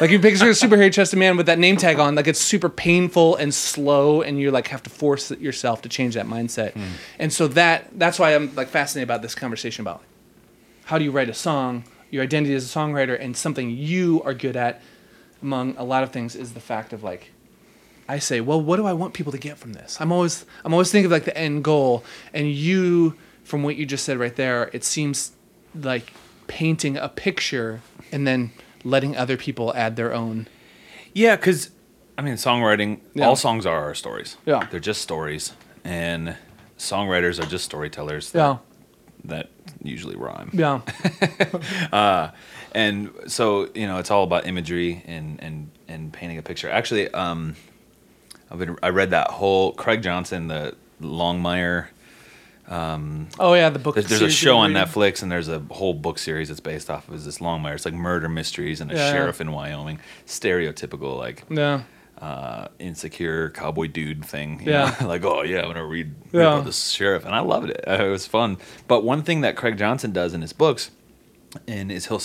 like 0.00 0.10
you 0.10 0.18
picture 0.18 0.50
a 0.50 0.54
super 0.54 0.76
hairy 0.76 0.90
chested 0.90 1.18
man 1.20 1.36
with 1.36 1.46
that 1.46 1.56
name 1.60 1.76
tag 1.76 2.00
on, 2.00 2.16
like 2.16 2.26
it's 2.26 2.40
super 2.40 2.68
painful 2.68 3.36
and 3.36 3.54
slow, 3.54 4.20
and 4.20 4.40
you 4.40 4.50
like 4.50 4.66
have 4.66 4.82
to 4.82 4.90
force 4.90 5.30
yourself 5.30 5.82
to 5.82 5.88
change 5.88 6.14
that 6.14 6.26
mindset. 6.26 6.76
And 7.20 7.32
so 7.32 7.46
that 7.46 7.88
that's 7.96 8.18
why 8.18 8.34
I'm 8.34 8.52
like 8.56 8.66
fascinated 8.66 9.06
about 9.08 9.22
this 9.22 9.36
conversation 9.36 9.82
about 9.82 10.02
how 10.86 10.98
do 10.98 11.04
you 11.04 11.12
write 11.12 11.28
a 11.28 11.34
song, 11.34 11.84
your 12.10 12.24
identity 12.24 12.54
as 12.56 12.64
a 12.64 12.76
songwriter, 12.76 13.16
and 13.20 13.36
something 13.36 13.70
you 13.70 14.20
are 14.24 14.34
good 14.34 14.56
at 14.56 14.82
among 15.42 15.76
a 15.76 15.84
lot 15.84 16.02
of 16.02 16.10
things 16.10 16.34
is 16.36 16.54
the 16.54 16.60
fact 16.60 16.92
of 16.92 17.02
like 17.02 17.30
I 18.08 18.18
say, 18.18 18.40
well, 18.40 18.60
what 18.60 18.76
do 18.76 18.86
I 18.86 18.92
want 18.92 19.14
people 19.14 19.32
to 19.32 19.38
get 19.38 19.58
from 19.58 19.72
this? 19.74 19.98
I'm 20.00 20.12
always 20.12 20.44
I'm 20.64 20.72
always 20.72 20.90
thinking 20.90 21.06
of 21.06 21.12
like 21.12 21.24
the 21.24 21.36
end 21.36 21.64
goal, 21.64 22.04
and 22.34 22.50
you 22.50 23.14
from 23.44 23.62
what 23.62 23.76
you 23.76 23.86
just 23.86 24.04
said 24.04 24.18
right 24.18 24.34
there, 24.36 24.70
it 24.72 24.84
seems 24.84 25.32
like 25.74 26.12
painting 26.46 26.96
a 26.96 27.08
picture 27.08 27.80
and 28.10 28.26
then 28.26 28.50
letting 28.84 29.16
other 29.16 29.36
people 29.36 29.72
add 29.74 29.96
their 29.96 30.12
own. 30.12 30.46
Yeah, 31.14 31.36
because 31.36 31.70
I 32.18 32.22
mean, 32.22 32.34
songwriting. 32.34 33.00
Yeah. 33.14 33.26
All 33.26 33.36
songs 33.36 33.66
are 33.66 33.82
our 33.84 33.94
stories. 33.94 34.36
Yeah. 34.44 34.66
they're 34.70 34.80
just 34.80 35.00
stories, 35.00 35.52
and 35.84 36.36
songwriters 36.78 37.42
are 37.42 37.46
just 37.46 37.64
storytellers. 37.64 38.30
That, 38.32 38.38
Yeah, 38.38 38.56
that 39.24 39.50
usually 39.82 40.16
rhyme. 40.16 40.50
yeah, 40.52 40.80
uh, 41.92 42.30
And 42.72 43.10
so 43.26 43.68
you 43.74 43.86
know, 43.86 43.98
it's 43.98 44.10
all 44.10 44.24
about 44.24 44.46
imagery 44.46 45.02
and 45.06 45.38
and 45.42 45.70
and 45.88 46.12
painting 46.12 46.38
a 46.38 46.42
picture. 46.42 46.70
Actually, 46.70 47.08
um, 47.12 47.54
I've 48.50 48.58
been 48.58 48.76
I 48.82 48.88
read 48.88 49.10
that 49.10 49.30
whole 49.30 49.72
Craig 49.72 50.02
Johnson, 50.02 50.48
the 50.48 50.74
Longmire. 51.00 51.88
oh 52.70 53.54
yeah. 53.54 53.68
The 53.70 53.78
book. 53.78 53.94
There's, 53.94 54.08
there's 54.08 54.22
a 54.22 54.30
show 54.30 54.56
on 54.58 54.72
reading. 54.74 54.82
Netflix, 54.86 55.22
and 55.22 55.30
there's 55.30 55.48
a 55.48 55.58
whole 55.70 55.94
book 55.94 56.18
series 56.18 56.48
that's 56.48 56.60
based 56.60 56.88
off 56.90 57.08
of 57.08 57.24
this 57.24 57.38
Longmire. 57.38 57.74
It's 57.74 57.84
like 57.84 57.94
murder 57.94 58.28
mysteries 58.28 58.80
and 58.80 58.90
a 58.90 58.94
Yeah, 58.94 59.12
sheriff 59.12 59.40
in 59.40 59.52
Wyoming, 59.52 59.98
stereotypical 60.26 61.18
like 61.18 61.44
Yeah, 61.50 61.82
uh, 62.18 62.68
insecure 62.78 63.50
cowboy 63.50 63.88
dude 63.88 64.24
thing. 64.24 64.62
Yeah. 64.64 64.94
like, 65.04 65.24
oh, 65.24 65.42
yeah, 65.42 65.58
I'm 65.58 65.64
going 65.64 65.76
to 65.76 65.84
read, 65.84 66.14
read 66.32 66.40
Yeah. 66.42 66.52
about 66.54 66.64
this 66.64 66.88
sheriff. 66.90 67.24
And 67.24 67.34
I 67.34 67.40
loved 67.40 67.68
it. 67.70 67.84
It 67.86 68.08
was 68.10 68.26
fun. 68.26 68.58
But 68.88 69.02
one 69.04 69.22
thing 69.22 69.40
that 69.42 69.56
Craig 69.56 69.76
Johnson 69.76 70.12
does 70.12 70.32
in 70.32 70.40
his 70.40 70.52
books 70.52 70.90
and 71.66 71.90
is 71.92 72.06
he'll, 72.06 72.20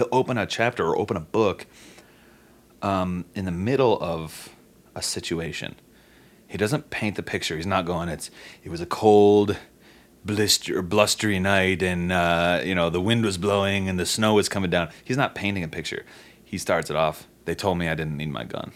he'll 0.00 0.08
open 0.10 0.38
a 0.38 0.46
chapter 0.46 0.86
or 0.86 0.98
open 0.98 1.16
a 1.16 1.20
book 1.20 1.66
um, 2.80 3.26
in 3.34 3.44
the 3.44 3.50
middle 3.50 4.00
of 4.00 4.48
a 4.94 5.02
situation. 5.02 5.76
He 6.48 6.56
doesn't 6.56 6.88
paint 6.88 7.16
the 7.16 7.22
picture. 7.22 7.56
He's 7.56 7.66
not 7.66 7.84
going, 7.84 8.08
it's, 8.08 8.30
it 8.64 8.70
was 8.70 8.80
a 8.80 8.86
cold, 8.86 9.58
blister, 10.24 10.80
blustery 10.80 11.38
night 11.38 11.82
and, 11.82 12.10
uh, 12.10 12.62
you 12.64 12.74
know, 12.74 12.88
the 12.88 13.00
wind 13.00 13.24
was 13.24 13.36
blowing 13.36 13.90
and 13.90 14.00
the 14.00 14.06
snow 14.06 14.34
was 14.34 14.48
coming 14.48 14.70
down. 14.70 14.88
He's 15.04 15.18
not 15.18 15.34
painting 15.34 15.62
a 15.62 15.68
picture. 15.68 16.06
He 16.42 16.56
starts 16.56 16.88
it 16.88 16.96
off. 16.96 17.28
They 17.44 17.54
told 17.54 17.76
me 17.76 17.88
I 17.88 17.94
didn't 17.94 18.16
need 18.16 18.30
my 18.30 18.44
gun 18.44 18.72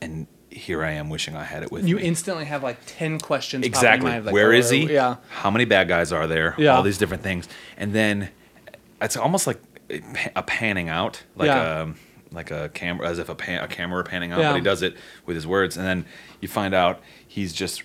and 0.00 0.26
here 0.50 0.84
I 0.84 0.92
am 0.92 1.08
wishing 1.08 1.36
I 1.36 1.44
had 1.44 1.62
it 1.62 1.70
with 1.70 1.86
you 1.86 1.96
me. 1.96 2.02
instantly 2.02 2.44
have 2.44 2.62
like 2.62 2.78
ten 2.86 3.18
questions. 3.18 3.64
exactly. 3.64 4.20
like, 4.20 4.34
Where 4.34 4.52
oh, 4.52 4.56
is 4.56 4.70
he? 4.70 4.92
Yeah, 4.92 5.16
How 5.28 5.50
many 5.50 5.64
bad 5.64 5.88
guys 5.88 6.12
are 6.12 6.26
there? 6.26 6.54
Yeah. 6.58 6.76
All 6.76 6.82
these 6.82 6.98
different 6.98 7.22
things, 7.22 7.48
and 7.76 7.92
then 7.92 8.30
it's 9.00 9.16
almost 9.16 9.46
like 9.46 9.60
a 10.36 10.42
panning 10.42 10.88
out, 10.88 11.22
like 11.36 11.46
Yeah. 11.48 11.82
a 11.88 12.34
like 12.34 12.52
a 12.52 12.68
camera, 12.68 13.08
as 13.08 13.18
if 13.18 13.28
a, 13.28 13.34
pan, 13.34 13.60
a 13.62 13.66
camera 13.66 14.04
panning 14.04 14.30
out. 14.30 14.38
Yeah. 14.38 14.50
But 14.52 14.56
he 14.58 14.62
does 14.62 14.82
it 14.82 14.94
with 15.26 15.34
his 15.34 15.46
words, 15.48 15.76
and 15.76 15.84
then 15.84 16.04
you 16.40 16.48
find 16.48 16.74
out 16.74 17.00
he's 17.26 17.52
just. 17.52 17.82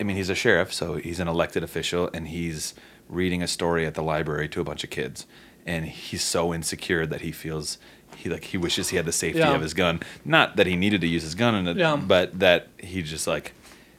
I 0.00 0.02
mean, 0.02 0.16
he's 0.16 0.30
a 0.30 0.34
sheriff, 0.34 0.72
so 0.72 0.94
he's 0.96 1.20
an 1.20 1.28
elected 1.28 1.62
official, 1.62 2.08
and 2.14 2.28
he's 2.28 2.74
reading 3.08 3.42
a 3.42 3.48
story 3.48 3.84
at 3.86 3.94
the 3.94 4.02
library 4.02 4.48
to 4.50 4.60
a 4.60 4.64
bunch 4.64 4.82
of 4.84 4.90
kids, 4.90 5.26
and 5.66 5.84
he's 5.86 6.22
so 6.22 6.52
insecure 6.54 7.04
that 7.06 7.20
he 7.22 7.32
feels. 7.32 7.78
He 8.16 8.28
like 8.30 8.44
he 8.44 8.56
wishes 8.58 8.88
he 8.90 8.96
had 8.96 9.04
the 9.06 9.12
safety 9.12 9.40
Yeah. 9.40 9.54
of 9.54 9.60
his 9.62 9.74
gun. 9.74 10.00
Not 10.24 10.56
that 10.56 10.66
he 10.66 10.76
needed 10.76 11.00
to 11.02 11.06
use 11.06 11.22
his 11.22 11.34
gun, 11.34 11.76
Yeah. 11.76 11.96
but 11.96 12.38
that 12.40 12.68
he 12.78 13.02
just 13.02 13.26
like 13.26 13.52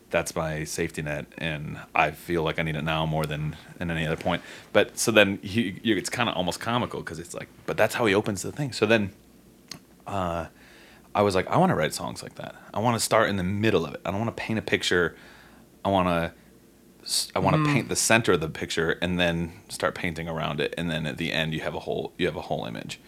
that's 0.09 0.35
my 0.35 0.63
safety 0.63 1.01
net 1.01 1.25
and 1.37 1.79
i 1.93 2.11
feel 2.11 2.43
like 2.43 2.57
i 2.59 2.63
need 2.63 2.75
it 2.75 2.83
now 2.83 3.05
more 3.05 3.25
than 3.25 3.55
at 3.79 3.89
any 3.89 4.05
other 4.05 4.17
point. 4.17 4.41
But 4.73 4.97
so 4.97 5.11
then 5.11 5.37
he, 5.41 5.79
you, 5.83 5.95
it's 5.95 6.09
kind 6.09 6.29
of 6.29 6.35
almost 6.35 6.59
comical 6.59 6.99
because 7.01 7.19
it's 7.19 7.33
like 7.33 7.47
but 7.65 7.77
that's 7.77 7.95
how 7.95 8.05
he 8.05 8.13
opens 8.13 8.41
the 8.41 8.51
thing. 8.51 8.71
So 8.71 8.85
then 8.85 9.11
uh, 10.07 10.47
i 11.15 11.21
was 11.21 11.35
like 11.35 11.47
i 11.47 11.57
want 11.57 11.69
to 11.69 11.75
write 11.75 11.93
songs 11.93 12.21
like 12.23 12.35
that. 12.35 12.55
I 12.73 12.79
want 12.79 12.97
to 12.97 13.03
start 13.03 13.29
in 13.29 13.37
the 13.37 13.43
middle 13.43 13.85
of 13.85 13.93
it. 13.93 14.01
I 14.05 14.11
don't 14.11 14.19
want 14.19 14.35
to 14.35 14.41
paint 14.41 14.59
a 14.59 14.63
picture. 14.63 15.15
I 15.83 15.89
want 15.89 16.07
to 16.07 16.33
i 17.35 17.39
want 17.39 17.55
to 17.55 17.71
paint 17.71 17.89
the 17.89 17.95
center 17.95 18.33
of 18.33 18.41
the 18.41 18.49
picture 18.49 18.91
and 19.01 19.19
then 19.19 19.53
start 19.69 19.95
painting 19.95 20.27
around 20.27 20.59
it. 20.59 20.73
And 20.77 20.91
then 20.91 21.05
at 21.05 21.17
the 21.17 21.31
end 21.31 21.53
you 21.53 21.61
have 21.61 21.75
a 21.75 21.79
whole 21.79 22.13
you 22.17 22.25
have 22.25 22.35
a 22.35 22.41
whole 22.41 22.65
image. 22.65 22.99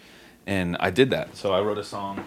And 0.48 0.78
i 0.80 0.90
did 0.90 1.10
that. 1.12 1.36
So 1.36 1.54
i 1.54 1.62
wrote 1.62 1.78
a 1.78 1.84
song 1.84 2.26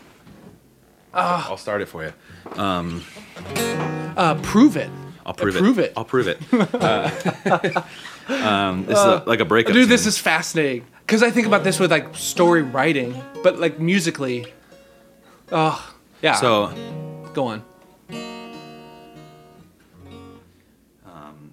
I'll 1.15 1.57
start 1.57 1.83
it 1.83 1.89
for 1.89 2.05
you. 2.05 2.13
uh, 2.57 4.35
prove 4.43 4.77
it. 4.77 4.91
I'll 5.27 5.33
prove 5.35 5.55
Prove 5.57 5.79
it. 5.79 5.87
it. 5.87 5.93
I'll 5.97 6.05
prove 6.05 6.29
it. 6.29 6.39
Uh, 6.53 7.83
um, 8.29 8.85
this 8.87 8.99
is 8.99 9.05
a, 9.05 9.23
like 9.27 9.41
a 9.41 9.45
breakup. 9.45 9.73
Dude, 9.73 9.89
this 9.89 10.07
is 10.07 10.19
fascinating 10.19 10.85
because 11.01 11.23
I 11.23 11.31
think 11.31 11.47
about 11.47 11.65
this 11.65 11.81
with 11.81 11.91
like 11.91 12.15
story 12.15 12.63
writing, 12.63 13.21
but 13.43 13.59
like 13.59 13.81
musically. 13.81 14.53
Oh, 15.51 15.95
yeah. 16.23 16.35
so. 16.35 16.73
go 17.33 17.47
on. 17.47 17.65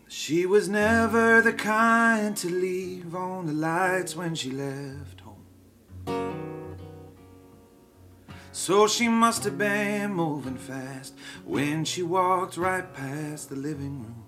She 0.08 0.45
was 0.45 0.67
never 0.69 1.41
the 1.41 1.54
kind 1.54 2.36
to 2.38 2.50
leave 2.50 3.15
on 3.15 3.47
the 3.47 3.54
lights 3.54 4.15
when 4.15 4.36
she 4.36 4.52
left 4.52 5.21
home. 5.21 6.61
So 8.52 8.86
she 8.88 9.08
must 9.08 9.46
have 9.46 9.58
been 9.58 10.14
moving 10.14 10.58
fast 10.58 11.14
when 11.46 11.86
she 11.86 12.04
walked 12.04 12.58
right 12.58 12.94
past 12.94 13.50
the 13.50 13.56
living 13.56 14.04
room. 14.04 14.26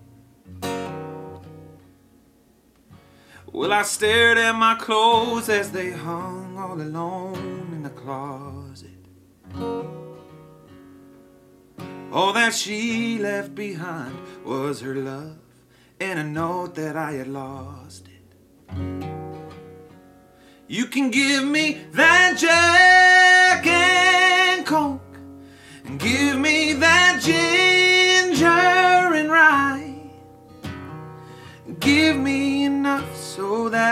Well, 3.52 3.72
I 3.72 3.82
stared 3.82 4.38
at 4.38 4.56
my 4.56 4.74
clothes 4.74 5.48
as 5.48 5.70
they 5.70 5.90
hung 5.92 6.56
all 6.58 6.80
alone 6.80 7.70
in 7.72 7.82
the 7.82 7.90
closet. 7.90 8.90
All 12.10 12.32
that 12.32 12.54
she 12.54 13.18
left 13.18 13.54
behind 13.54 14.16
was 14.44 14.80
her 14.80 14.94
love 14.94 15.36
and 16.00 16.18
a 16.18 16.24
note 16.24 16.74
that 16.76 16.96
I 16.96 17.12
had 17.12 17.28
lost 17.28 18.08
it. 18.08 18.14
You 20.66 20.86
can 20.86 21.10
give 21.10 21.44
me 21.44 21.80
that 21.92 22.38
Jack 22.38 22.93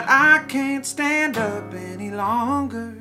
that 0.02 0.10
I 0.10 0.44
can't 0.48 0.84
stand 0.84 1.36
up 1.36 1.72
any 1.74 2.10
longer. 2.10 2.94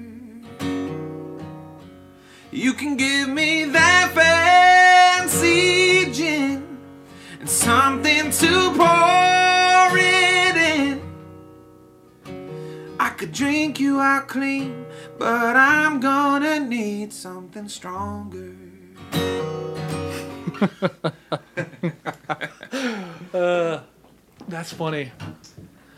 You 2.51 2.73
can 2.73 2.97
give 2.97 3.29
me 3.29 3.65
that 3.65 4.11
fancy 4.13 6.11
gin 6.11 6.77
and 7.39 7.49
something 7.49 8.29
to 8.29 8.71
pour 8.75 9.97
it 9.97 10.55
in. 10.75 11.01
I 12.99 13.09
could 13.09 13.31
drink 13.31 13.79
you 13.79 13.99
out 13.99 14.27
clean, 14.27 14.85
but 15.17 15.55
I'm 15.55 15.99
gonna 15.99 16.59
need 16.59 17.13
something 17.13 17.67
stronger. 17.67 18.55
Uh, 23.33 23.79
that's 24.49 24.73
funny. 24.73 25.09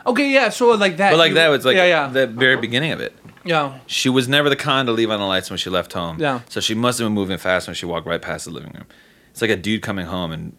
Okay, 0.06 0.30
yeah. 0.30 0.48
So 0.50 0.70
like 0.72 0.96
that. 0.98 1.10
But 1.12 1.18
like 1.18 1.30
you- 1.30 1.34
that 1.36 1.48
was 1.48 1.64
like 1.64 1.76
yeah, 1.76 1.84
yeah, 1.86 2.08
the 2.08 2.26
very 2.26 2.56
beginning 2.56 2.92
of 2.92 3.00
it. 3.00 3.14
yeah. 3.44 3.78
She 3.86 4.08
was 4.08 4.28
never 4.28 4.48
the 4.48 4.56
kind 4.56 4.86
to 4.86 4.92
leave 4.92 5.10
on 5.10 5.18
the 5.20 5.26
lights 5.26 5.50
when 5.50 5.58
she 5.58 5.70
left 5.70 5.92
home. 5.92 6.18
Yeah. 6.20 6.40
So 6.48 6.60
she 6.60 6.74
must 6.74 6.98
have 6.98 7.06
been 7.06 7.14
moving 7.14 7.38
fast 7.38 7.66
when 7.68 7.74
she 7.74 7.86
walked 7.86 8.06
right 8.06 8.20
past 8.20 8.44
the 8.44 8.50
living 8.50 8.72
room. 8.74 8.86
It's 9.30 9.40
like 9.42 9.50
a 9.50 9.56
dude 9.56 9.82
coming 9.82 10.06
home 10.06 10.30
and 10.32 10.56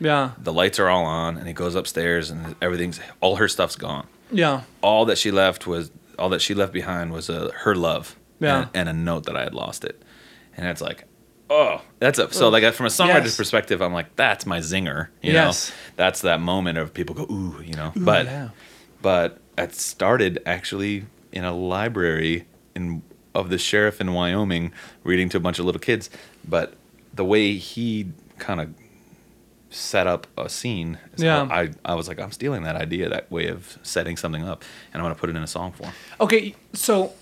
Yeah, 0.00 0.32
the 0.38 0.52
lights 0.52 0.78
are 0.78 0.88
all 0.88 1.04
on 1.04 1.36
and 1.36 1.46
he 1.46 1.52
goes 1.52 1.74
upstairs 1.74 2.30
and 2.30 2.54
everything's 2.62 3.00
all 3.20 3.36
her 3.36 3.48
stuff's 3.48 3.76
gone. 3.76 4.06
yeah, 4.30 4.62
All 4.82 5.04
that 5.06 5.18
she 5.18 5.30
left 5.30 5.66
was 5.66 5.90
all 6.18 6.28
that 6.30 6.40
she 6.40 6.54
left 6.54 6.72
behind 6.72 7.12
was 7.12 7.28
uh, 7.28 7.50
her 7.64 7.74
love. 7.74 8.16
Yeah. 8.40 8.68
And, 8.74 8.88
and 8.88 8.88
a 8.88 8.92
note 8.92 9.24
that 9.26 9.36
I 9.36 9.42
had 9.42 9.54
lost 9.54 9.84
it. 9.84 10.02
And 10.56 10.66
it's 10.68 10.80
like, 10.80 11.04
oh, 11.50 11.82
that's 11.98 12.18
a 12.18 12.32
so 12.32 12.48
like 12.48 12.62
from 12.74 12.86
a 12.86 12.88
songwriter's 12.88 13.24
Yes. 13.26 13.36
perspective, 13.36 13.80
I'm 13.82 13.92
like, 13.92 14.16
that's 14.16 14.46
my 14.46 14.58
zinger. 14.60 15.08
You 15.22 15.32
Yes. 15.32 15.70
know, 15.70 15.74
that's 15.96 16.20
that 16.22 16.40
moment 16.40 16.78
of 16.78 16.92
people 16.94 17.14
go, 17.14 17.24
ooh, 17.30 17.60
you 17.62 17.74
know. 17.74 17.92
but 17.96 18.26
yeah. 18.26 18.48
But 19.04 19.36
it 19.58 19.74
started 19.74 20.42
actually 20.46 21.04
in 21.30 21.44
a 21.44 21.54
library 21.54 22.46
in 22.74 23.02
of 23.34 23.50
the 23.50 23.58
sheriff 23.58 24.00
in 24.00 24.14
Wyoming 24.14 24.72
reading 25.04 25.28
to 25.28 25.36
a 25.36 25.40
bunch 25.40 25.58
of 25.58 25.66
little 25.66 25.78
kids. 25.80 26.08
But 26.48 26.72
the 27.12 27.24
way 27.24 27.56
he 27.56 28.06
kind 28.38 28.62
of 28.62 28.72
set 29.68 30.06
up 30.06 30.26
a 30.38 30.48
scene, 30.48 30.96
is 31.14 31.22
Yeah. 31.22 31.42
I 31.50 31.70
I 31.84 31.94
was 31.96 32.08
like, 32.08 32.18
I'm 32.18 32.32
stealing 32.32 32.62
that 32.62 32.76
idea, 32.76 33.10
that 33.10 33.30
way 33.30 33.48
of 33.48 33.78
setting 33.82 34.16
something 34.16 34.42
up, 34.42 34.64
and 34.92 35.02
I'm 35.02 35.04
gonna 35.04 35.20
put 35.20 35.28
it 35.28 35.36
in 35.36 35.42
a 35.42 35.46
song 35.58 35.72
form. 35.72 35.92
Okay, 36.18 36.54
so 36.72 37.12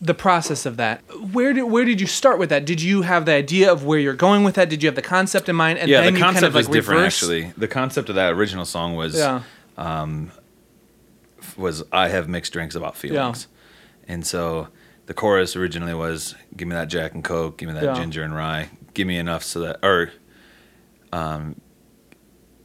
the 0.00 0.14
process 0.14 0.64
of 0.64 0.76
that. 0.76 1.00
Where 1.32 1.52
did 1.52 1.64
where 1.64 1.84
did 1.84 2.00
you 2.00 2.06
start 2.06 2.38
with 2.38 2.50
that? 2.50 2.64
Did 2.64 2.80
you 2.80 3.02
have 3.02 3.24
the 3.24 3.32
idea 3.32 3.72
of 3.72 3.84
where 3.84 3.98
you're 3.98 4.14
going 4.28 4.44
with 4.44 4.54
that? 4.54 4.68
Did 4.68 4.80
you 4.82 4.86
have 4.86 4.94
the 4.94 5.02
concept 5.16 5.48
in 5.48 5.56
mind? 5.56 5.80
And 5.80 5.88
yeah, 5.90 6.02
then 6.02 6.14
the 6.14 6.20
concept 6.20 6.42
kind 6.42 6.46
of 6.46 6.54
like 6.54 6.72
different 6.72 7.00
reverse- 7.00 7.22
actually. 7.22 7.52
The 7.56 7.68
concept 7.68 8.08
of 8.10 8.14
that 8.14 8.32
original 8.34 8.64
song 8.66 8.94
was 8.94 9.16
Yeah, 9.16 9.42
um, 9.76 10.30
was 11.56 11.82
I 11.92 12.08
have 12.08 12.28
mixed 12.28 12.52
drinks 12.52 12.74
about 12.74 12.96
feelings. 12.96 13.46
And 14.08 14.26
so 14.26 14.68
the 15.06 15.14
chorus 15.14 15.56
originally 15.56 15.94
was 15.94 16.34
give 16.56 16.68
me 16.68 16.74
that 16.74 16.88
Jack 16.88 17.14
and 17.14 17.22
Coke, 17.24 17.58
give 17.58 17.68
me 17.68 17.74
that 17.74 17.84
Yeah. 17.84 17.94
ginger 17.94 18.22
and 18.22 18.34
rye, 18.34 18.70
give 18.94 19.06
me 19.06 19.16
enough 19.18 19.42
so 19.42 19.60
that 19.60 19.78
or 19.82 20.10
um 21.12 21.60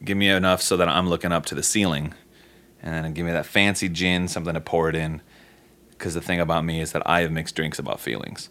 give 0.03 0.17
me 0.17 0.29
enough 0.29 0.61
so 0.61 0.77
that 0.77 0.87
I'm 0.87 1.09
looking 1.09 1.31
up 1.31 1.45
to 1.47 1.55
the 1.55 1.63
ceiling. 1.63 2.13
And 2.81 2.93
then 3.05 3.13
give 3.13 3.25
me 3.25 3.33
that 3.33 3.45
fancy 3.45 3.89
gin, 3.89 4.29
something 4.29 4.53
to 4.53 4.61
pour 4.61 4.87
it 4.89 4.95
in. 4.95 5.21
Because 5.91 6.13
the 6.13 6.21
thing 6.21 6.39
about 6.39 6.63
me 6.63 6.79
is 6.79 6.93
that 6.93 7.03
I 7.05 7.19
have 7.21 7.31
mixed 7.31 7.55
drinks 7.55 7.77
about 7.77 7.99
feelings. 7.99 8.47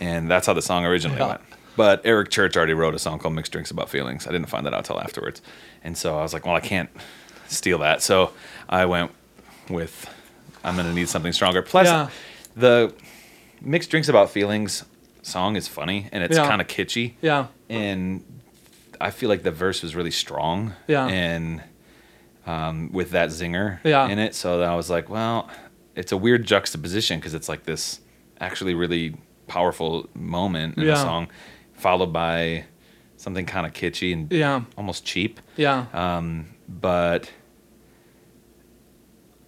And 0.00 0.30
that's 0.30 0.46
how 0.46 0.54
the 0.54 0.62
song 0.62 0.86
originally 0.86 1.18
Yeah. 1.20 1.28
went. 1.28 1.40
But 1.76 2.00
Eric 2.06 2.30
Church 2.30 2.56
already 2.56 2.72
wrote 2.72 2.94
a 2.94 2.98
song 2.98 3.18
called 3.18 3.34
Mixed 3.34 3.52
Drinks 3.52 3.70
About 3.70 3.90
Feelings. 3.90 4.26
I 4.26 4.32
didn't 4.32 4.48
find 4.48 4.64
that 4.64 4.72
out 4.72 4.86
till 4.86 4.98
afterwards. 4.98 5.42
And 5.84 5.98
so 5.98 6.18
I 6.18 6.22
was 6.22 6.32
like, 6.32 6.46
well, 6.46 6.54
I 6.54 6.60
can't 6.60 6.88
steal 7.48 7.76
that. 7.80 8.00
So 8.00 8.32
I 8.66 8.86
went 8.86 9.10
with 9.68 10.08
I'm 10.64 10.76
gonna 10.76 10.92
need 10.92 11.08
something 11.08 11.32
stronger. 11.32 11.62
Plus 11.62 11.86
Yeah. 11.86 12.08
the 12.56 12.92
Mixed 13.60 13.90
Drinks 13.90 14.08
About 14.08 14.30
Feelings 14.30 14.84
song 15.22 15.56
is 15.56 15.68
funny 15.68 16.08
and 16.12 16.22
it's 16.22 16.36
Yeah. 16.36 16.46
kind 16.48 16.60
of 16.60 16.66
kitschy. 16.68 17.14
yeah, 17.20 17.46
And 17.68 18.24
I 19.00 19.10
feel 19.10 19.28
like 19.28 19.42
the 19.42 19.50
verse 19.50 19.82
was 19.82 19.94
really 19.94 20.10
strong. 20.10 20.72
Yeah. 20.86 21.06
And 21.06 21.62
um, 22.46 22.90
with 22.92 23.10
that 23.10 23.30
zinger 23.30 23.80
Yeah. 23.84 24.06
in 24.08 24.18
it. 24.20 24.34
So 24.34 24.62
I 24.62 24.74
was 24.76 24.88
like, 24.88 25.08
well, 25.10 25.50
it's 25.96 26.12
a 26.12 26.16
weird 26.16 26.44
juxtaposition 26.46 27.18
because 27.18 27.34
it's 27.34 27.48
like 27.48 27.64
this 27.64 28.00
actually 28.40 28.74
really 28.74 29.16
powerful 29.48 30.08
moment 30.14 30.76
in 30.76 30.84
Yeah. 30.84 30.94
the 30.94 30.96
song, 31.02 31.28
followed 31.74 32.12
by 32.12 32.64
something 33.16 33.46
kind 33.46 33.66
of 33.66 33.72
kitschy 33.72 34.12
and 34.12 34.30
yeah, 34.30 34.62
almost 34.76 35.04
cheap. 35.04 35.40
yeah, 35.56 35.86
Um, 35.92 36.46
but 36.68 37.30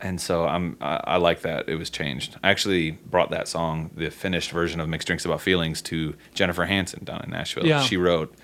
and 0.01 0.21
so 0.21 0.47
I'm 0.47 0.77
I, 0.81 1.01
I 1.05 1.17
like 1.17 1.43
that 1.43 1.69
it 1.69 1.77
was 1.77 1.91
changed. 1.91 2.37
I 2.43 2.51
actually 2.51 2.93
brought 2.93 3.31
that 3.31 3.49
song, 3.49 3.91
the 3.97 4.11
finished 4.11 4.51
version 4.51 4.81
of 4.81 4.89
Mixed 4.89 5.07
Drinks 5.07 5.25
About 5.25 5.41
Feelings, 5.41 5.83
to 5.83 6.15
Jennifer 6.35 6.65
Hansen 6.67 7.05
down 7.05 7.23
in 7.25 7.31
Nashville. 7.31 7.67
Yeah. 7.67 7.81
She 7.83 7.97
wrote 7.97 8.35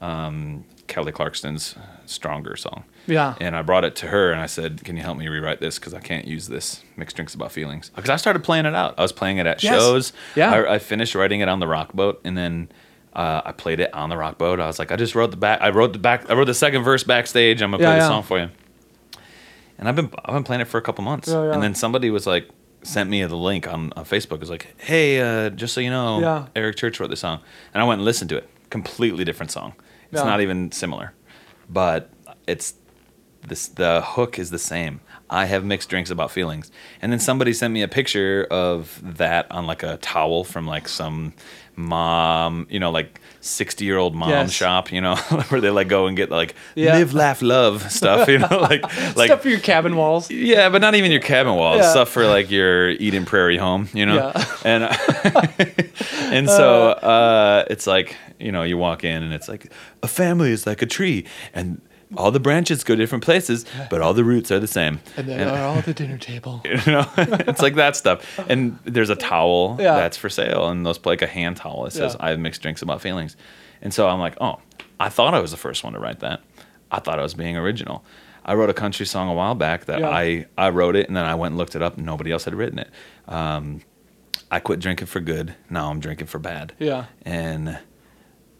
um, 0.00 0.64
Kelly 0.86 1.12
Clarkson's 1.12 1.74
Stronger 2.06 2.56
song. 2.56 2.84
yeah. 3.06 3.34
And 3.38 3.54
I 3.54 3.60
brought 3.60 3.84
it 3.84 3.94
to 3.96 4.06
her 4.06 4.32
and 4.32 4.40
I 4.40 4.46
said, 4.46 4.82
"Can 4.84 4.96
you 4.96 5.02
help 5.02 5.18
me 5.18 5.28
rewrite 5.28 5.60
this? 5.60 5.78
Because 5.78 5.92
I 5.92 6.00
can't 6.00 6.26
use 6.26 6.48
this 6.48 6.82
mixed 6.96 7.16
drinks 7.16 7.34
about 7.34 7.52
feelings." 7.52 7.90
Because 7.94 8.08
I 8.10 8.16
started 8.16 8.42
playing 8.42 8.64
it 8.64 8.74
out. 8.74 8.94
I 8.98 9.02
was 9.02 9.12
playing 9.12 9.36
it 9.36 9.46
at 9.46 9.62
Yes. 9.62 9.74
shows. 9.74 10.12
Yeah. 10.34 10.52
I, 10.52 10.74
I 10.74 10.78
finished 10.78 11.14
writing 11.14 11.40
it 11.40 11.48
on 11.48 11.60
the 11.60 11.66
rock 11.68 11.92
boat, 11.92 12.20
and 12.24 12.34
then 12.38 12.70
uh, 13.12 13.42
I 13.44 13.52
played 13.52 13.80
it 13.80 13.92
on 13.92 14.08
the 14.08 14.16
rock 14.16 14.38
boat. 14.38 14.58
I 14.60 14.66
was 14.66 14.78
like, 14.78 14.90
I 14.90 14.96
just 14.96 15.14
wrote 15.14 15.30
the 15.32 15.36
back. 15.36 15.60
I 15.60 15.68
wrote 15.68 15.92
the 15.92 15.98
back. 15.98 16.30
I 16.30 16.34
wrote 16.34 16.46
the 16.46 16.54
second 16.54 16.82
verse 16.82 17.04
backstage. 17.04 17.60
I'm 17.60 17.72
gonna 17.72 17.82
Yeah, 17.82 17.90
play 17.90 17.98
the 18.00 18.06
song 18.08 18.22
for 18.22 18.38
you. 18.38 18.48
And 19.78 19.88
I've 19.88 19.96
been 19.96 20.10
I've 20.24 20.34
been 20.34 20.44
playing 20.44 20.60
it 20.60 20.68
for 20.68 20.78
a 20.78 20.82
couple 20.82 21.04
months. 21.04 21.28
Yeah, 21.28 21.44
yeah. 21.44 21.52
And 21.52 21.62
then 21.62 21.74
somebody 21.74 22.10
was 22.10 22.26
like 22.26 22.48
sent 22.82 23.10
me 23.10 23.24
the 23.24 23.36
link 23.36 23.66
on, 23.66 23.92
on 23.96 24.04
Facebook. 24.04 24.34
It 24.34 24.40
was 24.40 24.50
like, 24.50 24.74
Hey, 24.78 25.20
uh, 25.20 25.50
just 25.50 25.74
so 25.74 25.80
you 25.80 25.90
know, 25.90 26.20
Yeah. 26.20 26.46
Eric 26.56 26.76
Church 26.76 27.00
wrote 27.00 27.10
this 27.10 27.20
song, 27.20 27.40
and 27.74 27.82
I 27.82 27.86
went 27.86 27.98
and 27.98 28.04
listened 28.04 28.30
to 28.30 28.36
it. 28.36 28.48
Completely 28.70 29.24
different 29.24 29.50
song. 29.52 29.74
It's 30.10 30.24
not 30.24 30.40
even 30.40 30.72
similar, 30.72 31.12
but 31.68 32.10
it's 32.46 32.74
this 33.46 33.68
the 33.68 34.02
hook 34.02 34.38
is 34.38 34.50
the 34.50 34.58
same. 34.58 35.00
I 35.30 35.44
have 35.44 35.64
mixed 35.64 35.90
drinks 35.90 36.10
about 36.10 36.30
feelings. 36.30 36.70
And 37.02 37.12
then 37.12 37.18
somebody 37.20 37.52
sent 37.52 37.74
me 37.74 37.82
a 37.82 37.88
picture 37.88 38.46
of 38.50 39.00
that 39.02 39.50
on 39.50 39.66
like 39.66 39.82
a 39.82 39.98
towel 39.98 40.44
from 40.44 40.66
like 40.66 40.88
some 40.88 41.34
mom, 41.78 42.66
you 42.68 42.80
know, 42.80 42.90
like 42.90 43.20
60 43.40 43.84
year 43.84 43.96
old 43.98 44.14
mom 44.14 44.30
Yes. 44.30 44.52
shop, 44.52 44.90
you 44.92 45.00
know, 45.00 45.14
where 45.48 45.60
they 45.60 45.70
like 45.70 45.86
go 45.88 46.06
and 46.08 46.16
get 46.16 46.28
like 46.30 46.54
Yeah. 46.74 46.98
live, 46.98 47.14
laugh, 47.14 47.40
love 47.40 47.90
stuff, 47.90 48.28
you 48.28 48.38
know, 48.38 48.48
like, 48.70 48.82
like, 49.16 49.28
Stuff 49.28 49.42
for 49.42 49.48
your 49.48 49.60
cabin 49.60 49.94
walls. 49.96 50.28
yeah, 50.30 50.68
but 50.68 50.80
not 50.80 50.94
even 50.96 51.10
your 51.12 51.20
cabin 51.20 51.54
walls, 51.54 51.78
Yeah. 51.78 51.90
stuff 51.90 52.08
for 52.10 52.26
like 52.26 52.50
your 52.50 52.90
Eden 52.90 53.24
Prairie 53.24 53.56
home, 53.58 53.88
you 53.94 54.04
know? 54.06 54.16
Yeah. 54.16 54.44
And, 54.64 54.84
and 56.32 56.48
so, 56.48 56.88
uh, 56.90 57.64
it's 57.70 57.86
like, 57.86 58.16
you 58.40 58.52
know, 58.52 58.62
you 58.64 58.76
walk 58.76 59.04
in 59.04 59.22
and 59.22 59.32
it's 59.32 59.48
like, 59.48 59.72
a 60.02 60.08
family 60.08 60.50
is 60.50 60.66
like 60.66 60.82
a 60.82 60.86
tree 60.86 61.24
and 61.54 61.80
all 62.16 62.30
the 62.30 62.40
branches 62.40 62.84
go 62.84 62.94
different 62.96 63.22
places, 63.24 63.64
but 63.90 64.00
all 64.00 64.14
the 64.14 64.24
roots 64.24 64.50
are 64.50 64.58
the 64.58 64.66
same. 64.66 65.00
And 65.16 65.28
then 65.28 65.46
are 65.46 65.62
all 65.66 65.76
at 65.76 65.84
the 65.84 65.94
dinner 66.02 66.16
table. 66.18 66.62
You 66.64 66.76
know, 66.92 67.06
it's 67.18 67.60
like 67.62 67.74
that 67.74 67.96
stuff. 67.96 68.38
And 68.48 68.78
there's 68.84 69.10
a 69.10 69.16
towel 69.16 69.76
Yeah. 69.78 69.94
that's 69.96 70.16
for 70.16 70.28
sale, 70.28 70.68
and 70.68 70.86
those 70.86 71.04
like 71.04 71.22
a 71.22 71.26
hand 71.26 71.56
towel. 71.58 71.86
It 71.86 71.92
says, 71.92 72.16
Yeah. 72.18 72.26
"I 72.26 72.30
have 72.30 72.38
mixed 72.38 72.62
drinks 72.62 72.80
about 72.82 73.00
feelings," 73.02 73.36
and 73.82 73.92
so 73.92 74.08
I'm 74.08 74.20
like, 74.20 74.36
"Oh, 74.40 74.58
I 74.98 75.08
thought 75.10 75.34
I 75.34 75.40
was 75.40 75.50
the 75.50 75.56
first 75.58 75.84
one 75.84 75.92
to 75.92 75.98
write 75.98 76.20
that. 76.20 76.40
I 76.90 77.00
thought 77.00 77.18
I 77.18 77.22
was 77.22 77.34
being 77.34 77.56
original." 77.56 78.04
I 78.44 78.54
wrote 78.54 78.70
a 78.70 78.74
country 78.74 79.04
song 79.04 79.28
a 79.28 79.34
while 79.34 79.54
back 79.54 79.84
that 79.84 80.00
Yeah. 80.00 80.08
I 80.08 80.46
I 80.56 80.70
wrote 80.70 80.96
it, 80.96 81.06
and 81.08 81.16
then 81.16 81.24
I 81.26 81.34
went 81.34 81.52
and 81.52 81.58
looked 81.58 81.76
it 81.76 81.82
up. 81.82 81.96
and 81.98 82.06
Nobody 82.06 82.32
else 82.32 82.44
had 82.46 82.54
written 82.54 82.78
it. 82.78 82.88
Um, 83.26 83.82
I 84.50 84.60
quit 84.60 84.80
drinking 84.80 85.08
for 85.08 85.20
good. 85.20 85.54
Now 85.68 85.90
I'm 85.90 86.00
drinking 86.00 86.28
for 86.28 86.38
bad. 86.38 86.72
Yeah. 86.78 87.04
and 87.26 87.78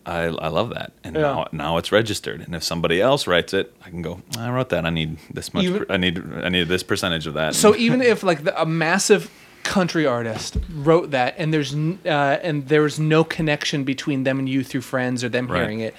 I 0.08 0.24
I 0.24 0.48
love 0.48 0.70
that. 0.70 0.92
And 1.04 1.14
Yeah. 1.16 1.22
now 1.22 1.48
now 1.52 1.76
it's 1.78 1.92
registered. 1.92 2.40
And 2.40 2.54
if 2.54 2.62
somebody 2.62 3.00
else 3.00 3.26
writes 3.26 3.52
it, 3.52 3.74
I 3.84 3.90
can 3.90 4.02
go. 4.02 4.20
I 4.38 4.48
wrote 4.50 4.70
that. 4.70 4.84
I 4.86 4.90
need 4.90 5.18
this 5.32 5.52
much. 5.54 5.64
Even- 5.64 5.84
per- 5.84 5.94
I 5.94 5.96
need 5.98 6.22
I 6.42 6.48
need 6.48 6.68
this 6.68 6.82
percentage 6.82 7.26
of 7.26 7.34
that. 7.34 7.54
So 7.54 7.76
even 7.76 8.00
if 8.02 8.22
like 8.22 8.44
the, 8.44 8.60
a 8.60 8.66
massive 8.66 9.30
country 9.64 10.06
artist 10.06 10.56
wrote 10.72 11.10
that, 11.10 11.34
and 11.38 11.52
there's 11.52 11.74
uh, 11.74 12.38
and 12.42 12.68
there 12.68 12.82
was 12.82 12.98
no 12.98 13.22
connection 13.24 13.84
between 13.84 14.24
them 14.24 14.38
and 14.38 14.48
you 14.48 14.64
through 14.64 14.80
friends 14.82 15.22
or 15.22 15.28
them 15.28 15.46
Right. 15.46 15.60
hearing 15.60 15.80
it, 15.80 15.94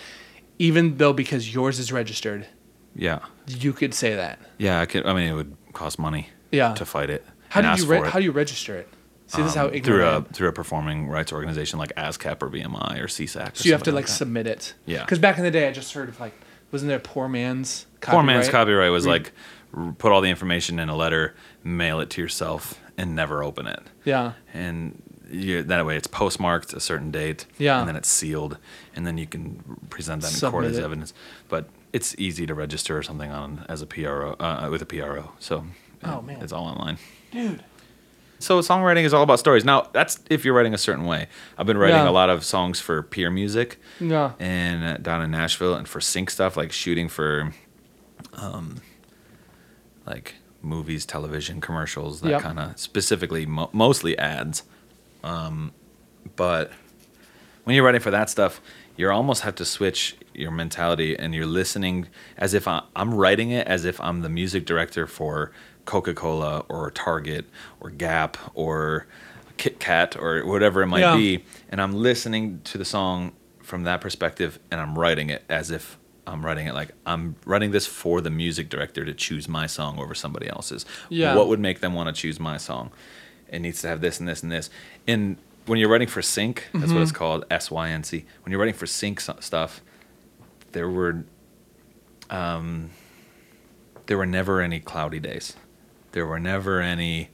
even 0.57 0.97
though 0.97 1.13
because 1.13 1.53
yours 1.53 1.77
is 1.79 1.91
registered, 1.91 2.47
yeah. 2.95 3.19
you 3.47 3.71
could 3.73 3.93
say 3.93 4.15
that. 4.15 4.39
Yeah, 4.57 4.81
I 4.81 4.85
could. 4.87 5.05
I 5.05 5.13
mean, 5.13 5.27
it 5.29 5.33
would 5.35 5.55
cost 5.73 5.99
money. 5.99 6.29
Yeah. 6.51 6.73
To 6.73 6.85
fight 6.85 7.09
it. 7.11 7.23
How 7.49 7.61
do 7.61 7.81
you 7.81 7.87
re- 7.87 7.99
it. 7.99 8.07
how 8.07 8.19
do 8.19 8.25
you 8.25 8.31
register 8.31 8.75
it? 8.75 8.87
See, 9.29 9.41
this 9.41 9.51
is 9.51 9.55
how 9.55 9.67
Um, 9.67 9.73
ignorant. 9.73 9.85
through 9.85 10.05
a 10.07 10.21
through 10.33 10.47
a 10.49 10.51
performing 10.53 11.07
rights 11.07 11.31
organization 11.31 11.77
like 11.79 11.93
ASCAP 11.95 12.41
or 12.41 12.49
BMI 12.49 12.99
or 12.99 13.07
SESAC. 13.07 13.53
Or 13.53 13.55
So 13.55 13.65
you 13.65 13.71
have 13.73 13.81
to 13.83 13.85
something 13.91 13.93
like 13.95 14.07
submit 14.07 14.47
it. 14.47 14.73
Yeah. 14.85 15.01
Because 15.01 15.19
back 15.19 15.37
in 15.37 15.43
the 15.43 15.51
day, 15.51 15.67
I 15.67 15.71
just 15.71 15.93
heard 15.93 16.09
of 16.09 16.19
like, 16.19 16.33
wasn't 16.71 16.89
there 16.89 16.97
a 16.97 17.01
poor 17.01 17.27
man's 17.29 17.85
Poor 18.01 18.23
man's 18.23 18.49
copyright 18.49 18.91
was 18.91 19.05
like 19.07 19.31
put 19.99 20.11
all 20.11 20.21
the 20.21 20.29
information 20.29 20.79
in 20.79 20.89
a 20.89 20.95
letter, 20.95 21.35
mail 21.63 21.99
it 21.99 22.09
to 22.11 22.21
yourself, 22.21 22.79
and 22.97 23.15
never 23.15 23.43
open 23.43 23.67
it. 23.67 23.81
Yeah. 24.03 24.33
And 24.53 25.01
you, 25.31 25.61
that 25.61 25.85
way 25.85 25.95
it's 25.95 26.07
postmarked 26.07 26.73
a 26.73 26.79
certain 26.79 27.11
date. 27.11 27.45
Yeah. 27.59 27.79
And 27.79 27.87
then 27.87 27.95
it's 27.95 28.09
sealed, 28.09 28.57
and 28.95 29.05
then 29.05 29.19
you 29.19 29.27
can 29.27 29.61
present 29.91 30.23
that 30.23 30.33
in 30.43 30.49
court 30.51 30.65
as 30.65 30.79
it. 30.79 30.83
evidence. 30.83 31.13
But 31.49 31.69
it's 31.93 32.15
easy 32.17 32.47
to 32.47 32.55
register 32.55 32.97
or 32.97 33.03
something 33.03 33.29
on 33.29 33.63
as 33.69 33.83
a 33.83 33.85
PRO 33.85 34.33
uh, 34.39 34.67
with 34.71 34.81
a 34.81 34.85
PRO. 34.87 35.33
So 35.37 35.65
Oh, 36.03 36.21
man. 36.23 36.41
it's 36.41 36.51
all 36.51 36.65
online. 36.65 36.97
Dude. 37.31 37.63
So 38.39 38.59
songwriting 38.61 39.03
is 39.03 39.13
all 39.13 39.23
about 39.23 39.39
stories. 39.39 39.65
Now 39.65 39.89
that's 39.93 40.19
if 40.29 40.45
you're 40.45 40.53
writing 40.53 40.73
a 40.73 40.77
certain 40.77 41.05
way. 41.05 41.27
I've 41.57 41.65
been 41.67 41.77
writing 41.77 41.97
Yeah. 41.97 42.09
a 42.09 42.11
lot 42.11 42.29
of 42.29 42.43
songs 42.45 42.79
for 42.79 43.03
Peermusic 43.03 43.75
Yeah. 43.99 44.31
and 44.39 44.83
uh, 44.83 44.97
down 44.97 45.21
in 45.21 45.31
Nashville 45.31 45.73
and 45.75 45.87
for 45.87 45.99
sync 45.99 46.29
stuff 46.29 46.55
like 46.55 46.71
shooting 46.71 47.09
for 47.09 47.53
um 48.33 48.77
like 50.05 50.35
movies, 50.61 51.05
television, 51.05 51.61
commercials, 51.61 52.21
that 52.21 52.29
Yep. 52.29 52.41
kind 52.41 52.59
of 52.59 52.77
specifically 52.79 53.45
mo- 53.45 53.69
mostly 53.73 54.17
ads. 54.17 54.63
Um 55.23 55.71
but 56.35 56.71
when 57.63 57.75
you're 57.75 57.85
writing 57.85 58.01
for 58.01 58.11
that 58.11 58.29
stuff, 58.29 58.61
you 58.97 59.09
almost 59.09 59.43
have 59.43 59.55
to 59.55 59.65
switch 59.65 60.15
your 60.33 60.51
mentality 60.51 61.17
and 61.17 61.33
you're 61.35 61.45
listening 61.45 62.07
as 62.37 62.53
if 62.53 62.67
I, 62.67 62.83
I'm 62.95 63.13
writing 63.13 63.51
it 63.51 63.67
as 63.67 63.85
if 63.85 63.99
I'm 64.01 64.21
the 64.21 64.29
music 64.29 64.65
director 64.65 65.07
for 65.07 65.51
Coca 65.89 66.13
Cola 66.13 66.63
or 66.69 66.91
Target 66.91 67.45
or 67.79 67.89
Gap 67.89 68.37
or 68.53 69.07
Kit 69.57 69.79
Kat 69.79 70.15
or 70.15 70.45
whatever 70.45 70.83
it 70.83 70.87
might 70.87 70.99
Yeah. 71.01 71.15
be. 71.15 71.43
And 71.69 71.81
I'm 71.81 71.93
listening 71.93 72.61
to 72.65 72.77
the 72.77 72.85
song 72.85 73.31
from 73.63 73.83
that 73.85 73.99
perspective 73.99 74.59
and 74.69 74.79
I'm 74.79 74.97
writing 74.97 75.29
it 75.31 75.43
as 75.49 75.71
if 75.71 75.97
I'm 76.27 76.45
writing 76.45 76.67
it 76.67 76.75
like 76.75 76.89
I'm 77.07 77.35
writing 77.43 77.71
this 77.71 77.87
for 77.87 78.21
the 78.21 78.29
music 78.29 78.69
director 78.69 79.03
to 79.03 79.13
choose 79.15 79.49
my 79.49 79.65
song 79.65 79.97
over 79.99 80.13
somebody 80.13 80.47
else's. 80.47 80.85
Yeah. 81.09 81.35
What 81.35 81.47
would 81.47 81.59
make 81.59 81.79
them 81.79 81.95
want 81.95 82.13
to 82.15 82.21
choose 82.21 82.39
my 82.39 82.57
song? 82.57 82.91
It 83.51 83.59
needs 83.59 83.81
to 83.81 83.87
have 83.87 83.99
this 83.99 84.19
and 84.19 84.29
this 84.29 84.43
and 84.43 84.51
this. 84.51 84.69
And 85.07 85.37
when 85.65 85.79
you're 85.79 85.89
writing 85.89 86.07
for 86.07 86.21
sync, 86.21 86.67
that's 86.71 86.85
Mm-hmm. 86.85 86.93
what 86.93 87.01
it's 87.01 87.11
called, 87.11 87.45
S 87.49 87.71
Y 87.71 87.89
N 87.89 88.03
C. 88.03 88.25
When 88.43 88.51
you're 88.51 88.59
writing 88.59 88.75
for 88.75 88.85
sync 88.85 89.19
stuff, 89.21 89.81
there 90.73 90.87
were 90.87 91.23
um 92.29 92.91
there 94.05 94.17
were 94.17 94.25
never 94.27 94.61
any 94.61 94.79
cloudy 94.79 95.19
days. 95.19 95.55
There 96.11 96.25
were 96.25 96.39
never 96.39 96.81
any 96.81 97.29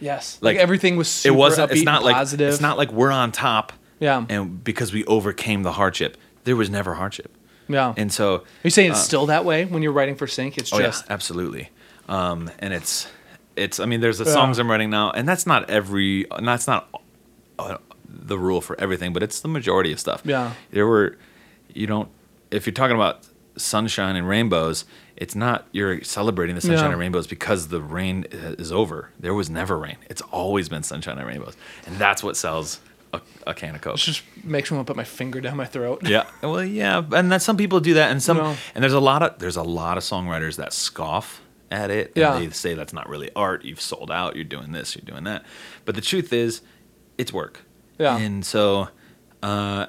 Yes. 0.00 0.38
Like, 0.40 0.54
Like, 0.54 0.62
everything 0.62 0.96
was 0.96 1.08
super 1.08 1.34
it 1.34 1.36
wasn't 1.36 1.72
it's 1.72 1.82
not 1.82 2.04
like 2.04 2.14
positive. 2.14 2.52
it's 2.52 2.60
not 2.60 2.78
like 2.78 2.92
we're 2.92 3.10
on 3.10 3.32
top 3.32 3.72
Yeah. 3.98 4.24
and 4.28 4.62
because 4.62 4.92
we 4.92 5.04
overcame 5.06 5.62
the 5.64 5.72
hardship. 5.72 6.16
There 6.44 6.54
was 6.56 6.70
never 6.70 6.94
hardship. 6.94 7.34
yeah. 7.68 7.94
And 7.96 8.12
so 8.12 8.36
Are 8.36 8.42
you 8.62 8.70
saying 8.70 8.90
it's 8.92 9.00
uh, 9.00 9.02
still 9.02 9.26
that 9.26 9.44
way 9.44 9.64
when 9.64 9.82
you're 9.82 9.92
writing 9.92 10.14
for 10.14 10.26
sync? 10.26 10.56
It's 10.56 10.72
Oh 10.72 10.78
just 10.78 11.04
yeah, 11.06 11.12
absolutely. 11.12 11.70
Um, 12.08 12.50
and 12.60 12.72
it's 12.72 13.08
it's. 13.56 13.80
I 13.80 13.86
mean, 13.86 14.00
there's 14.00 14.18
the 14.18 14.24
Yeah. 14.24 14.32
songs 14.32 14.58
I'm 14.60 14.70
writing 14.70 14.88
now, 14.88 15.10
and 15.10 15.28
that's 15.28 15.44
not 15.46 15.68
every. 15.68 16.26
That's 16.40 16.66
not 16.68 16.88
uh, 17.58 17.78
the 18.08 18.38
rule 18.38 18.60
for 18.60 18.80
everything, 18.80 19.12
but 19.12 19.22
it's 19.22 19.40
the 19.40 19.48
majority 19.48 19.90
of 19.92 19.98
stuff. 19.98 20.22
Yeah. 20.24 20.52
There 20.70 20.86
were, 20.86 21.16
you 21.74 21.86
don't. 21.88 22.08
If 22.52 22.66
you're 22.66 22.72
talking 22.72 22.94
about 22.94 23.26
sunshine 23.56 24.14
and 24.16 24.28
rainbows, 24.28 24.84
it's 25.18 25.34
not 25.34 25.66
you're 25.72 26.02
celebrating 26.02 26.54
the 26.54 26.60
sunshine 26.62 26.84
Yeah. 26.86 26.90
and 26.92 26.98
rainbows 27.00 27.26
because 27.26 27.68
the 27.68 27.80
rain 27.82 28.24
is 28.30 28.72
over. 28.72 29.10
There 29.20 29.34
was 29.34 29.50
never 29.50 29.76
rain. 29.78 29.96
It's 30.08 30.22
always 30.32 30.68
been 30.68 30.82
sunshine 30.82 31.18
and 31.18 31.26
rainbows, 31.26 31.56
and 31.86 31.96
that's 31.98 32.22
what 32.22 32.36
sells 32.36 32.80
a, 33.12 33.20
a 33.46 33.52
can 33.54 33.74
of 33.74 33.80
Coke. 33.80 33.94
it 33.96 33.98
just 34.00 34.22
makes 34.44 34.70
me 34.70 34.76
want 34.76 34.86
to 34.86 34.90
put 34.92 34.96
my 34.96 35.04
finger 35.04 35.40
down 35.40 35.56
my 35.56 35.64
throat. 35.64 36.02
Yeah. 36.06 36.24
Well, 36.42 36.62
yeah, 36.64 37.02
and 37.12 37.30
that 37.32 37.42
some 37.42 37.56
people 37.56 37.80
do 37.80 37.94
that, 37.94 38.10
and 38.10 38.22
some, 38.22 38.36
No. 38.36 38.56
and 38.74 38.82
there's 38.82 38.92
a 38.92 39.00
lot 39.00 39.22
of 39.22 39.38
there's 39.38 39.56
a 39.56 39.62
lot 39.62 39.96
of 39.98 40.04
songwriters 40.04 40.56
that 40.56 40.72
scoff 40.72 41.40
at 41.70 41.90
it. 41.90 42.08
And 42.08 42.16
Yeah. 42.16 42.38
They 42.38 42.48
say 42.50 42.74
that's 42.74 42.92
not 42.92 43.08
really 43.08 43.30
art. 43.36 43.64
You've 43.64 43.80
sold 43.80 44.10
out. 44.10 44.36
You're 44.36 44.44
doing 44.44 44.72
this. 44.72 44.94
You're 44.96 45.04
doing 45.04 45.24
that. 45.24 45.44
But 45.84 45.94
the 45.96 46.00
truth 46.00 46.32
is, 46.32 46.62
it's 47.18 47.32
work. 47.32 47.62
Yeah. 47.98 48.16
And 48.16 48.44
so, 48.46 48.88
uh, 49.42 49.86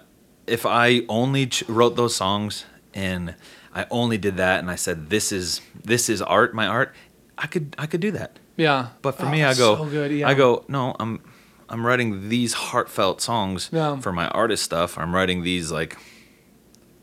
if 0.48 0.65
I 0.65 1.02
only 1.08 1.46
ch- 1.48 1.63
wrote 1.70 1.96
those 1.96 2.15
songs 2.15 2.65
and 2.94 3.36
I 3.80 3.86
only 3.89 4.18
did 4.18 4.36
that, 4.38 4.60
and 4.60 4.70
I 4.70 4.76
said 4.76 5.10
this 5.10 5.32
is 5.32 5.62
this 5.92 6.10
is 6.10 6.22
art, 6.22 6.54
my 6.54 6.68
art, 6.68 6.94
I 7.38 7.48
could 7.48 7.65
I 7.78 7.86
could 7.88 8.02
do 8.02 8.12
that. 8.12 8.32
Yeah. 8.58 8.89
But 9.02 9.13
for 9.15 9.26
Oh, 9.26 9.32
me, 9.32 9.44
I 9.44 9.54
go, 9.54 9.76
so 9.78 9.86
good. 9.86 10.12
Yeah. 10.12 10.28
I 10.28 10.34
go, 10.34 10.65
no, 10.68 10.94
I'm, 11.00 11.22
I'm 11.70 11.86
writing 11.86 12.28
these 12.30 12.54
heartfelt 12.54 13.22
songs 13.22 13.70
Yeah. 13.72 14.00
for 14.02 14.12
my 14.12 14.28
artist 14.42 14.63
stuff. 14.63 14.98
I'm 14.98 15.15
writing 15.15 15.44
these 15.44 15.72
like 15.72 15.96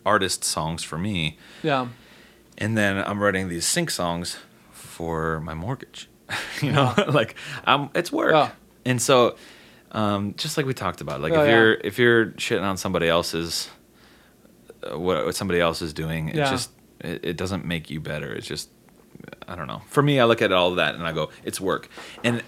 artist 0.05 0.45
songs 0.45 0.83
for 0.85 0.99
me, 0.99 1.39
Yeah. 1.63 1.89
and 2.59 2.77
then 2.77 2.99
I'm 2.99 3.21
writing 3.23 3.49
these 3.49 3.67
sync 3.67 3.91
songs 3.91 4.37
for 4.71 5.41
my 5.41 5.55
mortgage. 5.55 6.09
you 6.63 6.73
know, 6.73 6.93
like 7.09 7.35
I'm, 7.65 7.91
it's 7.95 8.13
work. 8.13 8.33
Yeah. 8.33 8.51
And 8.85 9.01
so, 9.01 9.37
um, 9.93 10.35
just 10.37 10.57
like 10.57 10.67
we 10.67 10.75
talked 10.75 11.01
about, 11.01 11.21
like 11.21 11.33
Oh, 11.33 11.43
if 11.43 11.49
yeah. 11.49 11.55
you're 11.57 11.75
if 11.75 11.99
you're 11.99 12.27
shitting 12.33 12.63
on 12.63 12.77
somebody 12.77 13.09
else's, 13.09 13.69
what, 14.95 15.25
what 15.27 15.35
somebody 15.35 15.61
else 15.61 15.83
is 15.83 15.93
doing, 15.93 16.29
it 16.29 16.37
Yeah. 16.37 16.51
just 16.51 16.71
it, 17.01 17.25
it 17.25 17.37
doesn't 17.37 17.65
make 17.65 17.91
you 17.91 18.01
better. 18.01 18.33
It's 18.33 18.47
just 18.47 18.71
I 19.49 19.55
don't 19.57 19.67
know. 19.67 19.83
For 19.89 20.03
me, 20.03 20.21
I 20.21 20.25
look 20.25 20.43
at 20.43 20.53
all 20.53 20.71
of 20.71 20.77
that 20.77 20.95
and 20.95 21.05
I 21.07 21.13
go, 21.13 21.31
it's 21.45 21.61
work. 21.61 21.89
And 22.25 22.43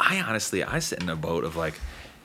I 0.00 0.20
honestly, 0.20 0.62
I 0.64 0.78
sit 0.78 1.02
in 1.02 1.08
a 1.08 1.16
boat 1.16 1.44
of 1.44 1.56
like, 1.56 1.74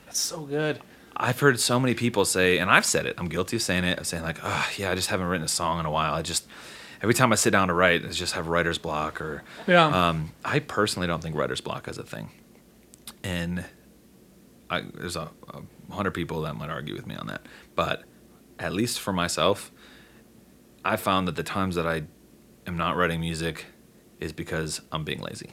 That's 0.06 0.20
so 0.20 0.42
good. 0.42 0.80
I've 1.16 1.40
heard 1.40 1.60
so 1.60 1.80
many 1.80 1.94
people 1.94 2.26
say, 2.26 2.58
and 2.58 2.70
I've 2.72 2.86
said 2.86 3.06
it. 3.06 3.16
I'm 3.18 3.28
guilty 3.28 3.58
of 3.58 3.62
saying 3.62 3.84
it. 3.84 4.00
Of 4.00 4.08
saying 4.08 4.24
like, 4.24 4.38
oh 4.44 4.70
yeah, 4.78 4.92
I 4.92 4.96
just 4.96 5.10
haven't 5.10 5.28
written 5.28 5.46
a 5.46 5.50
song 5.50 5.80
in 5.80 5.86
a 5.86 5.92
while. 5.92 6.14
I 6.14 6.22
just 6.22 6.48
every 7.02 7.14
time 7.14 7.32
I 7.32 7.36
sit 7.36 7.52
down 7.52 7.68
to 7.68 7.74
write, 7.74 8.06
I 8.06 8.10
just 8.10 8.34
have 8.34 8.48
writer's 8.48 8.78
block. 8.78 9.20
Or 9.22 9.44
Yeah. 9.68 9.86
um, 10.10 10.32
I 10.46 10.60
personally 10.60 11.08
don't 11.08 11.22
think 11.22 11.36
writer's 11.36 11.62
block 11.62 11.88
is 11.88 11.98
a 11.98 12.04
thing. 12.04 12.30
And 13.24 13.66
I, 14.70 14.82
there's 14.82 15.16
a, 15.16 15.30
a 15.50 15.94
hundred 15.94 16.12
people 16.12 16.42
that 16.44 16.56
might 16.56 16.70
argue 16.70 16.96
with 16.96 17.06
me 17.06 17.16
on 17.16 17.28
that, 17.28 17.42
but 17.76 18.04
at 18.62 18.74
least 18.74 19.00
for 19.00 19.12
myself, 19.12 19.72
I 20.86 20.96
found 20.96 21.28
that 21.28 21.36
the 21.36 21.44
times 21.44 21.76
that 21.76 21.88
I 21.88 22.04
am 22.68 22.78
not 22.78 22.96
writing 22.96 23.20
music 23.20 23.66
is 24.20 24.32
because 24.32 24.82
I'm 24.92 25.04
being 25.04 25.20
lazy. 25.20 25.52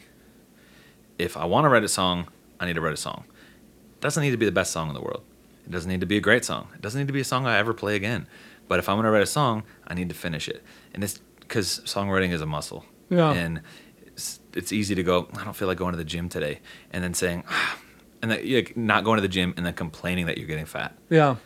If 1.18 1.36
I 1.36 1.46
want 1.46 1.64
to 1.64 1.68
write 1.68 1.84
a 1.84 1.88
song, 1.88 2.28
I 2.60 2.66
need 2.66 2.74
to 2.74 2.80
write 2.80 2.92
a 2.92 2.98
song. 2.98 3.24
It 3.94 4.00
doesn't 4.00 4.22
need 4.22 4.30
to 4.30 4.36
be 4.36 4.46
the 4.46 4.52
best 4.52 4.72
song 4.72 4.88
in 4.88 4.94
the 4.94 5.00
world. 5.00 5.22
It 5.66 5.72
doesn't 5.72 5.90
need 5.90 6.00
to 6.00 6.06
be 6.06 6.16
a 6.16 6.20
great 6.20 6.44
song. 6.44 6.68
It 6.74 6.80
doesn't 6.80 6.98
need 6.98 7.08
to 7.08 7.12
be 7.12 7.20
a 7.20 7.24
song 7.24 7.46
I 7.46 7.58
ever 7.58 7.74
play 7.74 7.96
again. 7.96 8.26
But 8.68 8.78
if 8.78 8.88
I'm 8.88 8.96
going 8.96 9.04
to 9.04 9.10
write 9.10 9.22
a 9.22 9.26
song, 9.26 9.64
I 9.86 9.94
need 9.94 10.10
to 10.10 10.14
finish 10.14 10.48
it. 10.48 10.62
And 10.94 11.02
it's 11.02 11.18
because 11.40 11.80
songwriting 11.84 12.30
is 12.30 12.40
a 12.40 12.46
muscle. 12.46 12.84
Yeah. 13.08 13.32
And 13.32 13.62
it's, 14.06 14.40
it's 14.54 14.72
easy 14.72 14.94
to 14.94 15.02
go, 15.02 15.28
I 15.34 15.44
don't 15.44 15.56
feel 15.56 15.68
like 15.68 15.78
going 15.78 15.92
to 15.92 15.98
the 15.98 16.04
gym 16.04 16.28
today. 16.28 16.60
And 16.90 17.02
then 17.02 17.14
saying, 17.14 17.44
ah, 17.48 17.78
and 18.22 18.30
then 18.30 18.54
like, 18.54 18.76
not 18.76 19.04
going 19.04 19.16
to 19.16 19.22
the 19.22 19.28
gym 19.28 19.54
and 19.56 19.64
then 19.64 19.74
complaining 19.74 20.26
that 20.26 20.38
you're 20.38 20.46
getting 20.46 20.66
fat. 20.66 20.96
Yeah. 21.08 21.36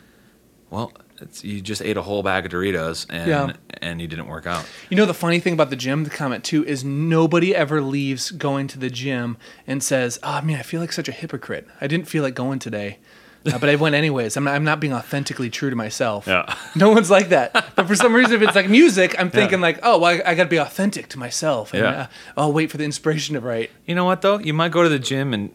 Well, 0.69 0.91
it's, 1.21 1.43
you 1.43 1.61
just 1.61 1.81
ate 1.81 1.97
a 1.97 2.01
whole 2.01 2.23
bag 2.23 2.45
of 2.45 2.51
Doritos 2.51 3.05
and 3.09 3.27
Yeah. 3.27 3.53
and 3.81 4.01
you 4.01 4.07
didn't 4.07 4.27
work 4.27 4.45
out. 4.47 4.65
You 4.89 4.97
know 4.97 5.05
the 5.05 5.13
funny 5.13 5.39
thing 5.39 5.53
about 5.53 5.69
the 5.69 5.75
gym, 5.75 6.03
the 6.03 6.09
comment 6.09 6.43
too, 6.43 6.65
is 6.65 6.83
nobody 6.83 7.55
ever 7.55 7.81
leaves 7.81 8.31
going 8.31 8.67
to 8.69 8.79
the 8.79 8.89
gym 8.89 9.37
and 9.67 9.81
says, 9.83 10.19
"Oh 10.23 10.41
man, 10.41 10.59
I 10.59 10.63
feel 10.63 10.81
like 10.81 10.91
such 10.91 11.07
a 11.07 11.11
hypocrite. 11.13 11.67
I 11.81 11.87
didn't 11.87 12.07
feel 12.07 12.23
like 12.23 12.35
going 12.35 12.59
today, 12.59 12.99
uh, 13.45 13.57
but 13.59 13.69
I 13.69 13.75
went 13.75 13.95
anyways. 13.95 14.35
I'm 14.37 14.43
not, 14.45 14.55
I'm 14.55 14.63
not 14.63 14.79
being 14.79 14.93
authentically 14.93 15.49
true 15.49 15.69
to 15.69 15.75
myself." 15.75 16.27
Yeah. 16.27 16.53
No 16.75 16.89
one's 16.89 17.11
like 17.11 17.29
that. 17.29 17.53
But 17.75 17.87
for 17.87 17.95
some 17.95 18.13
reason, 18.15 18.33
if 18.35 18.41
it's 18.41 18.55
like 18.55 18.69
music, 18.69 19.15
I'm 19.19 19.29
thinking 19.29 19.61
like, 19.61 19.79
"Oh, 19.83 19.99
well, 19.99 20.11
I, 20.25 20.31
I 20.31 20.35
got 20.35 20.43
to 20.45 20.49
be 20.49 20.57
authentic 20.57 21.07
to 21.09 21.19
myself." 21.19 21.73
And, 21.73 21.83
Yeah. 21.83 21.89
uh, 22.01 22.07
I'll 22.37 22.53
wait 22.53 22.71
for 22.71 22.77
the 22.77 22.83
inspiration 22.85 23.35
to 23.35 23.41
write. 23.41 23.69
You 23.85 23.95
know 23.95 24.05
what 24.05 24.21
though? 24.21 24.39
You 24.39 24.53
might 24.53 24.71
go 24.71 24.81
to 24.83 24.89
the 24.89 24.99
gym 24.99 25.33
and 25.33 25.51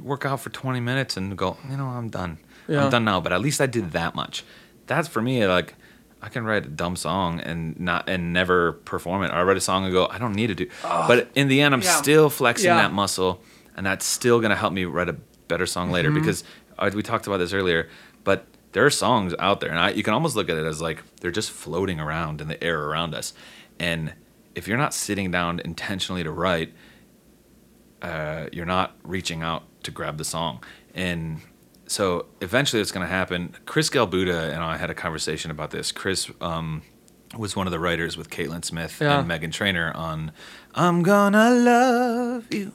work 0.00 0.26
out 0.26 0.40
for 0.40 0.50
20 0.50 0.80
minutes 0.80 1.16
and 1.16 1.38
go, 1.38 1.56
you 1.70 1.76
know, 1.76 1.86
I'm 1.86 2.10
done. 2.10 2.36
Yeah. 2.68 2.84
I'm 2.84 2.90
done 2.90 3.04
now. 3.04 3.20
But 3.20 3.32
at 3.32 3.40
least 3.40 3.60
I 3.62 3.66
did 3.66 3.92
that 3.92 4.14
much. 4.14 4.44
That's 4.86 5.08
for 5.08 5.20
me. 5.22 5.46
Like, 5.46 5.74
I 6.22 6.28
can 6.28 6.44
write 6.44 6.64
a 6.66 6.68
dumb 6.68 6.96
song 6.96 7.40
and 7.40 7.78
not 7.78 8.08
and 8.08 8.32
never 8.32 8.72
perform 8.72 9.22
it. 9.22 9.30
Or 9.30 9.34
I 9.34 9.42
write 9.42 9.56
a 9.56 9.60
song 9.60 9.84
and 9.84 9.92
go, 9.92 10.06
I 10.08 10.18
don't 10.18 10.34
need 10.34 10.48
to 10.48 10.54
do. 10.54 10.68
but 10.82 11.28
in 11.34 11.48
the 11.48 11.60
end, 11.60 11.74
I'm 11.74 11.82
Yeah. 11.82 11.90
still 11.96 12.30
flexing 12.30 12.66
Yeah. 12.68 12.76
that 12.76 12.92
muscle, 12.92 13.42
and 13.76 13.84
that's 13.86 14.04
still 14.06 14.40
gonna 14.40 14.56
help 14.56 14.72
me 14.72 14.84
write 14.84 15.08
a 15.08 15.16
better 15.48 15.66
song 15.66 15.90
later 15.90 16.08
Mm-hmm. 16.10 16.20
because 16.20 16.44
uh, 16.78 16.90
we 16.94 17.02
talked 17.02 17.26
about 17.26 17.38
this 17.38 17.52
earlier. 17.52 17.88
But 18.24 18.46
there 18.72 18.84
are 18.84 18.90
songs 18.90 19.34
out 19.38 19.60
there, 19.60 19.70
and 19.70 19.78
I, 19.78 19.90
you 19.90 20.02
can 20.02 20.14
almost 20.14 20.34
look 20.36 20.48
at 20.50 20.56
it 20.56 20.64
as 20.64 20.80
like 20.82 21.02
they're 21.20 21.30
just 21.30 21.50
floating 21.50 22.00
around 22.00 22.40
in 22.40 22.48
the 22.48 22.62
air 22.62 22.82
around 22.82 23.14
us. 23.14 23.32
And 23.78 24.12
if 24.54 24.66
you're 24.66 24.78
not 24.78 24.94
sitting 24.94 25.30
down 25.30 25.60
intentionally 25.60 26.22
to 26.24 26.30
write, 26.30 26.72
uh, 28.02 28.46
you're 28.52 28.66
not 28.66 28.96
reaching 29.02 29.42
out 29.42 29.64
to 29.84 29.90
grab 29.90 30.18
the 30.18 30.24
song. 30.24 30.62
And 30.94 31.40
so 31.86 32.26
eventually 32.40 32.82
it's 32.82 32.92
going 32.92 33.06
to 33.06 33.12
happen. 33.12 33.54
Chris 33.66 33.90
Galbuda 33.90 34.52
and 34.52 34.62
I 34.62 34.76
had 34.76 34.90
a 34.90 34.94
conversation 34.94 35.50
about 35.50 35.70
this. 35.70 35.92
Chris 35.92 36.30
um, 36.40 36.82
was 37.36 37.54
one 37.56 37.66
of 37.66 37.70
the 37.70 37.78
writers 37.78 38.16
with 38.16 38.30
Caitlyn 38.30 38.64
Smith 38.64 38.98
Yeah. 39.00 39.20
and 39.20 39.28
Meghan 39.30 39.52
Trainor 39.52 39.92
on 39.94 40.32
I'm 40.74 41.02
Gonna 41.02 41.50
Love 41.52 42.52
You 42.52 42.72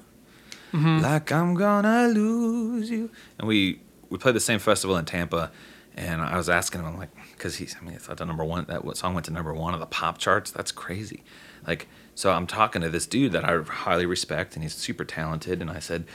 Like 0.73 1.31
I'm 1.31 1.53
Gonna 1.55 2.07
Lose 2.07 2.89
You. 2.89 3.09
And 3.37 3.47
we, 3.47 3.81
we 4.09 4.17
played 4.17 4.35
the 4.35 4.39
same 4.39 4.59
festival 4.59 4.95
in 4.97 5.05
Tampa. 5.05 5.51
And 5.93 6.21
I 6.21 6.37
was 6.37 6.47
asking 6.49 6.79
him, 6.81 6.87
I'm 6.87 6.97
like, 6.97 7.09
because 7.33 7.57
he's, 7.57 7.75
I 7.79 7.83
mean, 7.83 7.95
I 7.95 7.97
thought 7.97 8.15
the 8.17 8.25
number 8.25 8.45
one, 8.45 8.63
that 8.69 8.95
song 8.95 9.13
went 9.13 9.25
to 9.25 9.33
number 9.33 9.53
one 9.53 9.73
on 9.73 9.81
the 9.81 9.85
pop 9.85 10.17
charts. 10.19 10.49
That's 10.49 10.71
crazy. 10.71 11.23
Like, 11.67 11.89
so 12.15 12.31
I'm 12.31 12.47
talking 12.47 12.81
to 12.81 12.87
this 12.89 13.05
dude 13.05 13.33
that 13.33 13.43
I 13.43 13.61
highly 13.61 14.05
respect, 14.05 14.55
and 14.55 14.63
he's 14.63 14.73
super 14.73 15.03
talented. 15.03 15.59
And 15.61 15.69
I 15.69 15.79
said, 15.79 16.05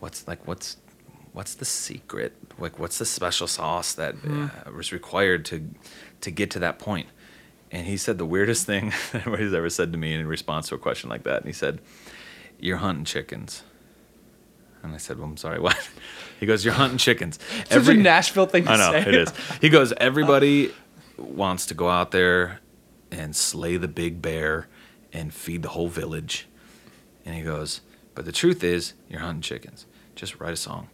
what's 0.00 0.26
like 0.26 0.46
what's 0.46 0.78
what's 1.32 1.54
the 1.54 1.64
secret? 1.64 2.34
Like 2.58 2.78
what's 2.78 2.98
the 2.98 3.04
special 3.06 3.46
sauce 3.46 3.92
that 3.94 4.16
Mm-hmm. 4.16 4.68
uh, 4.68 4.72
was 4.72 4.92
required 4.92 5.44
to 5.46 5.68
to 6.20 6.30
get 6.30 6.50
to 6.52 6.58
that 6.60 6.78
point? 6.78 7.08
And 7.70 7.86
he 7.86 7.96
said 7.96 8.16
the 8.18 8.24
weirdest 8.26 8.66
thing 8.66 8.92
anybody's 9.12 9.52
ever 9.54 9.68
said 9.70 9.92
to 9.92 9.98
me 9.98 10.14
in 10.14 10.26
response 10.26 10.68
to 10.68 10.74
a 10.74 10.78
question 10.78 11.10
like 11.10 11.24
that. 11.24 11.38
And 11.38 11.46
he 11.46 11.52
said, 11.52 11.80
"You're 12.58 12.78
hunting 12.78 13.04
chickens." 13.04 13.62
And 14.82 14.94
I 14.94 14.98
said, 14.98 15.18
"Well, 15.18 15.28
I'm 15.28 15.36
sorry, 15.36 15.60
what?" 15.66 15.76
He 16.40 16.46
goes, 16.46 16.64
"You're 16.64 16.74
hunting 16.74 16.98
chickens." 16.98 17.38
Such 17.70 17.88
a 17.88 17.94
Nashville 17.94 18.46
thing 18.46 18.64
to 18.64 18.70
I 18.72 18.76
know 18.76 18.92
say. 18.92 19.08
it 19.08 19.14
is. 19.14 19.32
He 19.60 19.68
goes, 19.68 19.92
everybody 19.98 20.72
wants 21.18 21.66
to 21.66 21.74
go 21.74 21.88
out 21.88 22.10
there 22.12 22.60
and 23.10 23.34
slay 23.34 23.76
the 23.76 23.88
big 23.88 24.22
bear 24.22 24.68
and 25.12 25.34
feed 25.34 25.62
the 25.62 25.70
whole 25.70 25.88
village. 25.88 26.46
And 27.26 27.34
he 27.34 27.42
goes, 27.42 27.80
but 28.14 28.24
the 28.24 28.32
truth 28.32 28.62
is, 28.62 28.92
you're 29.08 29.20
hunting 29.20 29.42
chickens. 29.42 29.84
Just 30.14 30.38
write 30.40 30.52
a 30.52 30.56
song, 30.56 30.88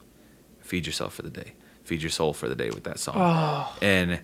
feed 0.65 0.87
yourself 0.87 1.15
for 1.15 1.23
the 1.23 1.31
day, 1.31 1.53
feed 1.85 2.03
your 2.03 2.11
soul 2.11 2.33
for 2.33 2.49
the 2.49 2.57
day 2.57 2.71
with 2.71 2.85
that 2.85 2.99
song. 2.99 3.15
Oh. 3.17 3.77
And 3.81 4.21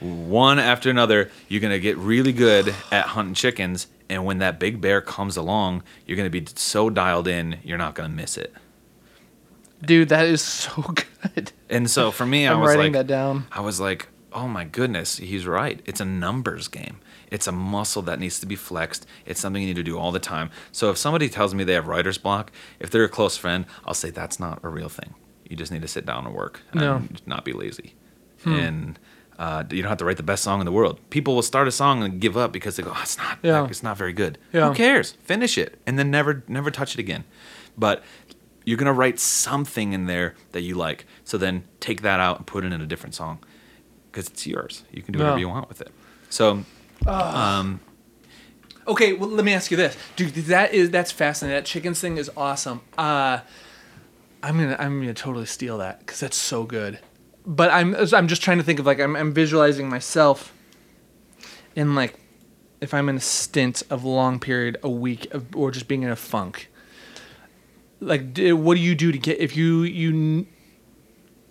one 0.00 0.58
after 0.58 0.90
another, 0.90 1.30
you're 1.48 1.60
gonna 1.60 1.78
get 1.78 1.96
really 1.96 2.32
good 2.32 2.74
at 2.92 3.06
hunting 3.06 3.34
chickens. 3.34 3.88
And 4.08 4.24
when 4.24 4.38
that 4.38 4.60
big 4.60 4.80
bear 4.80 5.00
comes 5.00 5.36
along, 5.36 5.82
you're 6.06 6.16
gonna 6.16 6.30
be 6.30 6.46
so 6.54 6.88
dialed 6.90 7.26
in, 7.26 7.58
you're 7.64 7.78
not 7.78 7.94
gonna 7.94 8.08
miss 8.08 8.36
it. 8.36 8.54
Dude, 9.82 10.08
that 10.10 10.26
is 10.26 10.42
so 10.42 10.82
good. 11.34 11.52
And 11.68 11.90
so 11.90 12.10
for 12.10 12.26
me, 12.26 12.46
I 12.46 12.54
was 12.54 12.68
writing 12.68 12.92
like, 12.92 13.06
that 13.06 13.06
down. 13.06 13.46
I 13.50 13.60
was 13.60 13.80
like, 13.80 14.08
oh 14.32 14.46
my 14.46 14.64
goodness, 14.64 15.16
he's 15.16 15.46
right. 15.46 15.80
It's 15.84 16.00
a 16.00 16.04
numbers 16.04 16.68
game. 16.68 17.00
It's 17.30 17.46
a 17.46 17.52
muscle 17.52 18.02
that 18.02 18.18
needs 18.18 18.40
to 18.40 18.46
be 18.46 18.56
flexed. 18.56 19.06
It's 19.26 19.40
something 19.40 19.62
you 19.62 19.68
need 19.68 19.76
to 19.76 19.82
do 19.82 19.98
all 19.98 20.12
the 20.12 20.18
time. 20.18 20.50
So 20.72 20.90
if 20.90 20.96
somebody 20.96 21.28
tells 21.28 21.54
me 21.54 21.64
they 21.64 21.74
have 21.74 21.86
writer's 21.86 22.18
block, 22.18 22.50
if 22.80 22.90
they're 22.90 23.04
a 23.04 23.08
close 23.08 23.36
friend, 23.36 23.66
I'll 23.84 23.94
say 23.94 24.10
that's 24.10 24.40
not 24.40 24.60
a 24.62 24.68
real 24.68 24.88
thing. 24.88 25.14
You 25.48 25.56
just 25.56 25.72
need 25.72 25.82
to 25.82 25.88
sit 25.88 26.04
down 26.06 26.26
and 26.26 26.34
work 26.34 26.60
No. 26.74 26.96
and 26.96 27.20
not 27.26 27.44
be 27.44 27.52
lazy. 27.52 27.94
And 28.44 28.98
uh, 29.38 29.64
you 29.70 29.82
don't 29.82 29.88
have 29.88 29.98
to 29.98 30.04
write 30.04 30.16
the 30.16 30.22
best 30.22 30.42
song 30.42 30.60
in 30.60 30.66
the 30.66 30.72
world. 30.72 31.00
People 31.10 31.34
will 31.34 31.42
start 31.42 31.66
a 31.68 31.72
song 31.72 32.02
and 32.02 32.20
give 32.20 32.36
up 32.36 32.52
because 32.52 32.76
they 32.76 32.82
go, 32.82 32.92
oh, 32.94 33.00
it's 33.02 33.16
not, 33.18 33.38
Yeah. 33.42 33.66
it's 33.68 33.82
not 33.82 33.96
very 33.96 34.12
good. 34.12 34.38
Yeah. 34.52 34.68
Who 34.68 34.74
cares? 34.74 35.12
Finish 35.24 35.56
it 35.58 35.78
and 35.86 35.98
then 35.98 36.10
never, 36.10 36.42
never 36.48 36.70
touch 36.70 36.94
it 36.94 37.00
again. 37.00 37.24
But 37.76 38.02
you're 38.64 38.76
gonna 38.78 38.92
write 38.92 39.18
something 39.18 39.92
in 39.92 40.06
there 40.06 40.34
that 40.52 40.60
you 40.62 40.74
like. 40.74 41.06
So 41.24 41.38
then 41.38 41.64
take 41.80 42.02
that 42.02 42.20
out 42.20 42.38
and 42.38 42.46
put 42.46 42.64
it 42.64 42.72
in 42.72 42.80
a 42.80 42.86
different 42.86 43.14
song 43.14 43.38
because 44.10 44.28
it's 44.28 44.46
yours. 44.46 44.84
You 44.92 45.02
can 45.02 45.12
do 45.12 45.18
whatever 45.20 45.36
Yeah. 45.38 45.40
you 45.42 45.48
want 45.48 45.68
with 45.68 45.80
it. 45.80 45.90
So 46.30 46.64
Okay, 48.86 49.12
well, 49.12 49.28
let 49.28 49.44
me 49.44 49.52
ask 49.52 49.70
you 49.70 49.76
this, 49.76 49.96
dude. 50.16 50.30
That 50.34 50.72
is 50.72 50.90
that's 50.90 51.12
fascinating. 51.12 51.56
That 51.58 51.66
chickens 51.66 52.00
thing 52.00 52.16
is 52.16 52.30
awesome. 52.36 52.80
Uh, 52.96 53.40
I'm 54.42 54.58
gonna 54.58 54.76
I'm 54.78 55.00
gonna 55.00 55.14
totally 55.14 55.46
steal 55.46 55.78
that 55.78 56.00
because 56.00 56.20
that's 56.20 56.36
so 56.36 56.64
good. 56.64 56.98
But 57.46 57.70
I'm 57.70 57.94
I'm 57.94 58.28
just 58.28 58.42
trying 58.42 58.58
to 58.58 58.64
think 58.64 58.78
of 58.78 58.86
like 58.86 59.00
I'm 59.00 59.16
I'm 59.16 59.32
visualizing 59.32 59.88
myself 59.88 60.52
in 61.74 61.94
like 61.94 62.18
if 62.80 62.94
I'm 62.94 63.08
in 63.08 63.16
a 63.16 63.20
stint 63.20 63.82
of 63.90 64.04
long 64.04 64.38
period, 64.38 64.78
a 64.82 64.88
week, 64.88 65.32
of, 65.34 65.56
or 65.56 65.70
just 65.70 65.88
being 65.88 66.02
in 66.02 66.10
a 66.10 66.16
funk. 66.16 66.70
Like, 68.00 68.38
what 68.38 68.76
do 68.76 68.80
you 68.80 68.94
do 68.94 69.10
to 69.10 69.18
get 69.18 69.40
if 69.40 69.56
you 69.56 69.82
you 69.82 70.46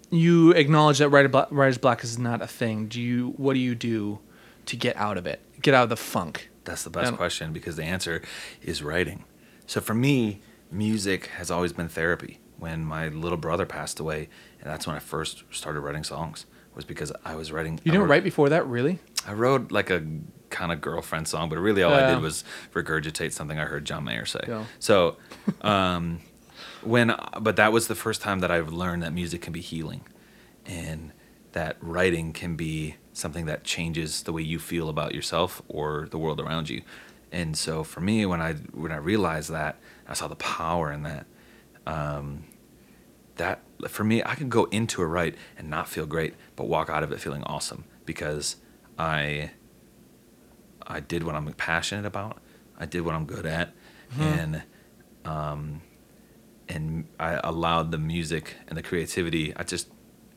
you 0.09 0.51
acknowledge 0.51 0.99
that 0.99 1.09
writer's 1.09 1.77
block 1.77 2.03
is 2.03 2.17
not 2.17 2.41
a 2.41 2.47
thing? 2.47 2.87
Do 2.87 3.01
you 3.01 3.33
what 3.37 3.53
do 3.53 3.59
you 3.59 3.75
do 3.75 4.19
to 4.67 4.77
get 4.77 4.95
out 4.95 5.17
of 5.17 5.27
it? 5.27 5.41
Get 5.61 5.73
out 5.73 5.83
of 5.83 5.89
the 5.89 5.97
funk? 5.97 6.49
that's 6.67 6.83
the 6.83 6.89
best 6.89 7.15
question 7.15 7.53
because 7.53 7.77
the 7.77 7.83
answer 7.83 8.21
is 8.61 8.83
writing. 8.83 9.23
So 9.65 9.81
for 9.81 9.93
me, 9.93 10.41
music 10.69 11.27
has 11.37 11.49
always 11.49 11.73
been 11.73 11.87
therapy. 11.87 12.39
When 12.57 12.83
my 12.83 13.09
little 13.09 13.37
brother 13.37 13.65
passed 13.65 13.99
away, 13.99 14.29
and 14.61 14.69
that's 14.71 14.87
when 14.87 14.95
I 14.95 14.99
first 14.99 15.43
started 15.51 15.81
writing 15.81 16.03
songs, 16.03 16.45
was 16.75 16.85
because 16.85 17.11
I 17.25 17.35
was 17.35 17.51
writing. 17.51 17.79
You 17.83 17.91
didn't 17.91 18.01
wrote- 18.01 18.09
write 18.09 18.23
before 18.23 18.49
that, 18.49 18.65
really? 18.67 18.99
I 19.27 19.33
wrote 19.33 19.71
like 19.71 19.89
a 19.89 20.03
kind 20.49 20.71
of 20.71 20.79
girlfriend 20.79 21.27
song, 21.27 21.49
but 21.49 21.57
really 21.57 21.83
all 21.83 21.93
I 21.93 22.13
did 22.13 22.21
was 22.21 22.43
regurgitate 22.73 23.33
something 23.33 23.59
I 23.59 23.65
heard 23.65 23.83
John 23.85 24.05
Mayer 24.05 24.25
say. 24.25 24.39
Yeah. 24.47 24.63
So, 24.79 25.17
um, 25.61 26.19
when 26.81 27.13
but 27.39 27.57
that 27.57 27.71
was 27.73 27.87
the 27.87 27.95
first 27.95 28.21
time 28.21 28.39
that 28.39 28.51
I've 28.51 28.71
learned 28.71 29.03
that 29.03 29.13
music 29.13 29.41
can 29.41 29.53
be 29.53 29.61
healing, 29.61 30.01
and 30.65 31.11
that 31.51 31.77
writing 31.81 32.33
can 32.33 32.55
be 32.55 32.95
something 33.13 33.45
that 33.47 33.63
changes 33.63 34.23
the 34.23 34.31
way 34.31 34.41
you 34.43 34.59
feel 34.59 34.89
about 34.89 35.13
yourself 35.13 35.61
or 35.67 36.07
the 36.11 36.17
world 36.17 36.39
around 36.39 36.69
you. 36.69 36.83
And 37.31 37.57
so 37.57 37.83
for 37.83 37.99
me, 37.99 38.25
when 38.25 38.41
I 38.41 38.53
when 38.53 38.91
I 38.91 38.97
realized 38.97 39.51
that, 39.51 39.77
I 40.07 40.13
saw 40.13 40.27
the 40.27 40.35
power 40.35 40.91
in 40.91 41.03
that. 41.03 41.25
Um, 41.87 42.43
that 43.37 43.61
for 43.87 44.03
me, 44.03 44.21
I 44.23 44.35
could 44.35 44.49
go 44.49 44.65
into 44.65 45.01
a 45.01 45.05
write 45.05 45.35
and 45.57 45.69
not 45.69 45.87
feel 45.87 46.05
great, 46.05 46.33
but 46.55 46.67
walk 46.67 46.89
out 46.89 47.03
of 47.03 47.11
it 47.11 47.19
feeling 47.19 47.43
awesome 47.43 47.85
because 48.05 48.57
I 48.97 49.51
I 50.85 50.99
did 50.99 51.23
what 51.23 51.35
I'm 51.35 51.51
passionate 51.53 52.05
about. 52.05 52.39
I 52.79 52.85
did 52.85 53.01
what 53.01 53.15
I'm 53.15 53.25
good 53.25 53.45
at, 53.45 53.73
and 54.19 54.63
um, 55.25 55.81
and 56.67 57.05
I 57.19 57.39
allowed 57.43 57.91
the 57.91 57.97
music 57.97 58.55
and 58.67 58.77
the 58.77 58.83
creativity. 58.83 59.55
I 59.55 59.63
just 59.63 59.87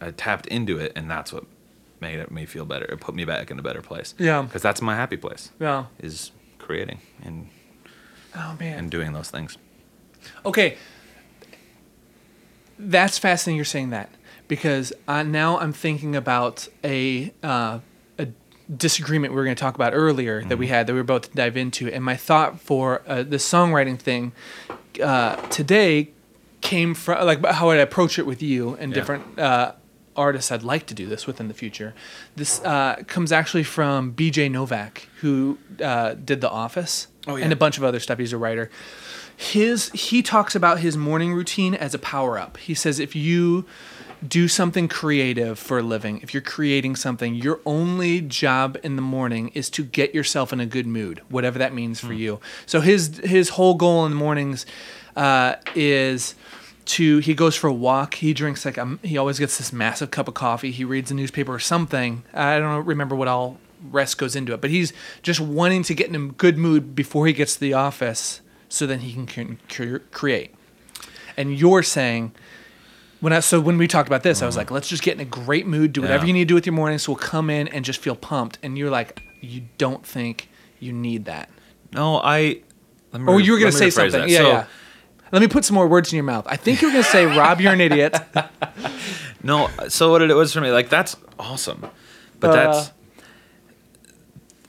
I 0.00 0.10
tapped 0.10 0.46
into 0.46 0.78
it, 0.78 0.92
and 0.94 1.10
that's 1.10 1.32
what 1.32 1.44
made 2.00 2.18
it 2.18 2.30
me 2.30 2.46
feel 2.46 2.64
better. 2.64 2.84
It 2.86 3.00
put 3.00 3.14
me 3.14 3.24
back 3.24 3.50
in 3.50 3.58
a 3.58 3.62
better 3.62 3.82
place. 3.82 4.14
Yeah. 4.18 4.42
because 4.42 4.62
that's 4.62 4.80
my 4.82 4.94
happy 4.94 5.16
place. 5.16 5.50
Yeah. 5.58 5.86
is 5.98 6.32
creating 6.58 7.00
and 7.22 7.48
Oh 8.34 8.56
man. 8.60 8.78
and 8.78 8.90
doing 8.90 9.12
those 9.12 9.30
things. 9.30 9.56
Okay. 10.44 10.76
That's 12.82 13.18
fascinating. 13.18 13.56
You're 13.56 13.64
saying 13.66 13.90
that 13.90 14.08
because 14.48 14.92
uh, 15.06 15.22
now 15.22 15.58
I'm 15.58 15.72
thinking 15.72 16.16
about 16.16 16.68
a 16.82 17.32
uh, 17.42 17.80
a 18.18 18.28
disagreement 18.74 19.32
we 19.32 19.36
were 19.36 19.44
going 19.44 19.56
to 19.56 19.60
talk 19.60 19.74
about 19.74 19.92
earlier 19.94 20.42
that 20.44 20.56
we 20.56 20.68
had 20.68 20.86
that 20.86 20.92
we 20.92 20.98
were 20.98 21.02
about 21.02 21.24
to 21.24 21.30
dive 21.30 21.56
into, 21.56 21.88
and 21.88 22.02
my 22.04 22.16
thought 22.16 22.60
for 22.60 23.02
uh, 23.06 23.22
the 23.22 23.36
songwriting 23.36 23.98
thing 23.98 24.32
uh, 25.02 25.36
today 25.48 26.10
came 26.60 26.94
from 26.94 27.24
like 27.26 27.44
how 27.44 27.70
I'd 27.70 27.80
approach 27.80 28.18
it 28.18 28.26
with 28.26 28.42
you 28.42 28.74
and 28.76 28.90
Yeah. 28.92 28.94
different 28.94 29.38
uh, 29.38 29.72
artists 30.16 30.50
I'd 30.52 30.62
like 30.62 30.86
to 30.86 30.94
do 30.94 31.06
this 31.06 31.26
with 31.26 31.40
in 31.40 31.48
the 31.48 31.54
future. 31.54 31.94
This 32.36 32.60
uh, 32.64 33.02
comes 33.06 33.32
actually 33.32 33.62
from 33.64 34.10
B.J. 34.10 34.48
Novak, 34.50 35.08
who 35.20 35.58
uh, 35.82 36.14
did 36.14 36.40
The 36.40 36.50
Office 36.50 37.06
Oh, 37.26 37.36
yeah. 37.36 37.44
and 37.44 37.52
a 37.52 37.56
bunch 37.56 37.78
of 37.78 37.84
other 37.84 38.00
stuff. 38.00 38.18
He's 38.18 38.32
a 38.32 38.38
writer. 38.38 38.70
His 39.40 39.90
he 39.92 40.22
talks 40.22 40.54
about 40.54 40.80
his 40.80 40.98
morning 40.98 41.32
routine 41.32 41.74
as 41.74 41.94
a 41.94 41.98
power 41.98 42.38
up. 42.38 42.58
He 42.58 42.74
says 42.74 42.98
if 42.98 43.16
you 43.16 43.64
do 44.28 44.48
something 44.48 44.86
creative 44.86 45.58
for 45.58 45.78
a 45.78 45.82
living, 45.82 46.20
if 46.20 46.34
you're 46.34 46.42
creating 46.42 46.94
something, 46.94 47.34
your 47.34 47.58
only 47.64 48.20
job 48.20 48.76
in 48.82 48.96
the 48.96 49.02
morning 49.02 49.48
is 49.54 49.70
to 49.70 49.82
get 49.82 50.14
yourself 50.14 50.52
in 50.52 50.60
a 50.60 50.66
good 50.66 50.86
mood, 50.86 51.22
whatever 51.30 51.58
that 51.58 51.72
means 51.72 51.98
for 51.98 52.12
you. 52.12 52.38
So 52.66 52.82
his 52.82 53.16
his 53.24 53.48
whole 53.48 53.76
goal 53.76 54.04
in 54.04 54.12
the 54.12 54.16
mornings 54.18 54.66
uh, 55.16 55.54
is 55.74 56.34
to 56.84 57.18
he 57.20 57.32
goes 57.32 57.56
for 57.56 57.68
a 57.68 57.72
walk. 57.72 58.16
He 58.16 58.34
drinks 58.34 58.66
like 58.66 58.76
a, 58.76 58.98
he 59.02 59.16
always 59.16 59.38
gets 59.38 59.56
this 59.56 59.72
massive 59.72 60.10
cup 60.10 60.28
of 60.28 60.34
coffee. 60.34 60.70
He 60.70 60.84
reads 60.84 61.10
a 61.10 61.14
newspaper 61.14 61.54
or 61.54 61.58
something. 61.58 62.24
I 62.34 62.58
don't 62.58 62.84
remember 62.84 63.16
what 63.16 63.26
all 63.26 63.56
rest 63.90 64.18
goes 64.18 64.36
into 64.36 64.52
it, 64.52 64.60
but 64.60 64.68
he's 64.68 64.92
just 65.22 65.40
wanting 65.40 65.82
to 65.84 65.94
get 65.94 66.08
in 66.08 66.14
a 66.14 66.26
good 66.28 66.58
mood 66.58 66.94
before 66.94 67.26
he 67.26 67.32
gets 67.32 67.54
to 67.54 67.60
the 67.60 67.72
office, 67.72 68.42
so 68.70 68.86
then 68.86 69.00
he 69.00 69.12
can 69.12 69.26
cre- 69.26 69.56
cre- 69.68 70.04
create. 70.10 70.54
And 71.36 71.54
you're 71.58 71.82
saying 71.82 72.32
when 73.20 73.34
I 73.34 73.40
so 73.40 73.60
when 73.60 73.76
we 73.76 73.86
talked 73.86 74.08
about 74.08 74.22
this, 74.22 74.40
I 74.40 74.46
was 74.46 74.56
like, 74.56 74.70
let's 74.70 74.88
just 74.88 75.02
get 75.02 75.14
in 75.14 75.20
a 75.20 75.24
great 75.26 75.66
mood, 75.66 75.92
do 75.92 76.00
whatever 76.00 76.24
Yeah. 76.24 76.28
you 76.28 76.32
need 76.32 76.44
to 76.44 76.48
do 76.48 76.54
with 76.54 76.64
your 76.64 76.72
morning, 76.74 76.96
so 76.98 77.12
we'll 77.12 77.18
come 77.18 77.50
in 77.50 77.68
and 77.68 77.84
just 77.84 78.00
feel 78.00 78.16
pumped. 78.16 78.58
And 78.62 78.78
you're 78.78 78.88
like, 78.90 79.22
you 79.42 79.64
don't 79.76 80.04
think 80.06 80.48
you 80.78 80.92
need 80.92 81.26
that. 81.26 81.50
No, 81.92 82.16
I. 82.16 82.62
Let 83.12 83.20
me 83.22 83.32
Oh, 83.32 83.36
you 83.38 83.52
were 83.52 83.58
gonna 83.58 83.72
say 83.72 83.90
something. 83.90 84.20
that. 84.20 84.28
Yeah, 84.30 84.38
So, 84.38 84.48
yeah. 84.48 84.64
Let 85.32 85.42
me 85.42 85.48
put 85.48 85.64
some 85.64 85.74
more 85.74 85.86
words 85.86 86.12
in 86.12 86.16
your 86.16 86.24
mouth. 86.24 86.46
I 86.48 86.56
think 86.56 86.80
you 86.80 86.88
were 86.88 86.92
gonna 86.92 87.04
say, 87.04 87.26
Rob, 87.26 87.60
you're 87.60 87.72
an 87.72 87.80
idiot. 87.80 88.16
No, 89.42 89.70
so 89.88 90.10
what 90.10 90.20
it 90.20 90.34
was 90.34 90.52
for 90.52 90.60
me, 90.60 90.70
like 90.70 90.90
that's 90.90 91.16
awesome, 91.38 91.86
but 92.40 92.50
Uh. 92.50 92.52
that's 92.72 92.92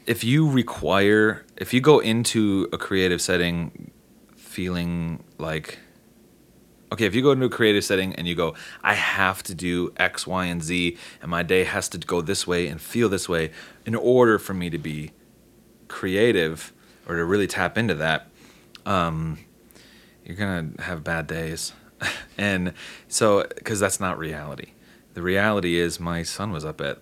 if 0.07 0.23
you 0.23 0.49
require, 0.49 1.45
if 1.57 1.73
you 1.73 1.81
go 1.81 1.99
into 1.99 2.67
a 2.73 2.77
creative 2.77 3.21
setting 3.21 3.90
feeling 4.61 5.23
like, 5.39 5.79
okay, 6.91 7.05
if 7.05 7.15
you 7.15 7.23
go 7.23 7.31
into 7.31 7.47
a 7.47 7.49
creative 7.49 7.83
setting 7.83 8.13
and 8.13 8.27
you 8.27 8.35
go, 8.35 8.53
I 8.83 8.93
have 8.93 9.41
to 9.43 9.55
do 9.55 9.91
X, 9.97 10.27
Y, 10.27 10.45
and 10.45 10.61
Z, 10.61 10.97
and 11.19 11.31
my 11.31 11.41
day 11.41 11.63
has 11.63 11.89
to 11.89 11.97
go 11.97 12.21
this 12.21 12.45
way 12.45 12.67
and 12.67 12.79
feel 12.79 13.09
this 13.09 13.27
way 13.27 13.49
in 13.87 13.95
order 13.95 14.37
for 14.37 14.53
me 14.53 14.69
to 14.69 14.77
be 14.77 15.13
creative 15.87 16.73
or 17.07 17.15
to 17.15 17.25
really 17.25 17.47
tap 17.47 17.75
into 17.75 17.95
that, 17.95 18.27
um, 18.85 19.39
you're 20.23 20.37
gonna 20.37 20.73
have 20.77 21.03
bad 21.03 21.25
days. 21.25 21.73
And 22.37 22.73
so 23.07 23.45
because 23.55 23.79
that's 23.79 23.99
not 23.99 24.17
reality. 24.17 24.71
The 25.13 25.21
reality 25.21 25.77
is 25.77 25.99
my 25.99 26.23
son 26.23 26.51
was 26.51 26.65
up 26.65 26.81
at 26.81 26.99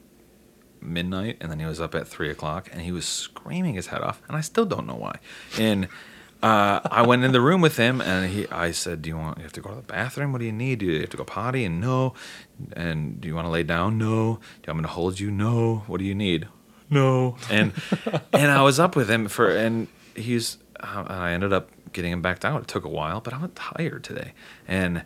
midnight 0.82 1.38
and 1.39 1.49
then 1.49 1.60
he 1.60 1.66
was 1.66 1.80
up 1.80 1.95
at 1.95 2.07
three 2.07 2.30
o'clock 2.30 2.70
and 2.72 2.82
he 2.82 2.91
was 2.91 3.05
screaming 3.05 3.76
his 3.76 3.88
head 3.88 4.01
off 4.01 4.22
and 4.28 4.36
i 4.36 4.41
still 4.41 4.66
don't 4.66 4.86
know 4.86 4.95
why. 4.95 5.16
And 5.57 5.88
uh, 6.42 6.80
I 6.90 7.02
went 7.02 7.24
in 7.24 7.32
the 7.34 7.42
room 7.42 7.60
with 7.60 7.78
him 7.78 8.00
and 8.00 8.30
he, 8.30 8.48
I 8.48 8.72
said, 8.72 9.02
"Do 9.02 9.10
you 9.10 9.18
want? 9.18 9.38
You 9.38 9.44
have 9.44 9.54
to 9.54 9.62
go 9.62 9.70
to 9.70 9.76
the 9.76 9.82
bathroom. 9.82 10.32
What 10.32 10.40
do 10.40 10.46
you 10.46 10.54
need? 10.54 10.80
Do 10.80 10.86
you 10.86 11.02
have 11.02 11.10
to 11.10 11.18
go 11.18 11.26
potty?" 11.26 11.66
And 11.66 11.82
no. 11.82 12.14
And 12.74 13.20
do 13.20 13.28
you 13.28 13.36
want 13.36 13.46
to 13.46 13.52
lay 13.52 13.64
down? 13.64 13.98
No. 13.98 14.40
Do 14.64 14.74
me 14.74 14.82
to 14.82 14.88
hold 14.88 15.20
you? 15.20 15.32
No. 15.32 15.84
What 15.88 16.00
do 16.00 16.06
you 16.06 16.16
need? 16.16 16.48
No. 16.90 17.36
And 17.50 17.74
and 18.34 18.52
I 18.52 18.62
was 18.62 18.80
up 18.80 18.96
with 18.96 19.10
him 19.10 19.28
for 19.28 19.50
and 19.50 19.88
he's 20.16 20.58
uh, 20.80 21.04
I 21.08 21.32
ended 21.32 21.52
up 21.52 21.70
getting 21.94 22.12
him 22.12 22.22
back 22.22 22.40
down. 22.40 22.62
It 22.62 22.68
took 22.68 22.86
a 22.86 22.90
while, 22.90 23.20
but 23.20 23.34
I'm 23.34 23.50
tired 23.52 24.04
today, 24.04 24.34
and 24.68 25.04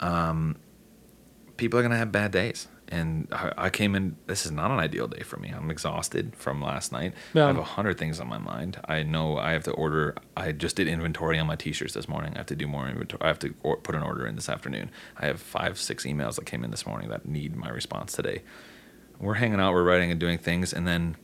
um, 0.00 0.56
people 1.56 1.78
are 1.78 1.82
gonna 1.82 1.98
have 1.98 2.12
bad 2.12 2.30
days. 2.32 2.68
And 2.92 3.26
I, 3.32 3.52
I 3.56 3.70
came 3.70 3.94
in. 3.94 4.16
This 4.26 4.44
is 4.44 4.52
not 4.52 4.70
an 4.70 4.78
ideal 4.78 5.08
day 5.08 5.22
for 5.22 5.38
me. 5.38 5.48
I'm 5.48 5.70
exhausted 5.70 6.36
from 6.36 6.60
last 6.60 6.92
night. 6.92 7.14
Yeah. 7.32 7.44
I 7.44 7.46
have 7.46 7.56
a 7.56 7.64
hundred 7.64 7.96
things 7.96 8.20
on 8.20 8.28
my 8.28 8.36
mind. 8.36 8.78
I 8.84 9.02
know 9.02 9.38
I 9.38 9.52
have 9.52 9.64
to 9.64 9.70
order. 9.70 10.14
I 10.36 10.52
just 10.52 10.76
did 10.76 10.86
inventory 10.86 11.38
on 11.38 11.46
my 11.46 11.56
t-shirts 11.56 11.94
this 11.94 12.06
morning. 12.06 12.34
I 12.34 12.38
have 12.38 12.46
to 12.46 12.54
do 12.54 12.66
more 12.66 12.86
inventory. 12.86 13.22
I 13.22 13.28
have 13.28 13.38
to 13.38 13.54
or, 13.62 13.78
put 13.78 13.94
an 13.94 14.02
order 14.02 14.26
in 14.26 14.36
this 14.36 14.50
afternoon. 14.50 14.90
I 15.16 15.24
have 15.24 15.40
five, 15.40 15.78
six 15.78 16.04
emails 16.04 16.36
that 16.36 16.44
came 16.44 16.64
in 16.64 16.70
this 16.70 16.86
morning 16.86 17.08
that 17.08 17.24
need 17.24 17.56
my 17.56 17.70
response 17.70 18.12
today. 18.12 18.42
We're 19.18 19.34
hanging 19.34 19.58
out. 19.58 19.72
We're 19.72 19.84
writing 19.84 20.10
and 20.10 20.20
doing 20.20 20.36
things, 20.36 20.74
and 20.74 20.86
then 20.86 21.16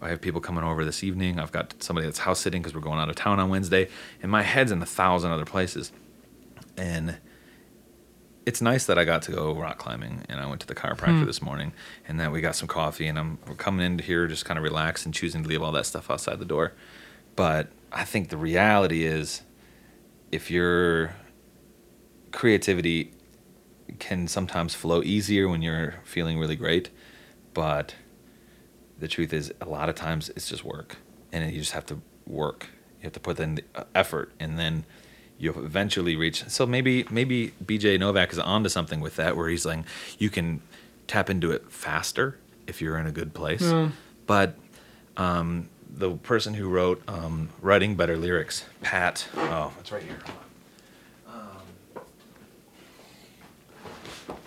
I 0.00 0.10
have 0.10 0.20
people 0.20 0.40
coming 0.40 0.62
over 0.62 0.84
this 0.84 1.02
evening. 1.02 1.40
I've 1.40 1.50
got 1.50 1.82
somebody 1.82 2.06
that's 2.06 2.20
house 2.20 2.38
sitting 2.38 2.62
because 2.62 2.74
we're 2.74 2.80
going 2.80 3.00
out 3.00 3.08
of 3.08 3.16
town 3.16 3.40
on 3.40 3.48
Wednesday, 3.48 3.88
and 4.22 4.30
my 4.30 4.42
head's 4.42 4.70
in 4.70 4.80
a 4.80 4.86
thousand 4.86 5.32
other 5.32 5.44
places. 5.44 5.90
And 6.76 7.18
it's 8.48 8.62
nice 8.62 8.86
that 8.86 8.98
I 8.98 9.04
got 9.04 9.20
to 9.22 9.32
go 9.32 9.52
rock 9.52 9.76
climbing, 9.76 10.24
and 10.30 10.40
I 10.40 10.46
went 10.46 10.62
to 10.62 10.66
the 10.66 10.74
chiropractor 10.74 11.26
this 11.26 11.42
morning, 11.42 11.74
and 12.08 12.18
that 12.18 12.32
we 12.32 12.40
got 12.40 12.56
some 12.56 12.66
coffee, 12.66 13.06
and 13.06 13.18
I'm 13.18 13.38
we're 13.46 13.54
coming 13.54 13.84
into 13.84 14.02
here 14.02 14.26
just 14.26 14.46
kind 14.46 14.56
of 14.56 14.64
relaxed 14.64 15.04
and 15.04 15.14
choosing 15.14 15.42
to 15.42 15.48
leave 15.50 15.62
all 15.62 15.72
that 15.72 15.84
stuff 15.84 16.10
outside 16.10 16.38
the 16.38 16.46
door. 16.46 16.72
But 17.36 17.68
I 17.92 18.04
think 18.04 18.30
the 18.30 18.38
reality 18.38 19.04
is, 19.04 19.42
if 20.32 20.50
your 20.50 21.14
creativity 22.32 23.12
can 23.98 24.26
sometimes 24.26 24.74
flow 24.74 25.02
easier 25.02 25.46
when 25.46 25.60
you're 25.60 25.96
feeling 26.04 26.38
really 26.38 26.56
great, 26.56 26.88
but 27.52 27.96
the 28.98 29.08
truth 29.08 29.34
is 29.34 29.52
a 29.60 29.68
lot 29.68 29.90
of 29.90 29.94
times 29.94 30.30
it's 30.30 30.48
just 30.48 30.64
work 30.64 30.96
and 31.32 31.52
you 31.52 31.60
just 31.60 31.72
have 31.72 31.86
to 31.86 32.00
work 32.26 32.68
you 32.98 33.04
have 33.04 33.12
to 33.12 33.20
put 33.20 33.38
in 33.38 33.54
the 33.56 33.64
uh, 33.74 33.84
effort 33.94 34.32
and 34.40 34.58
then 34.58 34.84
you'll 35.38 35.64
eventually 35.64 36.16
reach. 36.16 36.44
So 36.48 36.66
maybe 36.66 37.06
maybe 37.10 37.52
bj 37.64 37.98
novak 37.98 38.32
is 38.32 38.38
onto 38.38 38.68
something 38.68 39.00
with 39.00 39.16
that 39.16 39.36
where 39.36 39.48
he's 39.48 39.64
like 39.64 39.80
you 40.18 40.30
can 40.30 40.60
tap 41.06 41.30
into 41.30 41.50
it 41.50 41.70
faster 41.70 42.38
if 42.66 42.80
you're 42.82 42.98
in 42.98 43.06
a 43.06 43.12
good 43.12 43.34
place. 43.34 43.72
But 44.26 44.56
um, 45.16 45.68
the 45.90 46.12
person 46.16 46.54
who 46.54 46.68
wrote 46.68 47.02
um, 47.08 47.48
writing 47.62 47.96
better 47.96 48.16
lyrics 48.16 48.64
pat 48.82 49.28
oh 49.36 49.72
it's 49.80 49.92
right 49.92 50.02
here. 50.02 50.18
Um, 51.28 52.02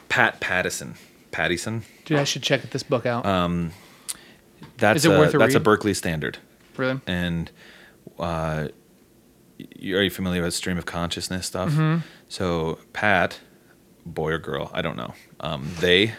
pat 0.10 0.40
pattison 0.40 0.96
pattison? 1.32 1.84
Dude, 2.06 2.20
I 2.20 2.24
should 2.26 2.44
check 2.44 2.62
this 2.70 2.84
book 2.84 3.06
out. 3.06 3.26
Um, 3.26 3.72
that's 4.78 4.98
Is 4.98 5.06
it 5.06 5.16
a, 5.16 5.18
worth 5.20 5.34
a 5.34 5.38
that's 5.38 5.56
a 5.56 5.60
Berklee 5.60 5.96
standard. 5.96 6.38
Really? 6.78 7.00
and 7.08 7.52
uh, 8.20 8.70
y- 9.82 9.92
are 9.92 10.02
you 10.02 10.10
familiar 10.10 10.42
with 10.42 10.54
stream 10.54 10.78
of 10.78 10.86
consciousness 10.86 11.48
stuff? 11.48 11.70
Mm-hmm. 11.72 12.00
So 12.30 12.80
Pat, 12.94 13.40
boy 14.06 14.32
or 14.32 14.38
girl, 14.38 14.72
I 14.74 14.82
don't 14.82 14.98
know. 14.98 15.14
Um, 15.40 15.70
they, 15.80 16.14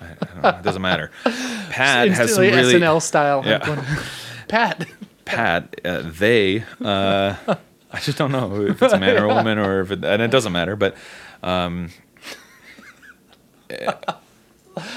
I, 0.00 0.04
I 0.04 0.24
don't 0.24 0.42
know, 0.42 0.48
it 0.50 0.62
doesn't 0.62 0.82
matter. 0.82 1.10
Pat 1.24 2.08
has 2.08 2.34
some 2.34 2.42
really 2.44 2.74
SNL 2.74 3.02
style. 3.02 3.42
Yeah. 3.44 3.84
Pat. 4.48 4.86
Pat, 5.24 5.80
uh, 5.84 6.02
they, 6.04 6.64
uh, 6.82 7.34
I 7.90 8.00
just 8.00 8.18
don't 8.18 8.32
know 8.32 8.62
if 8.62 8.82
it's 8.82 8.92
a 8.92 8.98
man 8.98 9.16
or 9.18 9.24
a 9.24 9.34
woman 9.34 9.58
or 9.58 9.80
if 9.80 9.90
it, 9.90 10.04
and 10.04 10.22
it 10.22 10.30
doesn't 10.30 10.52
matter, 10.52 10.76
but, 10.76 10.96
um, 11.42 11.90
eh, 13.70 13.92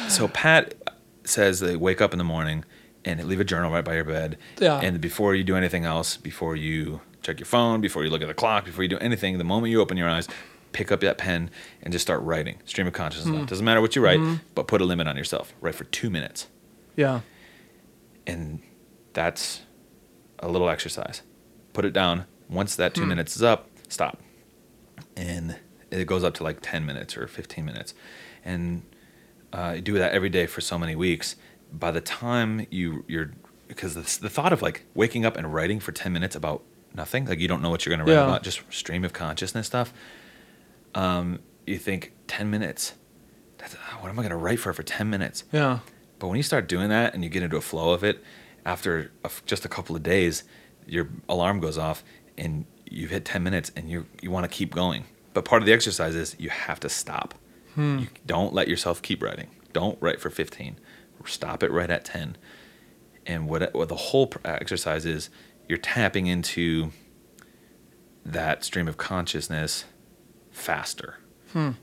so 0.07 0.27
Pat 0.27 0.75
says 1.23 1.59
they 1.59 1.75
wake 1.75 2.01
up 2.01 2.13
in 2.13 2.17
the 2.17 2.23
morning 2.23 2.63
and 3.05 3.23
leave 3.25 3.39
a 3.39 3.43
journal 3.43 3.71
right 3.71 3.83
by 3.83 3.95
your 3.95 4.03
bed. 4.03 4.37
Yeah. 4.59 4.79
And 4.79 5.01
before 5.01 5.35
you 5.35 5.43
do 5.43 5.55
anything 5.55 5.85
else, 5.85 6.17
before 6.17 6.55
you 6.55 7.01
check 7.21 7.39
your 7.39 7.45
phone, 7.45 7.81
before 7.81 8.03
you 8.03 8.09
look 8.09 8.21
at 8.21 8.27
the 8.27 8.33
clock, 8.33 8.65
before 8.65 8.83
you 8.83 8.89
do 8.89 8.97
anything, 8.99 9.37
the 9.37 9.43
moment 9.43 9.71
you 9.71 9.79
open 9.81 9.97
your 9.97 10.09
eyes, 10.09 10.27
pick 10.71 10.91
up 10.91 11.01
that 11.01 11.17
pen 11.17 11.49
and 11.83 11.91
just 11.91 12.03
start 12.03 12.21
writing. 12.21 12.57
Stream 12.65 12.87
of 12.87 12.93
consciousness. 12.93 13.35
Hmm. 13.39 13.45
Doesn't 13.45 13.65
matter 13.65 13.81
what 13.81 13.95
you 13.95 14.01
write, 14.03 14.19
Mm-hmm. 14.19 14.35
but 14.55 14.67
put 14.67 14.81
a 14.81 14.85
limit 14.85 15.07
on 15.07 15.17
yourself. 15.17 15.53
Write 15.61 15.75
for 15.75 15.83
two 15.85 16.09
minutes 16.09 16.47
Yeah. 16.95 17.21
and 18.25 18.61
that's 19.13 19.61
a 20.39 20.47
little 20.47 20.69
exercise. 20.69 21.21
Put 21.73 21.85
it 21.85 21.93
down. 21.93 22.25
Once 22.49 22.75
that 22.75 22.93
two 22.93 23.05
minutes 23.05 23.35
is 23.35 23.43
up, 23.43 23.69
stop. 23.89 24.19
And 25.15 25.57
it 25.89 26.05
goes 26.07 26.23
up 26.23 26.33
to 26.35 26.43
like 26.43 26.59
10 26.61 26.85
minutes 26.85 27.15
or 27.17 27.27
15 27.27 27.63
minutes. 27.65 27.93
And 28.43 28.83
uh, 29.53 29.73
you 29.75 29.81
do 29.81 29.93
that 29.97 30.13
every 30.13 30.29
day 30.29 30.45
for 30.47 30.61
so 30.61 30.77
many 30.77 30.95
weeks. 30.95 31.35
By 31.71 31.91
the 31.91 32.01
time 32.01 32.65
you, 32.69 33.03
you're, 33.07 33.31
because 33.67 33.93
the, 33.95 34.01
the 34.21 34.29
thought 34.29 34.51
of 34.53 34.61
like 34.61 34.85
waking 34.93 35.25
up 35.25 35.37
and 35.37 35.53
writing 35.53 35.79
for 35.79 35.91
10 35.91 36.11
minutes 36.11 36.35
about 36.35 36.63
nothing, 36.95 37.25
like 37.25 37.39
you 37.39 37.47
don't 37.47 37.61
know 37.61 37.69
what 37.69 37.85
you're 37.85 37.95
going 37.95 38.05
to 38.05 38.11
write 38.11 38.19
Yeah. 38.19 38.27
about, 38.27 38.43
just 38.43 38.61
stream 38.69 39.03
of 39.03 39.13
consciousness 39.13 39.67
stuff. 39.67 39.93
Um, 40.95 41.39
you 41.65 41.77
think 41.77 42.13
10 42.27 42.49
minutes, 42.49 42.93
that's, 43.57 43.75
uh, 43.75 43.77
what 43.99 44.09
am 44.09 44.19
I 44.19 44.23
going 44.23 44.31
to 44.31 44.35
write 44.37 44.59
for 44.59 44.73
for 44.73 44.83
10 44.83 45.09
minutes? 45.09 45.43
Yeah. 45.51 45.79
But 46.19 46.27
when 46.27 46.37
you 46.37 46.43
start 46.43 46.67
doing 46.67 46.89
that 46.89 47.13
and 47.13 47.23
you 47.23 47.29
get 47.29 47.43
into 47.43 47.57
a 47.57 47.61
flow 47.61 47.91
of 47.93 48.03
it, 48.03 48.23
after 48.65 49.11
a 49.23 49.31
just 49.45 49.65
a 49.65 49.69
couple 49.69 49.95
of 49.95 50.03
days, 50.03 50.43
your 50.85 51.09
alarm 51.27 51.59
goes 51.59 51.77
off 51.77 52.03
and 52.37 52.65
you've 52.89 53.09
hit 53.09 53.25
10 53.25 53.41
minutes 53.41 53.71
and 53.75 53.89
you 53.89 54.05
you 54.21 54.29
want 54.29 54.43
to 54.43 54.49
keep 54.55 54.75
going. 54.75 55.05
But 55.33 55.45
part 55.45 55.61
of 55.61 55.65
the 55.65 55.73
exercise 55.73 56.13
is 56.13 56.35
you 56.37 56.49
have 56.49 56.79
to 56.81 56.89
stop. 56.89 57.33
Hmm. 57.75 57.99
You 57.99 58.07
don't 58.27 58.53
let 58.53 58.67
yourself 58.67 59.01
keep 59.01 59.23
writing. 59.23 59.47
Don't 59.73 59.97
write 60.01 60.19
for 60.19 60.29
15. 60.29 60.77
Stop 61.25 61.63
it 61.63 61.71
right 61.71 61.89
at 61.89 62.03
10. 62.05 62.35
And 63.25 63.47
what, 63.47 63.73
what 63.73 63.87
the 63.87 63.95
whole 63.95 64.27
pr- 64.27 64.39
uh, 64.45 64.57
exercise 64.59 65.05
is, 65.05 65.29
you're 65.67 65.77
tapping 65.77 66.27
into 66.27 66.91
that 68.25 68.63
stream 68.63 68.87
of 68.87 68.97
consciousness 68.97 69.85
faster. 70.51 71.17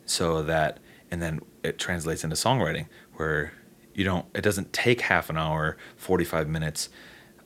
So 0.06 0.42
that 0.44 0.78
and 1.10 1.20
then 1.20 1.40
it 1.62 1.78
translates 1.78 2.24
into 2.24 2.36
songwriting 2.36 2.86
where 3.16 3.52
you 3.92 4.02
don't 4.04 4.24
it 4.34 4.40
doesn't 4.40 4.72
take 4.72 5.02
half 5.02 5.28
an 5.28 5.36
hour 5.36 5.76
45 5.96 6.48
minutes 6.48 6.88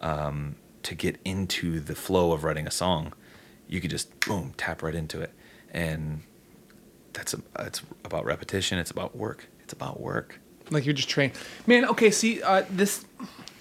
um, 0.01 0.55
to 0.85 0.95
get 0.95 1.18
into 1.24 1.80
the 1.80 1.97
flow 1.97 2.33
of 2.33 2.45
writing 2.45 2.66
a 2.66 2.70
song. 2.70 3.12
You 3.66 3.80
could 3.80 3.91
just 3.91 4.20
boom 4.20 4.53
tap 4.57 4.83
right 4.85 4.95
into 4.95 5.20
it. 5.20 5.33
And 5.72 6.22
that's 7.12 7.35
a, 7.35 7.41
it's 7.59 7.83
about 8.05 8.24
repetition 8.24 8.78
it's 8.78 8.91
about 8.93 9.16
work 9.16 9.49
it's 9.64 9.72
about 9.72 10.01
work. 10.01 10.39
Like 10.70 10.85
you're 10.87 10.95
just 10.95 11.09
trained. 11.09 11.33
Man, 11.66 11.85
okay, 11.87 12.11
see, 12.11 12.43
uh, 12.43 12.64
this 12.70 13.05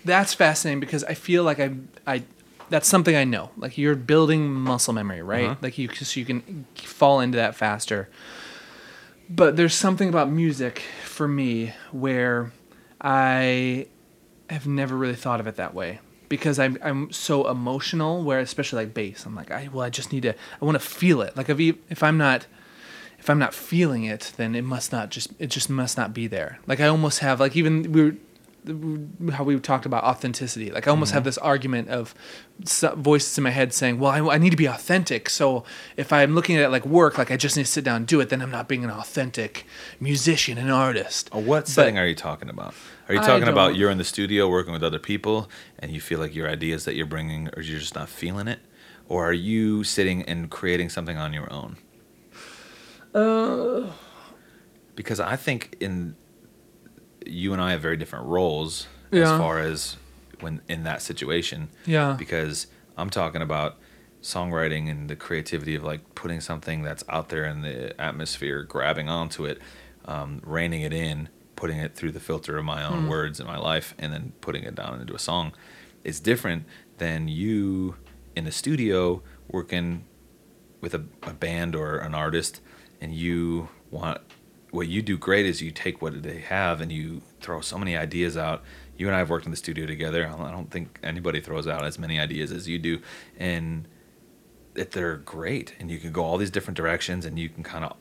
that's 0.06 0.34
fascinating 0.34 0.80
because 0.80 1.04
I 1.04 1.14
feel 1.14 1.44
like 1.44 1.60
I 1.60 1.72
I 2.06 2.24
that's 2.72 2.88
something 2.88 3.16
I 3.16 3.26
know. 3.26 3.52
Like 3.58 3.78
you're 3.78 3.96
building 3.96 4.52
muscle 4.52 4.94
memory, 4.94 5.22
right? 5.22 5.46
Uh-huh. 5.46 5.56
Like 5.62 5.78
you 5.78 5.94
so 5.94 6.20
you 6.20 6.26
can 6.26 6.66
fall 6.76 7.20
into 7.20 7.36
that 7.36 7.54
faster. 7.54 8.10
But 9.30 9.58
there's 9.58 9.76
something 9.76 10.10
about 10.10 10.30
music 10.30 10.82
for 11.04 11.28
me 11.28 11.74
where 11.92 12.52
I 13.00 13.88
have 14.50 14.68
never 14.68 14.98
really 14.98 15.16
thought 15.16 15.40
of 15.40 15.48
it 15.48 15.58
that 15.58 15.74
way 15.74 16.00
because 16.30 16.60
I'm 16.60 16.78
I'm 16.82 17.12
so 17.12 17.50
emotional. 17.50 18.24
Where 18.24 18.40
especially 18.40 18.86
like 18.86 18.94
bass, 18.94 19.26
I'm 19.26 19.36
like 19.36 19.52
I 19.52 19.70
well 19.72 19.84
I 19.84 19.90
just 19.90 20.14
need 20.14 20.24
to 20.24 20.34
I 20.34 20.66
want 20.66 20.76
to 20.76 20.80
feel 20.80 21.22
it. 21.22 21.36
Like 21.36 21.50
if 21.50 21.60
you, 21.60 21.78
if 21.90 22.02
I'm 22.02 22.18
not 22.18 22.48
if 23.20 23.30
I'm 23.30 23.40
not 23.40 23.54
feeling 23.54 24.06
it, 24.06 24.32
then 24.38 24.56
it 24.56 24.64
must 24.64 24.94
not 24.94 25.12
just 25.12 25.34
it 25.40 25.48
just 25.48 25.70
must 25.70 25.98
not 25.98 26.14
be 26.14 26.26
there. 26.28 26.60
Like 26.68 26.80
I 26.80 26.88
almost 26.88 27.20
have 27.20 27.42
like 27.42 27.58
even 27.58 27.92
we 27.92 28.04
were 28.04 28.16
how 29.34 29.44
we 29.44 29.60
talked 29.60 29.86
about 29.86 30.04
authenticity. 30.04 30.72
Like 30.72 30.88
I 30.88 30.92
almost 30.92 31.14
have 31.14 31.24
this 31.24 31.38
argument 31.40 31.90
of 31.90 32.14
voices 32.96 33.38
in 33.38 33.44
my 33.44 33.50
head 33.50 33.74
saying, 33.74 34.00
"Well, 34.00 34.12
I, 34.12 34.36
I 34.36 34.38
need 34.38 34.52
to 34.52 34.58
be 34.58 34.68
authentic." 34.68 35.30
So 35.30 35.64
if 35.98 36.14
I'm 36.14 36.36
looking 36.36 36.58
at 36.58 36.64
it 36.64 36.70
like 36.70 36.86
work, 36.86 37.18
like 37.18 37.32
I 37.32 37.38
just 37.38 37.58
need 37.58 37.66
to 37.66 37.72
sit 37.72 37.84
down 37.84 37.98
and 37.98 38.08
do 38.08 38.20
it, 38.20 38.30
then 38.30 38.42
I'm 38.42 38.52
not 38.52 38.68
being 38.68 38.84
an 38.84 38.92
authentic 38.92 39.66
musician 40.00 40.58
and 40.58 40.72
artist. 40.72 41.30
Uh, 41.34 41.40
what 41.40 41.72
But- 41.76 41.96
are 41.96 42.08
you 42.08 42.16
talking 42.16 42.50
about 42.50 42.74
are 43.10 43.16
you 43.16 43.22
talking 43.22 43.48
about 43.50 43.76
you're 43.76 43.90
in 43.92 43.98
the 43.98 44.06
studio 44.06 44.48
working 44.48 44.72
with 44.72 44.84
other 44.84 45.00
people 45.00 45.50
and 45.80 45.92
you 45.92 46.00
feel 46.00 46.20
like 46.20 46.34
your 46.34 46.48
ideas 46.48 46.86
that 46.86 46.96
you're 46.96 47.06
bringing 47.06 47.50
or 47.58 47.62
you're 47.62 47.80
just 47.80 47.94
not 47.96 48.08
feeling 48.08 48.48
it 48.48 48.60
or 49.10 49.28
are 49.28 49.34
you 49.34 49.84
sitting 49.84 50.22
and 50.24 50.50
creating 50.50 50.88
something 50.88 51.18
on 51.18 51.34
your 51.34 51.52
own 51.52 51.76
Uh, 53.14 53.92
because 54.96 55.20
I 55.20 55.36
think 55.36 55.76
in 55.82 56.16
you 57.32 57.54
and 57.54 57.62
I 57.62 57.72
have 57.72 57.82
very 57.82 57.98
different 57.98 58.26
roles 58.26 58.88
as 59.12 59.30
far 59.30 59.60
as 59.60 59.98
when 60.40 60.62
in 60.68 60.84
that 60.84 61.02
situation. 61.02 61.70
Yeah. 61.86 62.16
Because 62.18 62.68
I'm 62.98 63.10
talking 63.10 63.42
about 63.42 63.78
songwriting 64.22 64.90
and 64.90 65.10
the 65.10 65.16
creativity 65.16 65.76
of 65.76 65.84
like 65.84 66.16
putting 66.16 66.40
something 66.42 66.84
that's 66.84 67.04
out 67.10 67.30
there 67.30 67.46
in 67.46 67.62
the 67.62 68.00
atmosphere, 68.00 68.64
grabbing 68.64 69.10
onto 69.10 69.46
it, 69.46 69.60
um, 70.06 70.42
reining 70.46 70.82
it 70.82 70.94
in, 70.94 71.30
putting 71.56 71.78
it 71.78 71.96
through 71.96 72.12
the 72.12 72.20
filter 72.20 72.58
of 72.58 72.66
my 72.66 72.84
own 72.84 73.08
words 73.08 73.40
in 73.40 73.48
my 73.48 73.58
life, 73.58 73.94
and 73.98 74.14
then 74.14 74.34
putting 74.42 74.64
it 74.64 74.76
down 74.76 75.00
into 75.02 75.14
a 75.14 75.20
song. 75.20 75.52
It's 76.04 76.20
different 76.20 76.66
than 76.98 77.28
you 77.28 77.96
in 78.36 78.46
the 78.46 78.52
studio 78.52 79.22
working 79.48 80.06
with 80.80 80.94
a, 80.94 81.04
a 81.24 81.34
band 81.34 81.76
or 81.76 81.98
an 81.98 82.16
artist 82.16 82.62
and 83.00 83.14
you 83.14 83.70
want 83.90 84.22
what 84.72 84.88
you 84.88 85.02
do 85.02 85.18
great 85.18 85.46
is 85.46 85.62
you 85.62 85.72
take 85.72 86.02
what 86.02 86.24
they 86.24 86.40
have 86.40 86.82
and 86.82 86.92
you 86.92 87.22
throw 87.42 87.62
so 87.62 87.78
many 87.78 87.96
ideas 87.96 88.38
out. 88.38 88.64
You 88.98 89.08
and 89.08 89.16
i 89.16 89.20
have 89.20 89.30
worked 89.30 89.46
in 89.46 89.52
the 89.52 89.58
studio 89.58 89.86
together. 89.86 90.26
I 90.26 90.52
don't- 90.52 90.72
think 90.72 91.00
anybody 91.04 91.42
throws 91.42 91.68
out 91.68 91.84
as 91.84 92.00
many 92.00 92.20
ideas 92.20 92.52
as 92.52 92.68
you 92.68 92.80
do 92.80 93.02
and 93.38 93.88
that 94.74 94.92
they're 94.92 95.18
great 95.18 95.76
and 95.80 95.92
you 95.92 96.00
can 96.00 96.12
go 96.14 96.24
all 96.24 96.38
these 96.38 96.52
different 96.52 96.78
directions 96.78 97.26
and 97.26 97.38
you 97.38 97.50
can 97.50 97.64
kind 97.64 97.84
of 97.84 97.98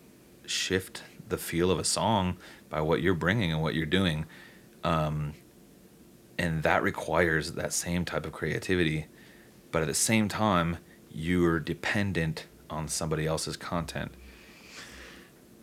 shift 0.46 1.02
the 1.28 1.36
feel 1.36 1.70
of 1.70 1.78
a 1.80 1.84
song 1.84 2.36
by 2.68 2.80
what 2.80 3.02
you're 3.02 3.14
bringing 3.14 3.50
and 3.52 3.60
what 3.60 3.74
you're 3.74 3.86
doing 3.86 4.24
um, 4.84 5.34
and 6.38 6.62
that 6.62 6.82
requires 6.82 7.52
that 7.52 7.72
same 7.72 8.04
type 8.04 8.24
of 8.24 8.32
creativity 8.32 9.06
but 9.72 9.82
at 9.82 9.88
the 9.88 9.94
same 9.94 10.28
time 10.28 10.76
you're 11.10 11.58
dependent 11.58 12.46
on 12.68 12.86
somebody 12.86 13.26
else's 13.26 13.56
content 13.56 14.12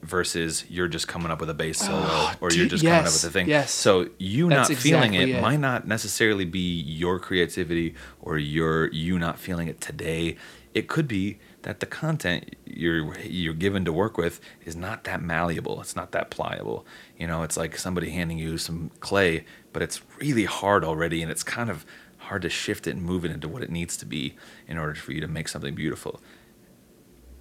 versus 0.01 0.63
you're 0.69 0.87
just 0.87 1.07
coming 1.07 1.31
up 1.31 1.39
with 1.39 1.49
a 1.49 1.53
bass 1.53 1.81
oh, 1.83 1.85
solo 1.85 2.31
or 2.41 2.51
you're 2.51 2.67
just 2.67 2.83
coming 2.83 2.99
up 2.99 3.05
with 3.05 3.23
a 3.23 3.29
thing. 3.29 3.47
yes. 3.47 3.71
so 3.71 4.09
you 4.17 4.49
That's 4.49 4.69
not 4.69 4.77
feeling 4.77 5.13
exactly 5.15 5.33
it, 5.33 5.37
it. 5.37 5.41
might 5.41 5.59
not 5.59 5.87
necessarily 5.87 6.45
be 6.45 6.81
your 6.81 7.19
creativity 7.19 7.95
or 8.21 8.37
your 8.37 8.87
you 8.91 9.17
not 9.19 9.39
feeling 9.39 9.67
it 9.67 9.81
today. 9.81 10.37
It 10.73 10.87
could 10.87 11.07
be 11.07 11.39
that 11.63 11.79
the 11.79 11.85
content 11.85 12.55
you're 12.65 13.17
you're 13.19 13.53
given 13.53 13.83
to 13.85 13.93
work 13.93 14.17
with 14.17 14.39
is 14.63 14.75
not 14.75 15.03
that 15.05 15.21
malleable. 15.21 15.81
It's 15.81 15.95
not 15.95 16.11
that 16.11 16.29
pliable. 16.29 16.85
You 17.17 17.27
know 17.27 17.43
it's 17.43 17.57
like 17.57 17.77
somebody 17.77 18.11
handing 18.11 18.37
you 18.37 18.57
some 18.57 18.91
clay 18.99 19.45
but 19.73 19.81
it's 19.81 20.01
really 20.19 20.45
hard 20.45 20.83
already 20.83 21.21
and 21.21 21.31
it's 21.31 21.43
kind 21.43 21.69
of 21.69 21.85
hard 22.17 22.41
to 22.41 22.49
shift 22.49 22.87
it 22.87 22.91
and 22.95 23.03
move 23.03 23.23
it 23.23 23.31
into 23.31 23.47
what 23.47 23.63
it 23.63 23.69
needs 23.69 23.95
to 23.97 24.05
be 24.05 24.35
in 24.67 24.77
order 24.77 24.95
for 24.95 25.11
you 25.11 25.21
to 25.21 25.27
make 25.27 25.47
something 25.47 25.75
beautiful 25.75 26.19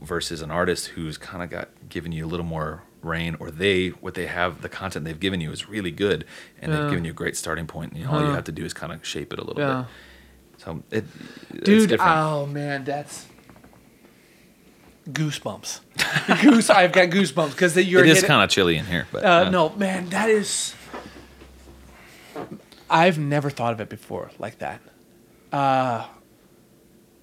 versus 0.00 0.42
an 0.42 0.50
artist 0.50 0.88
who's 0.88 1.16
kind 1.18 1.42
of 1.42 1.50
got 1.50 1.68
given 1.88 2.12
you 2.12 2.24
a 2.24 2.28
little 2.28 2.44
more 2.46 2.82
reign 3.02 3.36
or 3.40 3.50
they 3.50 3.88
what 3.88 4.14
they 4.14 4.26
have 4.26 4.62
the 4.62 4.68
content 4.68 5.04
they've 5.04 5.20
given 5.20 5.40
you 5.40 5.50
is 5.52 5.68
really 5.68 5.90
good 5.90 6.24
and 6.60 6.72
Yeah. 6.72 6.80
they've 6.80 6.90
given 6.90 7.04
you 7.04 7.12
a 7.12 7.14
great 7.14 7.36
starting 7.36 7.66
point 7.66 7.92
and 7.92 8.06
all 8.06 8.20
you 8.20 8.30
have 8.32 8.44
to 8.44 8.52
do 8.52 8.64
is 8.64 8.72
kind 8.74 8.92
of 8.92 9.04
shape 9.06 9.32
it 9.32 9.38
a 9.38 9.44
little 9.44 9.62
Yeah. 9.62 9.84
bit 10.56 10.60
so 10.64 10.82
it 10.90 11.04
it's 11.50 11.64
Dude, 11.64 11.88
different. 11.90 12.12
oh 12.16 12.46
man, 12.46 12.84
that's 12.84 13.26
goosebumps. 15.08 15.80
Goose, 16.42 16.68
I've 16.68 16.92
got 16.92 17.10
goosebumps 17.10 17.50
because 17.52 17.76
you're. 17.76 18.04
it 18.04 18.10
is 18.10 18.24
kind 18.24 18.42
of 18.42 18.50
chilly 18.50 18.76
in 18.76 18.86
here 18.86 19.06
but 19.12 19.24
Uh, 19.24 19.28
uh, 19.46 19.50
no, 19.50 19.68
man, 19.76 20.08
that 20.10 20.28
is. 20.28 20.74
I've 22.90 23.18
never 23.18 23.50
thought 23.50 23.72
of 23.72 23.80
it 23.80 23.88
before 23.88 24.30
like 24.38 24.58
that. 24.58 24.80
Uh, 25.52 26.06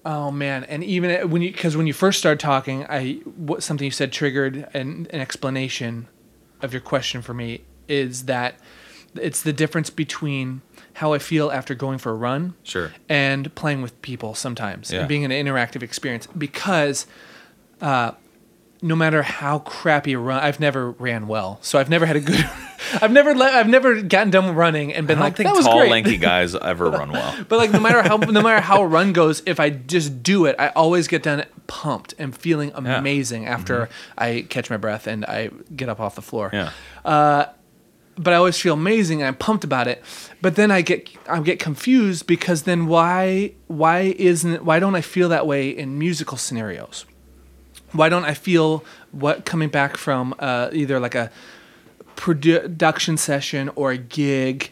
oh 0.04 0.30
man, 0.30 0.64
and 0.64 0.84
even 0.84 1.30
when 1.30 1.42
you 1.42 1.50
because 1.52 1.76
when 1.76 1.86
you 1.86 1.92
first 1.92 2.18
started 2.18 2.40
talking, 2.40 2.84
I 2.88 3.14
what 3.36 3.62
something 3.62 3.84
you 3.84 3.90
said 3.90 4.12
triggered 4.12 4.68
an, 4.74 5.06
an 5.10 5.20
explanation 5.20 6.08
of 6.62 6.72
your 6.72 6.80
question 6.80 7.22
for 7.22 7.34
me 7.34 7.62
is 7.88 8.24
that 8.24 8.54
it's 9.16 9.42
the 9.42 9.52
difference 9.52 9.90
between 9.90 10.60
how 10.94 11.12
I 11.12 11.18
feel 11.18 11.50
after 11.50 11.74
going 11.74 11.98
for 11.98 12.10
a 12.10 12.14
run 12.14 12.54
Sure. 12.62 12.92
and 13.08 13.54
playing 13.54 13.82
with 13.82 14.00
people 14.02 14.34
sometimes 14.34 14.90
Yeah. 14.92 15.00
and 15.00 15.08
being 15.08 15.24
an 15.24 15.30
interactive 15.30 15.82
experience 15.82 16.26
because 16.36 17.06
uh, 17.80 18.12
no 18.84 18.94
matter 18.94 19.22
how 19.22 19.60
crappy 19.60 20.12
a 20.12 20.18
run 20.18 20.42
I've 20.42 20.60
never 20.60 20.90
ran 20.90 21.26
well. 21.26 21.58
So 21.62 21.78
I've 21.78 21.88
never 21.88 22.04
had 22.04 22.16
a 22.16 22.20
good 22.20 22.48
I've 23.00 23.10
never 23.10 23.34
let, 23.34 23.54
I've 23.54 23.66
never 23.66 24.02
gotten 24.02 24.30
done 24.30 24.54
running 24.54 24.92
and 24.92 25.06
been 25.06 25.16
I 25.16 25.20
don't 25.20 25.24
like 25.24 25.36
think 25.36 25.48
that 25.48 25.56
was 25.56 25.64
tall 25.64 25.78
great. 25.78 25.90
lanky 25.90 26.18
guys 26.18 26.54
ever 26.62 26.90
run 26.90 27.10
well. 27.10 27.44
But 27.48 27.56
like 27.56 27.72
no 27.72 27.80
matter 27.80 28.02
how 28.02 28.18
no 28.18 28.42
matter 28.42 28.60
how 28.60 28.82
a 28.82 28.86
run 28.86 29.14
goes 29.14 29.42
if 29.46 29.58
I 29.58 29.70
just 29.70 30.22
do 30.22 30.44
it 30.44 30.54
I 30.58 30.68
always 30.68 31.08
get 31.08 31.22
done 31.22 31.46
pumped 31.66 32.14
and 32.18 32.36
feeling 32.36 32.72
amazing 32.74 33.46
after 33.46 33.86
mm-hmm. 33.86 33.92
I 34.18 34.46
catch 34.50 34.68
my 34.68 34.76
breath 34.76 35.06
and 35.06 35.24
I 35.24 35.48
get 35.74 35.88
up 35.88 35.98
off 35.98 36.14
the 36.14 36.22
floor. 36.22 36.50
Yeah. 36.52 36.70
Uh, 37.06 37.46
but 38.16 38.34
I 38.34 38.36
always 38.36 38.60
feel 38.60 38.74
amazing 38.74 39.22
and 39.22 39.28
I'm 39.28 39.34
pumped 39.34 39.64
about 39.64 39.88
it. 39.88 40.04
But 40.42 40.56
then 40.56 40.70
I 40.70 40.82
get 40.82 41.08
I 41.26 41.40
get 41.40 41.58
confused 41.58 42.26
because 42.26 42.64
then 42.64 42.86
why 42.86 43.52
why 43.66 44.14
isn't 44.18 44.62
why 44.62 44.78
don't 44.78 44.94
I 44.94 45.00
feel 45.00 45.30
that 45.30 45.46
way 45.46 45.70
in 45.70 45.98
musical 45.98 46.36
scenarios? 46.36 47.06
Why 47.94 48.08
don't 48.08 48.24
I 48.24 48.34
feel 48.34 48.84
what 49.12 49.44
coming 49.44 49.68
back 49.68 49.96
from 49.96 50.34
uh, 50.38 50.68
either 50.72 50.98
like 50.98 51.14
a 51.14 51.30
production 52.16 53.16
session 53.16 53.70
or 53.76 53.92
a 53.92 53.96
gig 53.96 54.70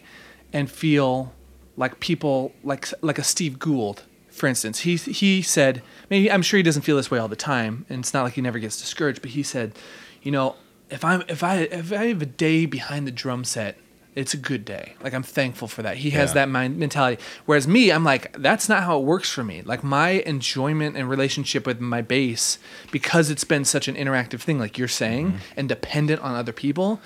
and 0.51 0.69
feel 0.69 1.33
like 1.77 1.99
people 1.99 2.53
like 2.63 2.87
like 3.01 3.17
a 3.17 3.23
Steve 3.23 3.59
Gould, 3.59 4.03
for 4.29 4.47
instance. 4.47 4.81
He 4.81 4.97
he 4.97 5.41
said 5.41 5.81
maybe 6.09 6.29
I'm 6.29 6.41
sure 6.41 6.57
he 6.57 6.63
doesn't 6.63 6.83
feel 6.83 6.97
this 6.97 7.09
way 7.09 7.17
all 7.17 7.29
the 7.29 7.35
time, 7.35 7.85
and 7.89 7.99
it's 7.99 8.13
not 8.13 8.23
like 8.23 8.33
he 8.33 8.41
never 8.41 8.59
gets 8.59 8.79
discouraged. 8.79 9.21
But 9.21 9.31
he 9.31 9.41
said, 9.41 9.73
you 10.21 10.31
know, 10.31 10.55
if 10.89 11.03
I'm 11.03 11.23
if 11.27 11.43
I 11.43 11.61
if 11.61 11.91
I 11.93 12.07
have 12.07 12.21
a 12.21 12.27
day 12.27 12.65
behind 12.65 13.07
the 13.07 13.11
drum 13.11 13.43
set, 13.43 13.77
it's 14.15 14.33
a 14.33 14.37
good 14.37 14.63
day. 14.65 14.93
Like 15.03 15.13
I'm 15.13 15.23
thankful 15.23 15.67
for 15.67 15.81
that. 15.81 15.97
He 15.97 16.11
has 16.11 16.29
Yeah. 16.31 16.33
that 16.35 16.49
mind 16.49 16.77
mentality. 16.77 17.21
Whereas 17.45 17.67
me, 17.67 17.91
I'm 17.91 18.03
like 18.03 18.35
that's 18.37 18.69
not 18.69 18.83
how 18.83 18.99
it 18.99 19.03
works 19.05 19.31
for 19.31 19.43
me. 19.43 19.61
Like 19.63 19.83
my 19.83 20.09
enjoyment 20.25 20.95
and 20.95 21.09
relationship 21.09 21.65
with 21.65 21.79
my 21.79 22.01
bass, 22.01 22.57
because 22.91 23.29
it's 23.29 23.43
been 23.43 23.65
such 23.65 23.87
an 23.87 23.95
interactive 23.95 24.41
thing, 24.41 24.59
like 24.59 24.77
you're 24.77 24.87
saying, 24.87 25.27
mm-hmm. 25.27 25.37
and 25.57 25.67
dependent 25.69 26.21
on 26.21 26.35
other 26.35 26.53
people. 26.53 27.01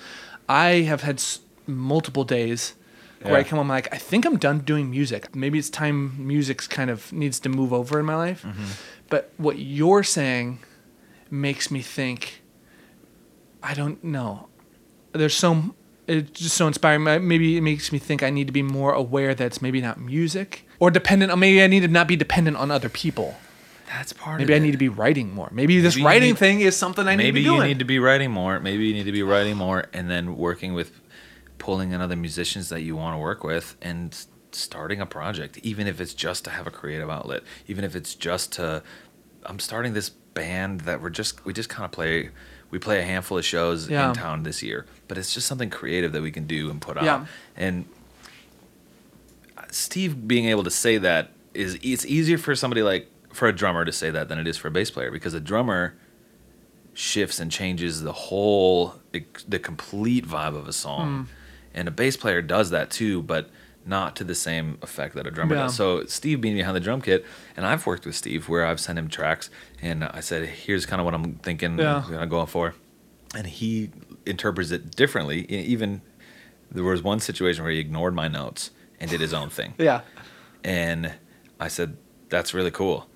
I 0.48 0.82
have 0.90 1.02
had 1.02 1.16
s- 1.16 1.40
multiple 1.66 2.24
days 2.24 2.74
where 3.22 3.34
I 3.34 3.38
Yeah. 3.38 3.44
come 3.44 3.58
home 3.58 3.68
like 3.68 3.92
I 3.92 3.98
think 3.98 4.24
I'm 4.24 4.36
done 4.38 4.60
doing 4.60 4.90
music. 4.90 5.34
Maybe 5.34 5.58
it's 5.58 5.70
time 5.70 6.26
music's 6.26 6.66
kind 6.66 6.88
of 6.90 7.12
needs 7.12 7.40
to 7.40 7.48
move 7.48 7.72
over 7.72 7.98
in 7.98 8.06
my 8.06 8.14
life. 8.16 8.42
Mm-hmm. 8.42 8.64
But 9.10 9.32
what 9.38 9.58
you're 9.58 10.02
saying 10.04 10.58
makes 11.30 11.70
me 11.70 11.80
think 11.82 12.42
I 13.62 13.74
don't 13.74 14.02
know. 14.04 14.48
There's 15.12 15.34
so 15.34 15.74
it's 16.08 16.30
just 16.40 16.56
so 16.56 16.66
inspiring. 16.66 17.04
Maybe 17.28 17.56
it 17.56 17.60
makes 17.60 17.92
me 17.92 17.98
think 17.98 18.22
I 18.22 18.30
need 18.30 18.46
to 18.46 18.52
be 18.52 18.62
more 18.62 18.92
aware 18.92 19.34
that 19.34 19.44
it's 19.44 19.62
maybe 19.62 19.80
not 19.80 20.00
music 20.00 20.66
or 20.80 20.90
dependent 20.90 21.30
on 21.32 21.38
maybe 21.38 21.62
I 21.62 21.66
need 21.66 21.80
to 21.80 21.88
not 21.88 22.08
be 22.08 22.16
dependent 22.16 22.56
on 22.56 22.70
other 22.70 22.88
people. 22.88 23.36
that's 23.88 24.12
part 24.12 24.38
Maybe 24.40 24.54
I 24.54 24.56
it. 24.58 24.60
need 24.60 24.72
to 24.72 24.78
be 24.78 24.88
writing 24.88 25.32
more. 25.34 25.48
Maybe 25.52 25.80
this 25.80 25.94
Maybe 25.94 26.00
you 26.02 26.06
writing 26.06 26.28
need- 26.30 26.38
thing 26.38 26.60
is 26.60 26.76
something 26.76 27.06
I 27.06 27.14
need 27.16 27.22
to 27.22 27.28
maybe 27.28 27.40
be 27.40 27.44
doing. 27.44 27.60
you 27.62 27.66
need 27.68 27.78
to 27.80 27.84
be 27.84 27.98
writing 27.98 28.30
more 28.30 28.60
maybe 28.60 28.86
you 28.86 28.94
need 28.94 29.04
to 29.06 29.12
be 29.12 29.22
writing 29.22 29.56
more 29.56 29.86
and 29.92 30.10
then 30.10 30.36
working 30.36 30.74
with 30.74 30.90
pulling 31.58 31.92
in 31.92 32.00
other 32.00 32.16
musicians 32.16 32.68
that 32.68 32.82
you 32.82 32.94
want 32.96 33.14
to 33.14 33.18
work 33.18 33.42
with 33.42 33.76
and 33.82 34.26
starting 34.52 35.00
a 35.00 35.06
project 35.06 35.58
even 35.62 35.86
if 35.86 36.00
it's 36.00 36.14
just 36.14 36.44
to 36.44 36.50
have 36.50 36.66
a 36.66 36.70
creative 36.70 37.10
outlet 37.10 37.42
even 37.66 37.82
if 37.84 37.94
it's 37.96 38.14
just 38.14 38.52
to 38.52 38.82
i'm 39.46 39.58
starting 39.58 39.92
this 39.94 40.08
band 40.08 40.82
that 40.82 41.00
we're 41.02 41.10
just 41.10 41.44
we 41.44 41.52
just 41.52 41.68
kind 41.68 41.84
of 41.84 41.90
play 41.92 42.30
we 42.70 42.78
play 42.78 42.98
a 43.00 43.04
handful 43.04 43.38
of 43.38 43.44
shows 43.44 43.88
Yeah. 43.88 44.08
in 44.08 44.14
town 44.14 44.42
this 44.42 44.62
year 44.62 44.86
but 45.08 45.16
it's 45.18 45.32
just 45.34 45.46
something 45.46 45.70
creative 45.70 46.12
that 46.12 46.22
we 46.22 46.30
can 46.30 46.46
do 46.46 46.70
and 46.70 46.80
put 46.80 46.96
on. 46.98 47.04
Yeah. 47.04 47.26
and 47.56 47.86
Steve 49.70 50.28
being 50.28 50.46
able 50.46 50.64
to 50.64 50.70
say 50.70 50.98
that 50.98 51.30
is 51.54 51.78
it's 51.82 52.06
easier 52.06 52.38
for 52.38 52.54
somebody 52.54 52.82
like 52.82 53.10
for 53.32 53.48
a 53.48 53.52
drummer 53.52 53.84
to 53.84 53.92
say 53.92 54.10
that 54.10 54.28
than 54.28 54.38
it 54.38 54.46
is 54.46 54.56
for 54.56 54.68
a 54.68 54.70
bass 54.70 54.90
player 54.90 55.10
because 55.10 55.34
a 55.34 55.40
drummer 55.40 55.94
shifts 56.94 57.38
and 57.38 57.50
changes 57.50 58.02
the 58.02 58.12
whole 58.12 58.94
the 59.12 59.58
complete 59.58 60.26
vibe 60.26 60.56
of 60.56 60.68
a 60.68 60.72
song 60.72 61.26
hmm. 61.26 61.32
and 61.74 61.88
a 61.88 61.90
bass 61.90 62.16
player 62.16 62.42
does 62.42 62.70
that 62.70 62.90
too 62.90 63.22
but 63.22 63.50
not 63.88 64.14
to 64.16 64.24
the 64.24 64.34
same 64.34 64.78
effect 64.82 65.14
that 65.14 65.26
a 65.26 65.30
drummer 65.30 65.54
Yeah. 65.56 65.62
does 65.64 65.74
so 65.76 66.04
steve 66.06 66.40
being 66.40 66.56
behind 66.56 66.76
the 66.76 66.80
drum 66.80 67.00
kit 67.00 67.24
and 67.56 67.64
i've 67.66 67.86
worked 67.86 68.04
with 68.06 68.14
steve 68.14 68.48
where 68.48 68.64
i've 68.66 68.78
sent 68.80 68.98
him 68.98 69.08
tracks 69.08 69.50
and 69.82 70.04
i 70.04 70.20
said 70.20 70.46
here's 70.48 70.84
kind 70.86 71.00
of 71.00 71.04
what 71.06 71.14
i'm 71.14 71.34
thinking 71.36 71.78
Yeah. 71.78 72.04
i'm 72.18 72.28
going 72.28 72.46
for 72.46 72.74
and 73.34 73.46
he 73.46 73.90
interprets 74.26 74.70
it 74.70 74.94
differently 74.94 75.44
even 75.50 76.02
there 76.70 76.84
was 76.84 77.02
one 77.02 77.18
situation 77.20 77.62
where 77.64 77.72
he 77.72 77.78
ignored 77.78 78.14
my 78.14 78.28
notes 78.28 78.70
and 79.00 79.10
did 79.10 79.20
his 79.20 79.32
own 79.32 79.48
thing 79.48 79.74
yeah. 79.78 80.02
and 80.64 81.14
I 81.60 81.66
said, 81.68 81.96
"That's 82.28 82.54
really 82.54 82.70
cool. 82.70 83.08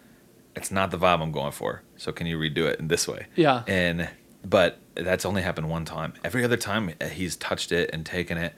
It's 0.57 0.73
not 0.73 0.91
the 0.91 0.99
vibe 0.99 1.21
I'm 1.23 1.31
going 1.31 1.53
for. 1.53 1.83
So 1.97 2.11
can 2.11 2.27
you 2.27 2.37
redo 2.39 2.65
it 2.69 2.81
in 2.81 2.89
this 2.89 3.07
way?" 3.07 3.27
Yeah. 3.37 3.63
And 3.69 4.09
but 4.45 4.81
that's 4.97 5.25
only 5.25 5.43
happened 5.43 5.69
one 5.71 5.85
time. 5.85 6.15
Every 6.25 6.43
other 6.43 6.57
time 6.57 6.93
eh, 7.01 7.09
he's 7.09 7.37
touched 7.37 7.71
it 7.71 7.91
and 7.93 8.05
taken 8.05 8.37
it, 8.39 8.53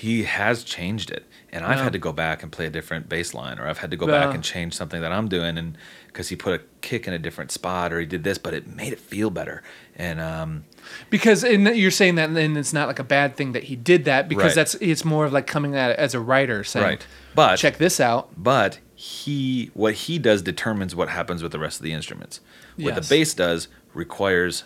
he 0.00 0.22
has 0.24 0.64
changed 0.64 1.10
it. 1.10 1.26
And 1.52 1.62
I've 1.64 1.78
Yeah. 1.78 1.84
had 1.84 1.92
to 1.92 1.98
go 1.98 2.12
back 2.12 2.42
and 2.42 2.50
play 2.50 2.64
a 2.64 2.70
different 2.70 3.08
bass 3.08 3.34
line, 3.34 3.58
or 3.58 3.66
I've 3.68 3.78
had 3.78 3.90
to 3.90 3.96
go 3.98 4.06
Yeah. 4.08 4.24
back 4.26 4.34
and 4.34 4.42
change 4.42 4.72
something 4.72 5.02
that 5.02 5.12
I'm 5.12 5.28
doing, 5.28 5.58
and 5.58 5.76
because 6.06 6.28
he 6.28 6.36
put 6.36 6.58
a 6.58 6.62
kick 6.80 7.06
in 7.06 7.12
a 7.12 7.18
different 7.18 7.50
spot, 7.50 7.92
or 7.92 8.00
he 8.00 8.06
did 8.06 8.24
this, 8.24 8.38
but 8.38 8.54
it 8.54 8.66
made 8.66 8.92
it 8.94 8.98
feel 9.00 9.28
better. 9.28 9.62
And 9.96 10.18
um, 10.20 10.64
Because 11.10 11.44
in, 11.44 11.66
you're 11.66 11.90
saying 11.90 12.14
that, 12.14 12.30
and 12.30 12.56
it's 12.56 12.72
not 12.72 12.88
like 12.88 12.98
a 12.98 13.04
bad 13.04 13.36
thing 13.36 13.52
that 13.52 13.64
he 13.64 13.76
did 13.76 14.06
that 14.06 14.28
because 14.28 14.44
Right. 14.46 14.54
that's 14.54 14.74
it's 14.76 15.04
more 15.04 15.26
of 15.26 15.32
like 15.34 15.46
coming 15.46 15.76
at 15.76 15.90
it 15.90 15.98
as 15.98 16.14
a 16.14 16.20
writer 16.20 16.64
saying, 16.64 16.86
Right. 16.86 17.06
But- 17.34 17.56
check 17.58 17.76
this 17.78 18.00
out." 18.00 18.30
but 18.42 18.78
he 18.94 19.70
what 19.74 19.94
he 19.94 20.18
does 20.18 20.40
determines 20.40 20.94
what 20.94 21.08
happens 21.10 21.42
with 21.42 21.52
the 21.52 21.58
rest 21.58 21.78
of 21.78 21.84
the 21.84 21.92
instruments. 21.92 22.40
What 22.76 22.94
Yes. 22.94 23.08
the 23.08 23.14
bass 23.14 23.34
does 23.34 23.68
requires 23.92 24.64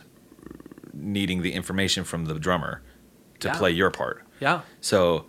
needing 0.93 1.43
the 1.43 1.53
information 1.53 2.05
from 2.05 2.27
the 2.27 2.35
drummer 2.35 2.83
to 3.41 3.49
Yeah. 3.49 3.55
play 3.59 3.71
your 3.71 3.91
part. 3.91 4.23
Yeah, 4.45 4.61
So 4.81 5.25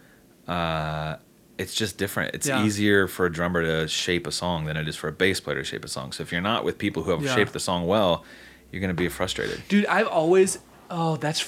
uh, 0.47 1.15
it's 1.57 1.73
just 1.73 1.97
different. 1.97 2.35
It's 2.35 2.47
Yeah. 2.47 2.63
easier 2.65 3.07
for 3.07 3.25
a 3.25 3.31
drummer 3.31 3.61
to 3.63 3.87
shape 3.87 4.27
a 4.27 4.31
song 4.31 4.65
than 4.65 4.75
it 4.75 4.87
is 4.89 4.95
for 4.97 5.07
a 5.07 5.11
bass 5.13 5.39
player 5.39 5.57
to 5.59 5.63
shape 5.63 5.85
a 5.85 5.87
song. 5.87 6.11
So 6.11 6.21
if 6.21 6.31
you're 6.33 6.41
not 6.53 6.65
with 6.65 6.77
people 6.77 7.03
who 7.03 7.11
have 7.11 7.23
Yeah. 7.23 7.33
shaped 7.35 7.53
the 7.53 7.59
song 7.61 7.87
well, 7.87 8.25
you're 8.71 8.81
gonna 8.81 8.93
be 8.93 9.07
frustrated. 9.07 9.61
Dude, 9.69 9.85
I've 9.85 10.07
always 10.07 10.59
oh, 10.89 11.15
that's 11.15 11.41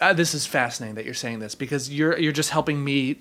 uh, 0.00 0.12
this 0.12 0.34
is 0.34 0.44
fascinating 0.46 0.94
that 0.96 1.04
you're 1.06 1.14
saying 1.14 1.38
this 1.38 1.54
because 1.54 1.82
you're 1.90 2.18
you're 2.18 2.32
just 2.42 2.50
helping 2.50 2.84
me 2.84 3.16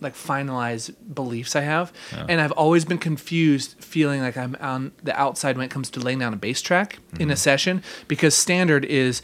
like 0.00 0.14
finalize 0.14 0.92
beliefs 1.14 1.54
I 1.56 1.60
have, 1.62 1.92
and 2.28 2.40
I've 2.40 2.52
always 2.52 2.84
been 2.84 2.98
confused, 2.98 3.76
feeling 3.78 4.20
like 4.20 4.36
I'm 4.36 4.56
on 4.60 4.90
the 5.02 5.18
outside 5.18 5.56
when 5.56 5.64
it 5.64 5.70
comes 5.70 5.88
to 5.90 6.00
laying 6.00 6.18
down 6.18 6.34
a 6.34 6.36
bass 6.36 6.60
track 6.60 6.98
in 7.20 7.30
a 7.30 7.36
session 7.36 7.82
because 8.08 8.34
standard 8.34 8.84
is. 8.84 9.22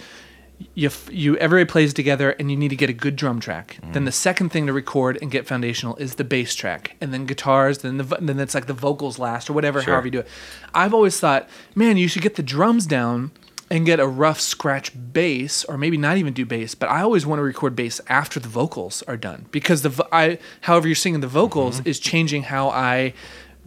You, 0.74 0.90
you 1.10 1.36
everybody 1.38 1.68
plays 1.70 1.94
together 1.94 2.30
and 2.32 2.50
you 2.50 2.56
need 2.56 2.68
to 2.68 2.76
get 2.76 2.90
a 2.90 2.92
good 2.92 3.16
drum 3.16 3.40
track. 3.40 3.78
Then 3.92 4.04
the 4.04 4.12
second 4.12 4.50
thing 4.50 4.66
to 4.66 4.72
record 4.72 5.18
and 5.22 5.30
get 5.30 5.46
foundational 5.46 5.96
is 5.96 6.16
the 6.16 6.24
bass 6.24 6.54
track, 6.54 6.96
and 7.00 7.12
then 7.14 7.24
guitars. 7.26 7.78
Then 7.78 7.96
the 7.96 8.04
then 8.20 8.38
it's 8.38 8.54
like 8.54 8.66
the 8.66 8.74
vocals 8.74 9.18
last 9.18 9.48
or 9.48 9.54
whatever, 9.54 9.80
Sure. 9.80 9.94
however 9.94 10.06
you 10.06 10.10
do 10.12 10.18
it. 10.20 10.28
I've 10.74 10.92
always 10.94 11.18
thought, 11.18 11.48
man, 11.74 11.96
you 11.96 12.08
should 12.08 12.22
get 12.22 12.36
the 12.36 12.42
drums 12.42 12.86
down 12.86 13.30
and 13.70 13.86
get 13.86 14.00
a 14.00 14.06
rough 14.06 14.40
scratch 14.40 14.92
bass, 15.12 15.64
or 15.64 15.78
maybe 15.78 15.96
not 15.96 16.16
even 16.18 16.32
do 16.34 16.44
bass. 16.44 16.74
But 16.74 16.88
I 16.90 17.00
always 17.02 17.24
want 17.24 17.38
to 17.38 17.42
record 17.44 17.74
bass 17.76 18.00
after 18.08 18.38
the 18.40 18.48
vocals 18.48 19.02
are 19.08 19.16
done 19.16 19.46
because 19.52 19.82
the 19.82 20.06
I, 20.12 20.38
however 20.62 20.88
you're 20.88 20.94
singing 20.94 21.20
the 21.20 21.26
vocals 21.28 21.78
Mm-hmm. 21.80 21.88
is 21.88 21.98
changing 22.00 22.42
how 22.44 22.68
I 22.68 23.14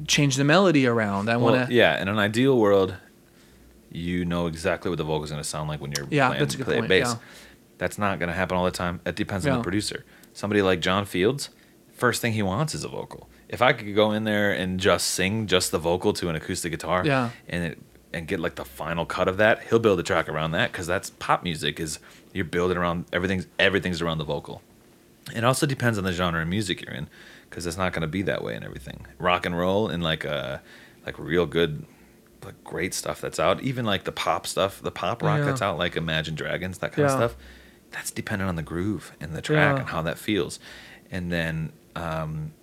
change 0.07 0.35
the 0.35 0.43
melody 0.43 0.85
around. 0.87 1.29
I 1.29 1.37
Well, 1.37 1.53
want 1.53 1.69
to, 1.69 1.73
yeah, 1.73 2.01
in 2.01 2.07
an 2.07 2.19
ideal 2.19 2.57
world, 2.59 2.95
you 3.93 4.25
know 4.25 4.47
exactly 4.47 4.89
what 4.89 4.97
the 4.97 5.03
vocal 5.03 5.23
is 5.23 5.29
going 5.31 5.41
to 5.41 5.47
sound 5.47 5.69
like 5.69 5.79
when 5.79 5.91
you're 5.95 6.07
Yeah, 6.09 6.27
playing, 6.27 6.39
that's 6.41 6.53
a 6.55 6.57
good 6.57 6.65
playing 6.65 6.81
point, 6.81 6.89
bass. 6.89 7.07
yeah. 7.13 7.19
That's 7.77 7.97
not 7.97 8.19
going 8.19 8.27
to 8.29 8.33
happen 8.35 8.57
all 8.57 8.65
the 8.65 8.71
time. 8.71 8.99
It 9.05 9.15
depends 9.15 9.45
on 9.45 9.51
Yeah. 9.53 9.57
the 9.57 9.63
producer. 9.63 10.03
Somebody 10.33 10.61
like 10.61 10.79
John 10.81 11.05
Fields, 11.05 11.49
first 11.93 12.21
thing 12.21 12.33
he 12.33 12.41
wants 12.41 12.73
is 12.73 12.83
a 12.83 12.87
vocal. 12.87 13.29
If 13.49 13.61
I 13.61 13.73
could 13.73 13.93
go 13.93 14.11
in 14.11 14.23
there 14.23 14.51
and 14.51 14.79
just 14.79 15.07
sing 15.07 15.47
just 15.47 15.71
the 15.71 15.77
vocal 15.77 16.11
to 16.13 16.29
an 16.29 16.35
acoustic 16.35 16.71
guitar, 16.71 17.03
Yeah. 17.05 17.29
and 17.47 17.63
it, 17.63 17.79
and 18.13 18.27
get 18.27 18.39
like 18.39 18.55
the 18.55 18.65
final 18.65 19.05
cut 19.05 19.27
of 19.27 19.37
that, 19.37 19.61
he'll 19.69 19.79
build 19.79 19.99
a 19.99 20.03
track 20.03 20.27
around 20.29 20.51
that 20.51 20.71
because 20.71 20.85
that's 20.87 21.09
pop 21.11 21.43
music. 21.43 21.79
Is 21.79 21.99
you're 22.33 22.45
building 22.45 22.77
around 22.77 23.05
everything's 23.13 23.47
everything's 23.59 24.01
around 24.01 24.17
the 24.19 24.23
vocal. 24.23 24.61
It 25.35 25.43
also 25.43 25.65
depends 25.65 25.97
on 25.97 26.03
the 26.03 26.11
genre 26.11 26.41
of 26.41 26.47
music 26.47 26.83
you're 26.85 26.93
in, 26.93 27.07
because 27.49 27.65
it's 27.65 27.77
not 27.77 27.91
going 27.93 28.01
to 28.01 28.07
be 28.07 28.21
that 28.23 28.43
way 28.43 28.55
in 28.55 28.63
everything. 28.63 29.05
Rock 29.17 29.45
and 29.45 29.57
roll 29.57 29.87
and 29.87 30.03
like 30.03 30.25
uh 30.25 30.59
like 31.05 31.17
real 31.19 31.45
good, 31.45 31.85
like 32.45 32.63
great 32.63 32.93
stuff 32.93 33.21
that's 33.21 33.39
out. 33.39 33.61
Even 33.61 33.85
like 33.85 34.03
the 34.03 34.11
pop 34.11 34.45
stuff, 34.47 34.81
the 34.81 34.91
pop 34.91 35.21
rock 35.23 35.39
Yeah. 35.39 35.45
that's 35.45 35.61
out, 35.61 35.77
like 35.77 35.95
Imagine 35.95 36.35
Dragons, 36.35 36.77
that 36.79 36.93
kind 36.93 37.07
Yeah. 37.07 37.13
of 37.13 37.31
stuff. 37.31 37.35
That's 37.91 38.11
dependent 38.11 38.49
on 38.49 38.55
the 38.55 38.63
groove 38.63 39.11
and 39.21 39.33
the 39.33 39.41
track 39.41 39.75
Yeah. 39.75 39.81
and 39.81 39.89
how 39.89 40.01
that 40.03 40.17
feels, 40.17 40.59
and 41.11 41.31
then 41.31 41.71
um, 41.95 42.53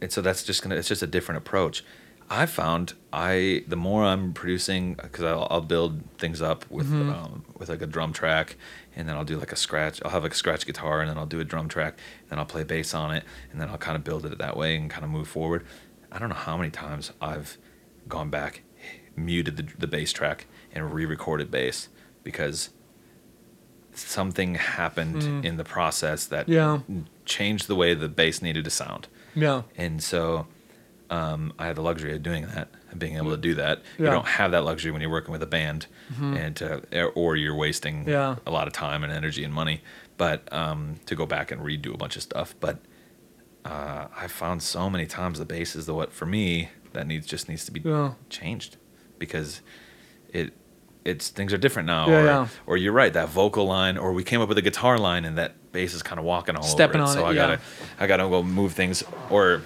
and 0.00 0.10
so 0.10 0.20
that's 0.20 0.42
just 0.42 0.62
gonna 0.62 0.74
it's 0.74 0.88
just 0.88 1.02
a 1.02 1.06
different 1.06 1.38
approach. 1.38 1.84
I 2.30 2.46
found 2.46 2.94
I 3.12 3.62
the 3.68 3.76
more 3.76 4.04
I'm 4.04 4.32
producing 4.32 4.94
because 4.94 5.24
I'll, 5.24 5.46
I'll 5.50 5.60
build 5.60 6.02
things 6.18 6.40
up 6.42 6.64
with 6.70 6.86
Mm-hmm. 6.88 7.10
um, 7.10 7.44
with 7.58 7.68
like 7.68 7.82
a 7.82 7.86
drum 7.86 8.12
track, 8.12 8.56
and 8.96 9.08
then 9.08 9.14
I'll 9.16 9.24
do 9.24 9.38
like 9.38 9.52
a 9.52 9.56
scratch. 9.56 10.00
I'll 10.04 10.10
have 10.10 10.22
like 10.24 10.32
a 10.32 10.36
scratch 10.36 10.66
guitar, 10.66 11.00
and 11.00 11.08
then 11.10 11.16
I'll 11.18 11.26
do 11.26 11.38
a 11.40 11.44
drum 11.44 11.68
track, 11.68 11.98
and 12.22 12.30
then 12.30 12.38
I'll 12.40 12.44
play 12.46 12.64
bass 12.64 12.92
on 12.94 13.12
it, 13.14 13.22
and 13.52 13.60
then 13.60 13.68
I'll 13.68 13.78
kind 13.78 13.96
of 13.96 14.02
build 14.02 14.24
it 14.26 14.36
that 14.38 14.56
way 14.56 14.76
and 14.76 14.90
kind 14.90 15.04
of 15.04 15.10
move 15.10 15.28
forward. 15.28 15.64
I 16.10 16.18
don't 16.18 16.28
know 16.28 16.34
how 16.34 16.56
many 16.56 16.70
times 16.70 17.12
I've 17.20 17.56
gone 18.08 18.30
back, 18.30 18.62
muted 19.16 19.56
the 19.56 19.66
the 19.78 19.86
bass 19.86 20.12
track, 20.12 20.46
and 20.74 20.92
re-recorded 20.92 21.50
bass 21.50 21.88
because 22.24 22.70
something 23.94 24.54
happened 24.54 25.44
in 25.44 25.56
the 25.58 25.64
process 25.64 26.24
that 26.26 26.46
Mm. 26.46 26.52
Yeah. 26.52 26.78
changed 27.26 27.68
the 27.68 27.74
way 27.74 27.92
the 27.94 28.08
bass 28.08 28.40
needed 28.40 28.64
to 28.64 28.70
sound. 28.70 29.06
yeah, 29.34 29.62
And 29.76 30.02
so 30.02 30.46
um, 31.10 31.52
I 31.58 31.66
had 31.66 31.76
the 31.76 31.82
luxury 31.82 32.14
of 32.14 32.22
doing 32.22 32.46
that 32.46 32.68
and 32.90 32.98
being 32.98 33.16
able 33.18 33.30
to 33.32 33.36
do 33.36 33.54
that. 33.56 33.78
You 33.98 34.04
Yeah. 34.04 34.10
Mm-hmm. 34.10 34.14
don't 34.14 34.26
have 34.28 34.50
that 34.52 34.64
luxury 34.64 34.90
when 34.92 35.02
you're 35.02 35.10
working 35.10 35.32
with 35.32 35.42
a 35.42 35.46
band, 35.46 35.86
and 36.18 36.62
uh, 36.62 37.04
or 37.14 37.36
you're 37.36 37.54
wasting 37.54 38.08
Yeah. 38.08 38.36
a 38.46 38.50
lot 38.50 38.66
of 38.66 38.72
time 38.72 39.04
and 39.04 39.12
energy 39.12 39.44
and 39.44 39.52
money. 39.52 39.82
But 40.16 40.50
um, 40.52 40.96
to 41.06 41.14
go 41.14 41.26
back 41.26 41.50
and 41.50 41.60
redo 41.60 41.92
a 41.92 41.98
bunch 41.98 42.16
of 42.16 42.22
stuff. 42.22 42.54
But 42.60 42.78
uh, 43.66 44.06
I 44.16 44.26
found 44.26 44.62
so 44.62 44.88
many 44.88 45.06
times 45.06 45.38
the 45.38 45.44
bass 45.44 45.76
is 45.76 45.84
the 45.86 45.92
what 45.94 46.12
for 46.12 46.24
me 46.26 46.70
that 46.94 47.06
needs 47.06 47.26
just 47.26 47.46
needs 47.48 47.64
to 47.66 47.72
be 47.72 47.80
Yeah. 47.80 48.12
changed 48.30 48.76
because 49.26 49.60
it 50.32 50.52
it's 51.04 51.28
things 51.30 51.52
are 51.52 51.58
different 51.58 51.86
now. 51.86 52.08
Yeah, 52.08 52.20
or, 52.20 52.24
yeah. 52.24 52.48
or 52.66 52.76
you're 52.76 52.92
right, 52.92 53.12
that 53.12 53.28
vocal 53.28 53.64
line, 53.66 53.96
or 53.98 54.12
we 54.12 54.22
came 54.24 54.40
up 54.40 54.48
with 54.48 54.58
a 54.58 54.62
guitar 54.62 54.98
line 54.98 55.24
and 55.24 55.36
that 55.38 55.52
bass 55.72 55.94
is 55.94 56.02
kind 56.02 56.18
of 56.18 56.24
walking 56.24 56.54
all 56.56 56.62
Stepping 56.62 57.00
over 57.00 57.10
it. 57.12 57.16
on 57.18 57.22
so 57.22 57.26
it, 57.26 57.30
I 57.30 57.34
gotta 57.34 57.60
I 58.00 58.06
gotta 58.06 58.24
go 58.28 58.42
move 58.42 58.72
things 58.72 59.02
or 59.30 59.62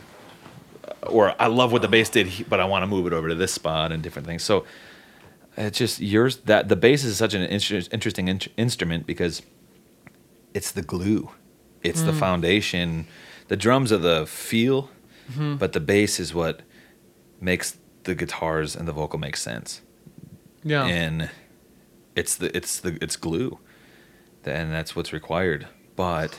or 1.06 1.34
I 1.40 1.46
love 1.46 1.72
what 1.72 1.82
the 1.82 1.88
bass 1.88 2.08
did, 2.10 2.28
but 2.48 2.58
I 2.60 2.64
want 2.64 2.82
to 2.82 2.86
move 2.86 3.06
it 3.06 3.12
over 3.12 3.28
to 3.28 3.34
this 3.34 3.52
spot 3.52 3.92
and 3.92 4.02
different 4.02 4.26
things. 4.28 4.42
So 4.42 4.64
it's 5.56 5.78
just 5.78 6.00
yours 6.00 6.36
that 6.44 6.68
the 6.68 6.76
bass 6.76 7.02
is 7.04 7.16
such 7.16 7.32
an 7.34 7.42
inter- 7.42 7.82
interesting 7.92 8.28
in- 8.28 8.40
instrument 8.56 9.06
because 9.06 9.42
it's 10.54 10.70
the 10.72 10.82
glue, 10.82 11.30
it's 11.82 12.02
Mm. 12.02 12.06
the 12.06 12.12
foundation. 12.12 13.06
The 13.48 13.56
drums 13.56 13.92
are 13.92 13.98
the 13.98 14.26
feel, 14.26 14.90
Mm-hmm. 15.32 15.56
but 15.56 15.72
the 15.72 15.80
bass 15.80 16.18
is 16.20 16.32
what 16.34 16.60
makes 17.40 17.76
the 18.06 18.14
guitars 18.14 18.74
and 18.74 18.88
the 18.88 18.92
vocal 18.92 19.18
make 19.18 19.36
sense. 19.36 19.82
Yeah, 20.64 20.86
and 20.86 21.30
it's 22.16 22.34
the 22.34 22.56
it's 22.56 22.80
the 22.80 22.98
it's 23.00 23.16
glue. 23.16 23.58
And 24.44 24.72
that's 24.72 24.94
what's 24.94 25.12
required. 25.12 25.66
But 25.96 26.38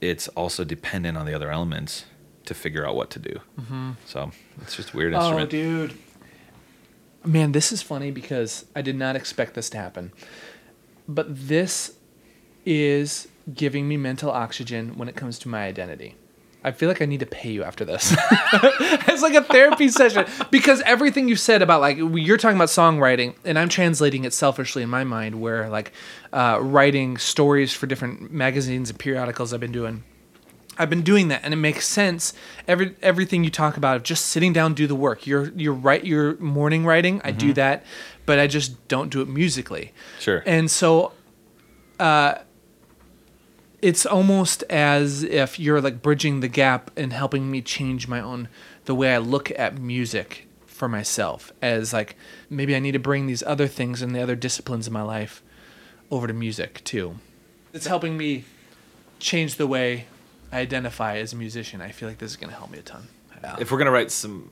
it's 0.00 0.26
also 0.28 0.64
dependent 0.64 1.16
on 1.16 1.26
the 1.26 1.34
other 1.34 1.50
elements 1.50 2.04
to 2.46 2.54
figure 2.54 2.86
out 2.86 2.96
what 2.96 3.10
to 3.10 3.18
do. 3.18 3.40
Mm-hmm. 3.60 3.90
So 4.04 4.32
it's 4.62 4.74
just 4.74 4.92
a 4.92 4.96
weird 4.96 5.14
Oh, 5.14 5.46
dude. 5.46 5.94
Man, 7.24 7.52
this 7.52 7.72
is 7.72 7.82
funny 7.82 8.10
because 8.10 8.64
I 8.74 8.82
did 8.82 8.96
not 8.96 9.16
expect 9.16 9.54
this 9.54 9.70
to 9.70 9.76
happen. 9.76 10.12
But 11.06 11.48
this 11.48 11.94
is 12.64 13.28
giving 13.54 13.86
me 13.86 13.96
mental 13.96 14.30
oxygen 14.30 14.98
when 14.98 15.08
it 15.08 15.14
comes 15.14 15.38
to 15.40 15.48
my 15.48 15.64
identity. 15.66 16.16
I 16.68 16.72
feel 16.72 16.88
like 16.88 17.00
I 17.00 17.06
need 17.06 17.20
to 17.20 17.26
pay 17.26 17.50
you 17.50 17.64
after 17.64 17.84
this. 17.84 18.14
it's 18.52 19.22
like 19.22 19.34
a 19.34 19.42
therapy 19.42 19.88
session 19.88 20.26
because 20.50 20.82
everything 20.82 21.26
you 21.26 21.34
said 21.34 21.62
about 21.62 21.80
like 21.80 21.96
you're 21.96 22.36
talking 22.36 22.56
about 22.56 22.68
songwriting 22.68 23.34
and 23.44 23.58
I'm 23.58 23.70
translating 23.70 24.24
it 24.24 24.34
selfishly 24.34 24.82
in 24.82 24.90
my 24.90 25.02
mind 25.02 25.40
where 25.40 25.70
like 25.70 25.92
uh, 26.32 26.58
writing 26.60 27.16
stories 27.16 27.72
for 27.72 27.86
different 27.86 28.30
magazines 28.30 28.90
and 28.90 28.98
periodicals 28.98 29.54
I've 29.54 29.60
been 29.60 29.72
doing. 29.72 30.04
I've 30.78 30.90
been 30.90 31.02
doing 31.02 31.26
that, 31.28 31.40
and 31.42 31.52
it 31.52 31.56
makes 31.56 31.88
sense. 31.88 32.34
Every 32.68 32.94
everything 33.02 33.42
you 33.42 33.50
talk 33.50 33.76
about 33.76 33.96
of 33.96 34.04
just 34.04 34.26
sitting 34.26 34.52
down, 34.52 34.74
do 34.74 34.86
the 34.86 34.94
work. 34.94 35.26
You're 35.26 35.50
you're 35.56 35.72
right. 35.72 36.04
Your 36.04 36.36
morning 36.36 36.86
writing, 36.86 37.20
I 37.24 37.32
do 37.32 37.52
that, 37.54 37.84
but 38.26 38.38
I 38.38 38.46
just 38.46 38.86
don't 38.86 39.10
do 39.10 39.20
it 39.20 39.28
musically. 39.28 39.92
Sure. 40.20 40.44
And 40.46 40.70
so, 40.70 41.14
uh, 41.98 42.36
it's 43.80 44.04
almost 44.06 44.62
as 44.70 45.22
if 45.22 45.58
you're 45.58 45.80
like 45.80 46.02
bridging 46.02 46.40
the 46.40 46.48
gap 46.48 46.90
and 46.96 47.12
helping 47.12 47.50
me 47.50 47.62
change 47.62 48.08
my 48.08 48.20
own 48.20 48.48
the 48.86 48.94
way 48.94 49.14
I 49.14 49.18
look 49.18 49.50
at 49.58 49.78
music 49.78 50.46
for 50.66 50.88
myself. 50.88 51.52
As 51.62 51.92
like 51.92 52.16
maybe 52.50 52.74
I 52.74 52.78
need 52.80 52.92
to 52.92 52.98
bring 52.98 53.26
these 53.26 53.42
other 53.44 53.66
things 53.68 54.02
and 54.02 54.14
the 54.14 54.22
other 54.22 54.36
disciplines 54.36 54.86
in 54.86 54.92
my 54.92 55.02
life 55.02 55.42
over 56.10 56.26
to 56.26 56.32
music 56.32 56.82
too. 56.84 57.16
It's 57.72 57.86
helping 57.86 58.16
me 58.16 58.44
change 59.18 59.56
the 59.56 59.66
way 59.66 60.06
I 60.50 60.58
identify 60.60 61.18
as 61.18 61.32
a 61.32 61.36
musician. 61.36 61.80
I 61.82 61.90
feel 61.90 62.08
like 62.08 62.18
this 62.18 62.30
is 62.30 62.36
going 62.36 62.50
to 62.50 62.56
help 62.56 62.70
me 62.70 62.78
a 62.78 62.82
ton. 62.82 63.08
Yeah. 63.42 63.56
if 63.60 63.70
we're 63.70 63.78
gonna 63.78 63.92
write 63.92 64.10
some 64.10 64.50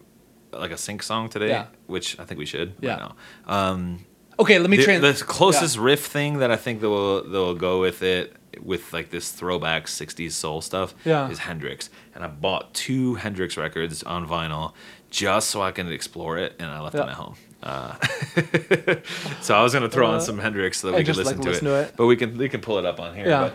like 0.53 0.71
a 0.71 0.77
sync 0.77 1.03
song 1.03 1.29
today 1.29 1.49
Yeah. 1.49 1.67
which 1.89 2.17
i 2.21 2.25
think 2.25 2.39
we 2.39 2.47
should 2.47 2.73
Yeah. 2.81 2.91
right 2.91 3.01
now 3.01 3.17
um 3.53 4.05
Okay, 4.39 4.59
let 4.59 4.69
me 4.69 4.77
the, 4.77 4.99
the 5.01 5.25
closest 5.27 5.79
riff 5.79 6.07
thing 6.07 6.39
that 6.39 6.51
i 6.51 6.57
think 6.57 6.81
that 6.81 6.89
will 6.91 7.23
they'll 7.29 7.55
go 7.55 7.81
with 7.81 8.03
it 8.03 8.35
with 8.63 8.93
like 8.93 9.11
this 9.11 9.31
throwback 9.33 9.87
60s 9.87 10.33
soul 10.33 10.61
stuff 10.61 10.95
Yeah. 11.05 11.29
is 11.31 11.39
hendrix 11.41 11.91
and 12.15 12.25
i 12.25 12.27
bought 12.27 12.73
two 12.75 13.15
hendrix 13.15 13.57
records 13.57 14.03
on 14.03 14.27
vinyl 14.27 14.73
just 15.11 15.51
so 15.51 15.63
i 15.63 15.71
can 15.73 15.91
explore 15.91 16.39
it 16.39 16.55
and 16.59 16.71
i 16.71 16.81
left 16.81 16.97
them 16.97 17.09
at 17.09 17.15
home 17.15 17.35
uh, 17.63 17.95
so 19.41 19.55
i 19.55 19.63
was 19.63 19.73
gonna 19.73 19.89
throw 19.89 20.07
on 20.07 20.21
some 20.21 20.39
hendrix 20.39 20.81
so 20.81 20.91
that 20.91 20.97
we 20.99 21.05
could 21.05 21.17
listen, 21.17 21.37
like, 21.37 21.43
to, 21.45 21.51
listen 21.51 21.67
it. 21.67 21.71
to 21.71 21.77
it. 21.89 21.95
but 21.97 22.07
we 22.07 22.17
can 22.17 22.37
we 22.37 22.49
can 22.49 22.61
pull 22.61 22.79
it 22.79 22.85
up 22.85 23.01
on 23.01 23.15
here 23.15 23.27
Yeah. 23.29 23.41
but 23.49 23.55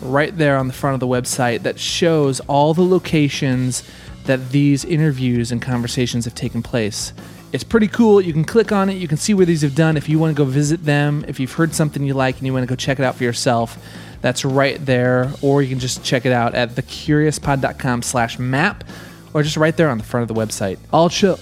right 0.00 0.36
there 0.36 0.56
on 0.56 0.66
the 0.68 0.72
front 0.72 0.94
of 0.94 1.00
the 1.00 1.06
website 1.06 1.62
that 1.62 1.78
shows 1.78 2.40
all 2.40 2.74
the 2.74 2.82
locations 2.82 3.82
that 4.24 4.50
these 4.50 4.84
interviews 4.84 5.50
and 5.50 5.62
conversations 5.62 6.24
have 6.24 6.34
taken 6.34 6.62
place. 6.62 7.12
It's 7.50 7.64
pretty 7.64 7.88
cool. 7.88 8.20
You 8.20 8.34
can 8.34 8.44
click 8.44 8.72
on 8.72 8.90
it, 8.90 8.94
you 8.94 9.08
can 9.08 9.16
see 9.16 9.32
where 9.32 9.46
these 9.46 9.62
have 9.62 9.74
done. 9.74 9.96
If 9.96 10.08
you 10.08 10.18
want 10.18 10.36
to 10.36 10.44
go 10.44 10.48
visit 10.48 10.84
them, 10.84 11.24
if 11.26 11.40
you've 11.40 11.52
heard 11.52 11.74
something 11.74 12.04
you 12.04 12.12
like 12.14 12.36
and 12.36 12.46
you 12.46 12.52
want 12.52 12.62
to 12.62 12.68
go 12.68 12.76
check 12.76 12.98
it 12.98 13.04
out 13.04 13.14
for 13.14 13.24
yourself, 13.24 13.78
that's 14.20 14.44
right 14.44 14.84
there. 14.84 15.32
Or 15.40 15.62
you 15.62 15.68
can 15.68 15.78
just 15.78 16.04
check 16.04 16.26
it 16.26 16.32
out 16.32 16.54
at 16.54 16.70
thecuriouspod.com 16.70 18.02
slash 18.02 18.38
map 18.38 18.84
or 19.32 19.42
just 19.42 19.56
right 19.56 19.76
there 19.76 19.88
on 19.88 19.98
the 19.98 20.04
front 20.04 20.28
of 20.28 20.34
the 20.34 20.40
website. 20.40 20.78
I'll 20.92 21.08
show. 21.08 21.38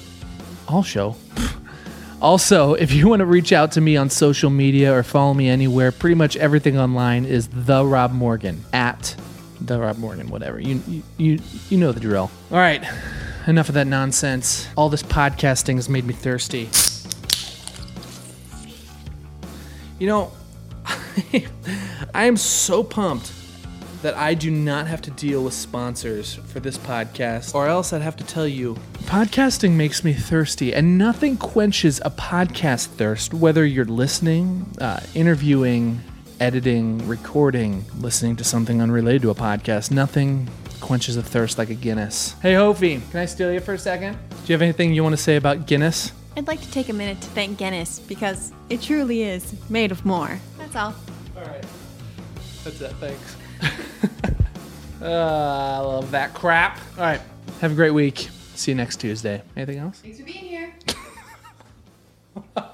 I'll 0.68 0.82
show. 0.84 1.16
Also, 2.20 2.74
if 2.86 2.92
you 2.92 3.08
want 3.08 3.20
to 3.20 3.26
reach 3.26 3.52
out 3.52 3.72
to 3.72 3.80
me 3.80 3.96
on 3.96 4.10
social 4.10 4.50
media 4.50 4.94
or 4.94 5.02
follow 5.02 5.34
me 5.34 5.48
anywhere, 5.48 5.92
pretty 5.92 6.14
much 6.14 6.36
everything 6.36 6.78
online 6.78 7.24
is 7.24 7.48
the 7.48 7.84
Rob 7.84 8.12
Morgan 8.12 8.64
at 8.72 9.16
the 9.60 9.78
Rob 9.78 9.98
Morgan, 9.98 10.28
whatever. 10.28 10.60
You 10.60 10.80
you 11.16 11.40
you, 11.68 11.78
know 11.78 11.92
the 11.92 12.00
drill. 12.00 12.30
All 12.50 12.58
right, 12.58 12.84
enough 13.46 13.68
of 13.68 13.74
that 13.74 13.86
nonsense. 13.86 14.68
All 14.76 14.88
this 14.88 15.02
podcasting 15.02 15.76
has 15.76 15.88
made 15.88 16.04
me 16.04 16.14
thirsty. 16.14 16.68
You 19.98 20.06
know, 20.06 20.32
I 22.14 22.24
am 22.26 22.36
so 22.36 22.84
pumped 22.84 23.32
that 24.06 24.16
I 24.16 24.34
do 24.34 24.52
not 24.52 24.86
have 24.86 25.02
to 25.02 25.10
deal 25.10 25.42
with 25.42 25.52
sponsors 25.52 26.34
for 26.34 26.60
this 26.60 26.78
podcast, 26.78 27.56
or 27.56 27.66
else 27.66 27.92
I'd 27.92 28.02
have 28.02 28.14
to 28.18 28.24
tell 28.24 28.46
you 28.46 28.76
podcasting 29.06 29.72
makes 29.72 30.04
me 30.04 30.12
thirsty, 30.12 30.72
and 30.72 30.96
nothing 30.96 31.36
quenches 31.36 32.00
a 32.04 32.10
podcast 32.10 32.86
thirst, 32.86 33.34
whether 33.34 33.66
you're 33.66 33.84
listening, 33.84 34.64
uh, 34.80 35.00
interviewing, 35.16 35.98
editing, 36.38 37.04
recording, 37.08 37.84
listening 37.98 38.36
to 38.36 38.44
something 38.44 38.80
unrelated 38.80 39.22
to 39.22 39.30
a 39.30 39.34
podcast. 39.34 39.90
Nothing 39.90 40.48
quenches 40.80 41.16
a 41.16 41.22
thirst 41.24 41.58
like 41.58 41.70
a 41.70 41.74
Guinness. 41.74 42.36
Hey, 42.40 42.54
Hofi, 42.54 43.02
can 43.10 43.18
I 43.18 43.26
steal 43.26 43.52
you 43.52 43.58
for 43.58 43.74
a 43.74 43.78
second? 43.78 44.16
Do 44.30 44.36
you 44.46 44.52
have 44.52 44.62
anything 44.62 44.94
you 44.94 45.02
want 45.02 45.14
to 45.14 45.20
say 45.20 45.34
about 45.34 45.66
Guinness? 45.66 46.12
I'd 46.36 46.46
like 46.46 46.60
to 46.60 46.70
take 46.70 46.90
a 46.90 46.92
minute 46.92 47.20
to 47.22 47.28
thank 47.30 47.58
Guinness 47.58 47.98
because 47.98 48.52
it 48.70 48.82
truly 48.82 49.24
is 49.24 49.52
made 49.68 49.90
of 49.90 50.06
more. 50.06 50.38
That's 50.58 50.76
all. 50.76 50.94
All 51.36 51.42
right. 51.42 51.64
That's 52.62 52.80
it. 52.80 52.92
Thanks. 53.00 53.36
Uh, 53.62 53.68
I 55.02 55.78
love 55.78 56.10
that 56.10 56.34
crap. 56.34 56.78
All 56.96 57.04
right. 57.04 57.20
Have 57.60 57.72
a 57.72 57.74
great 57.74 57.92
week. 57.92 58.28
See 58.54 58.70
you 58.70 58.74
next 58.76 58.96
Tuesday. 59.00 59.42
Anything 59.56 59.78
else? 59.78 60.00
Thanks 60.00 60.18
for 60.18 60.24
being 60.24 60.44
here. 60.44 60.74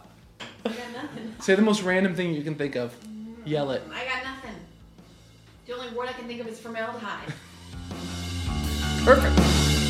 Say 1.41 1.57
the 1.57 1.63
most 1.63 1.83
random 1.83 2.15
thing 2.15 2.35
you 2.35 2.43
can 2.43 2.55
think 2.55 2.77
of. 2.77 2.95
Yell 3.45 3.73
it. 3.73 3.83
I 3.93 4.05
got 4.05 4.23
nothing. 4.23 4.55
The 5.67 5.75
only 5.75 5.89
word 5.97 6.09
I 6.09 6.13
can 6.13 6.27
think 6.29 6.41
of 6.41 6.47
is 6.47 6.61
formaldehyde. 6.61 7.33
Perfect. 9.05 9.82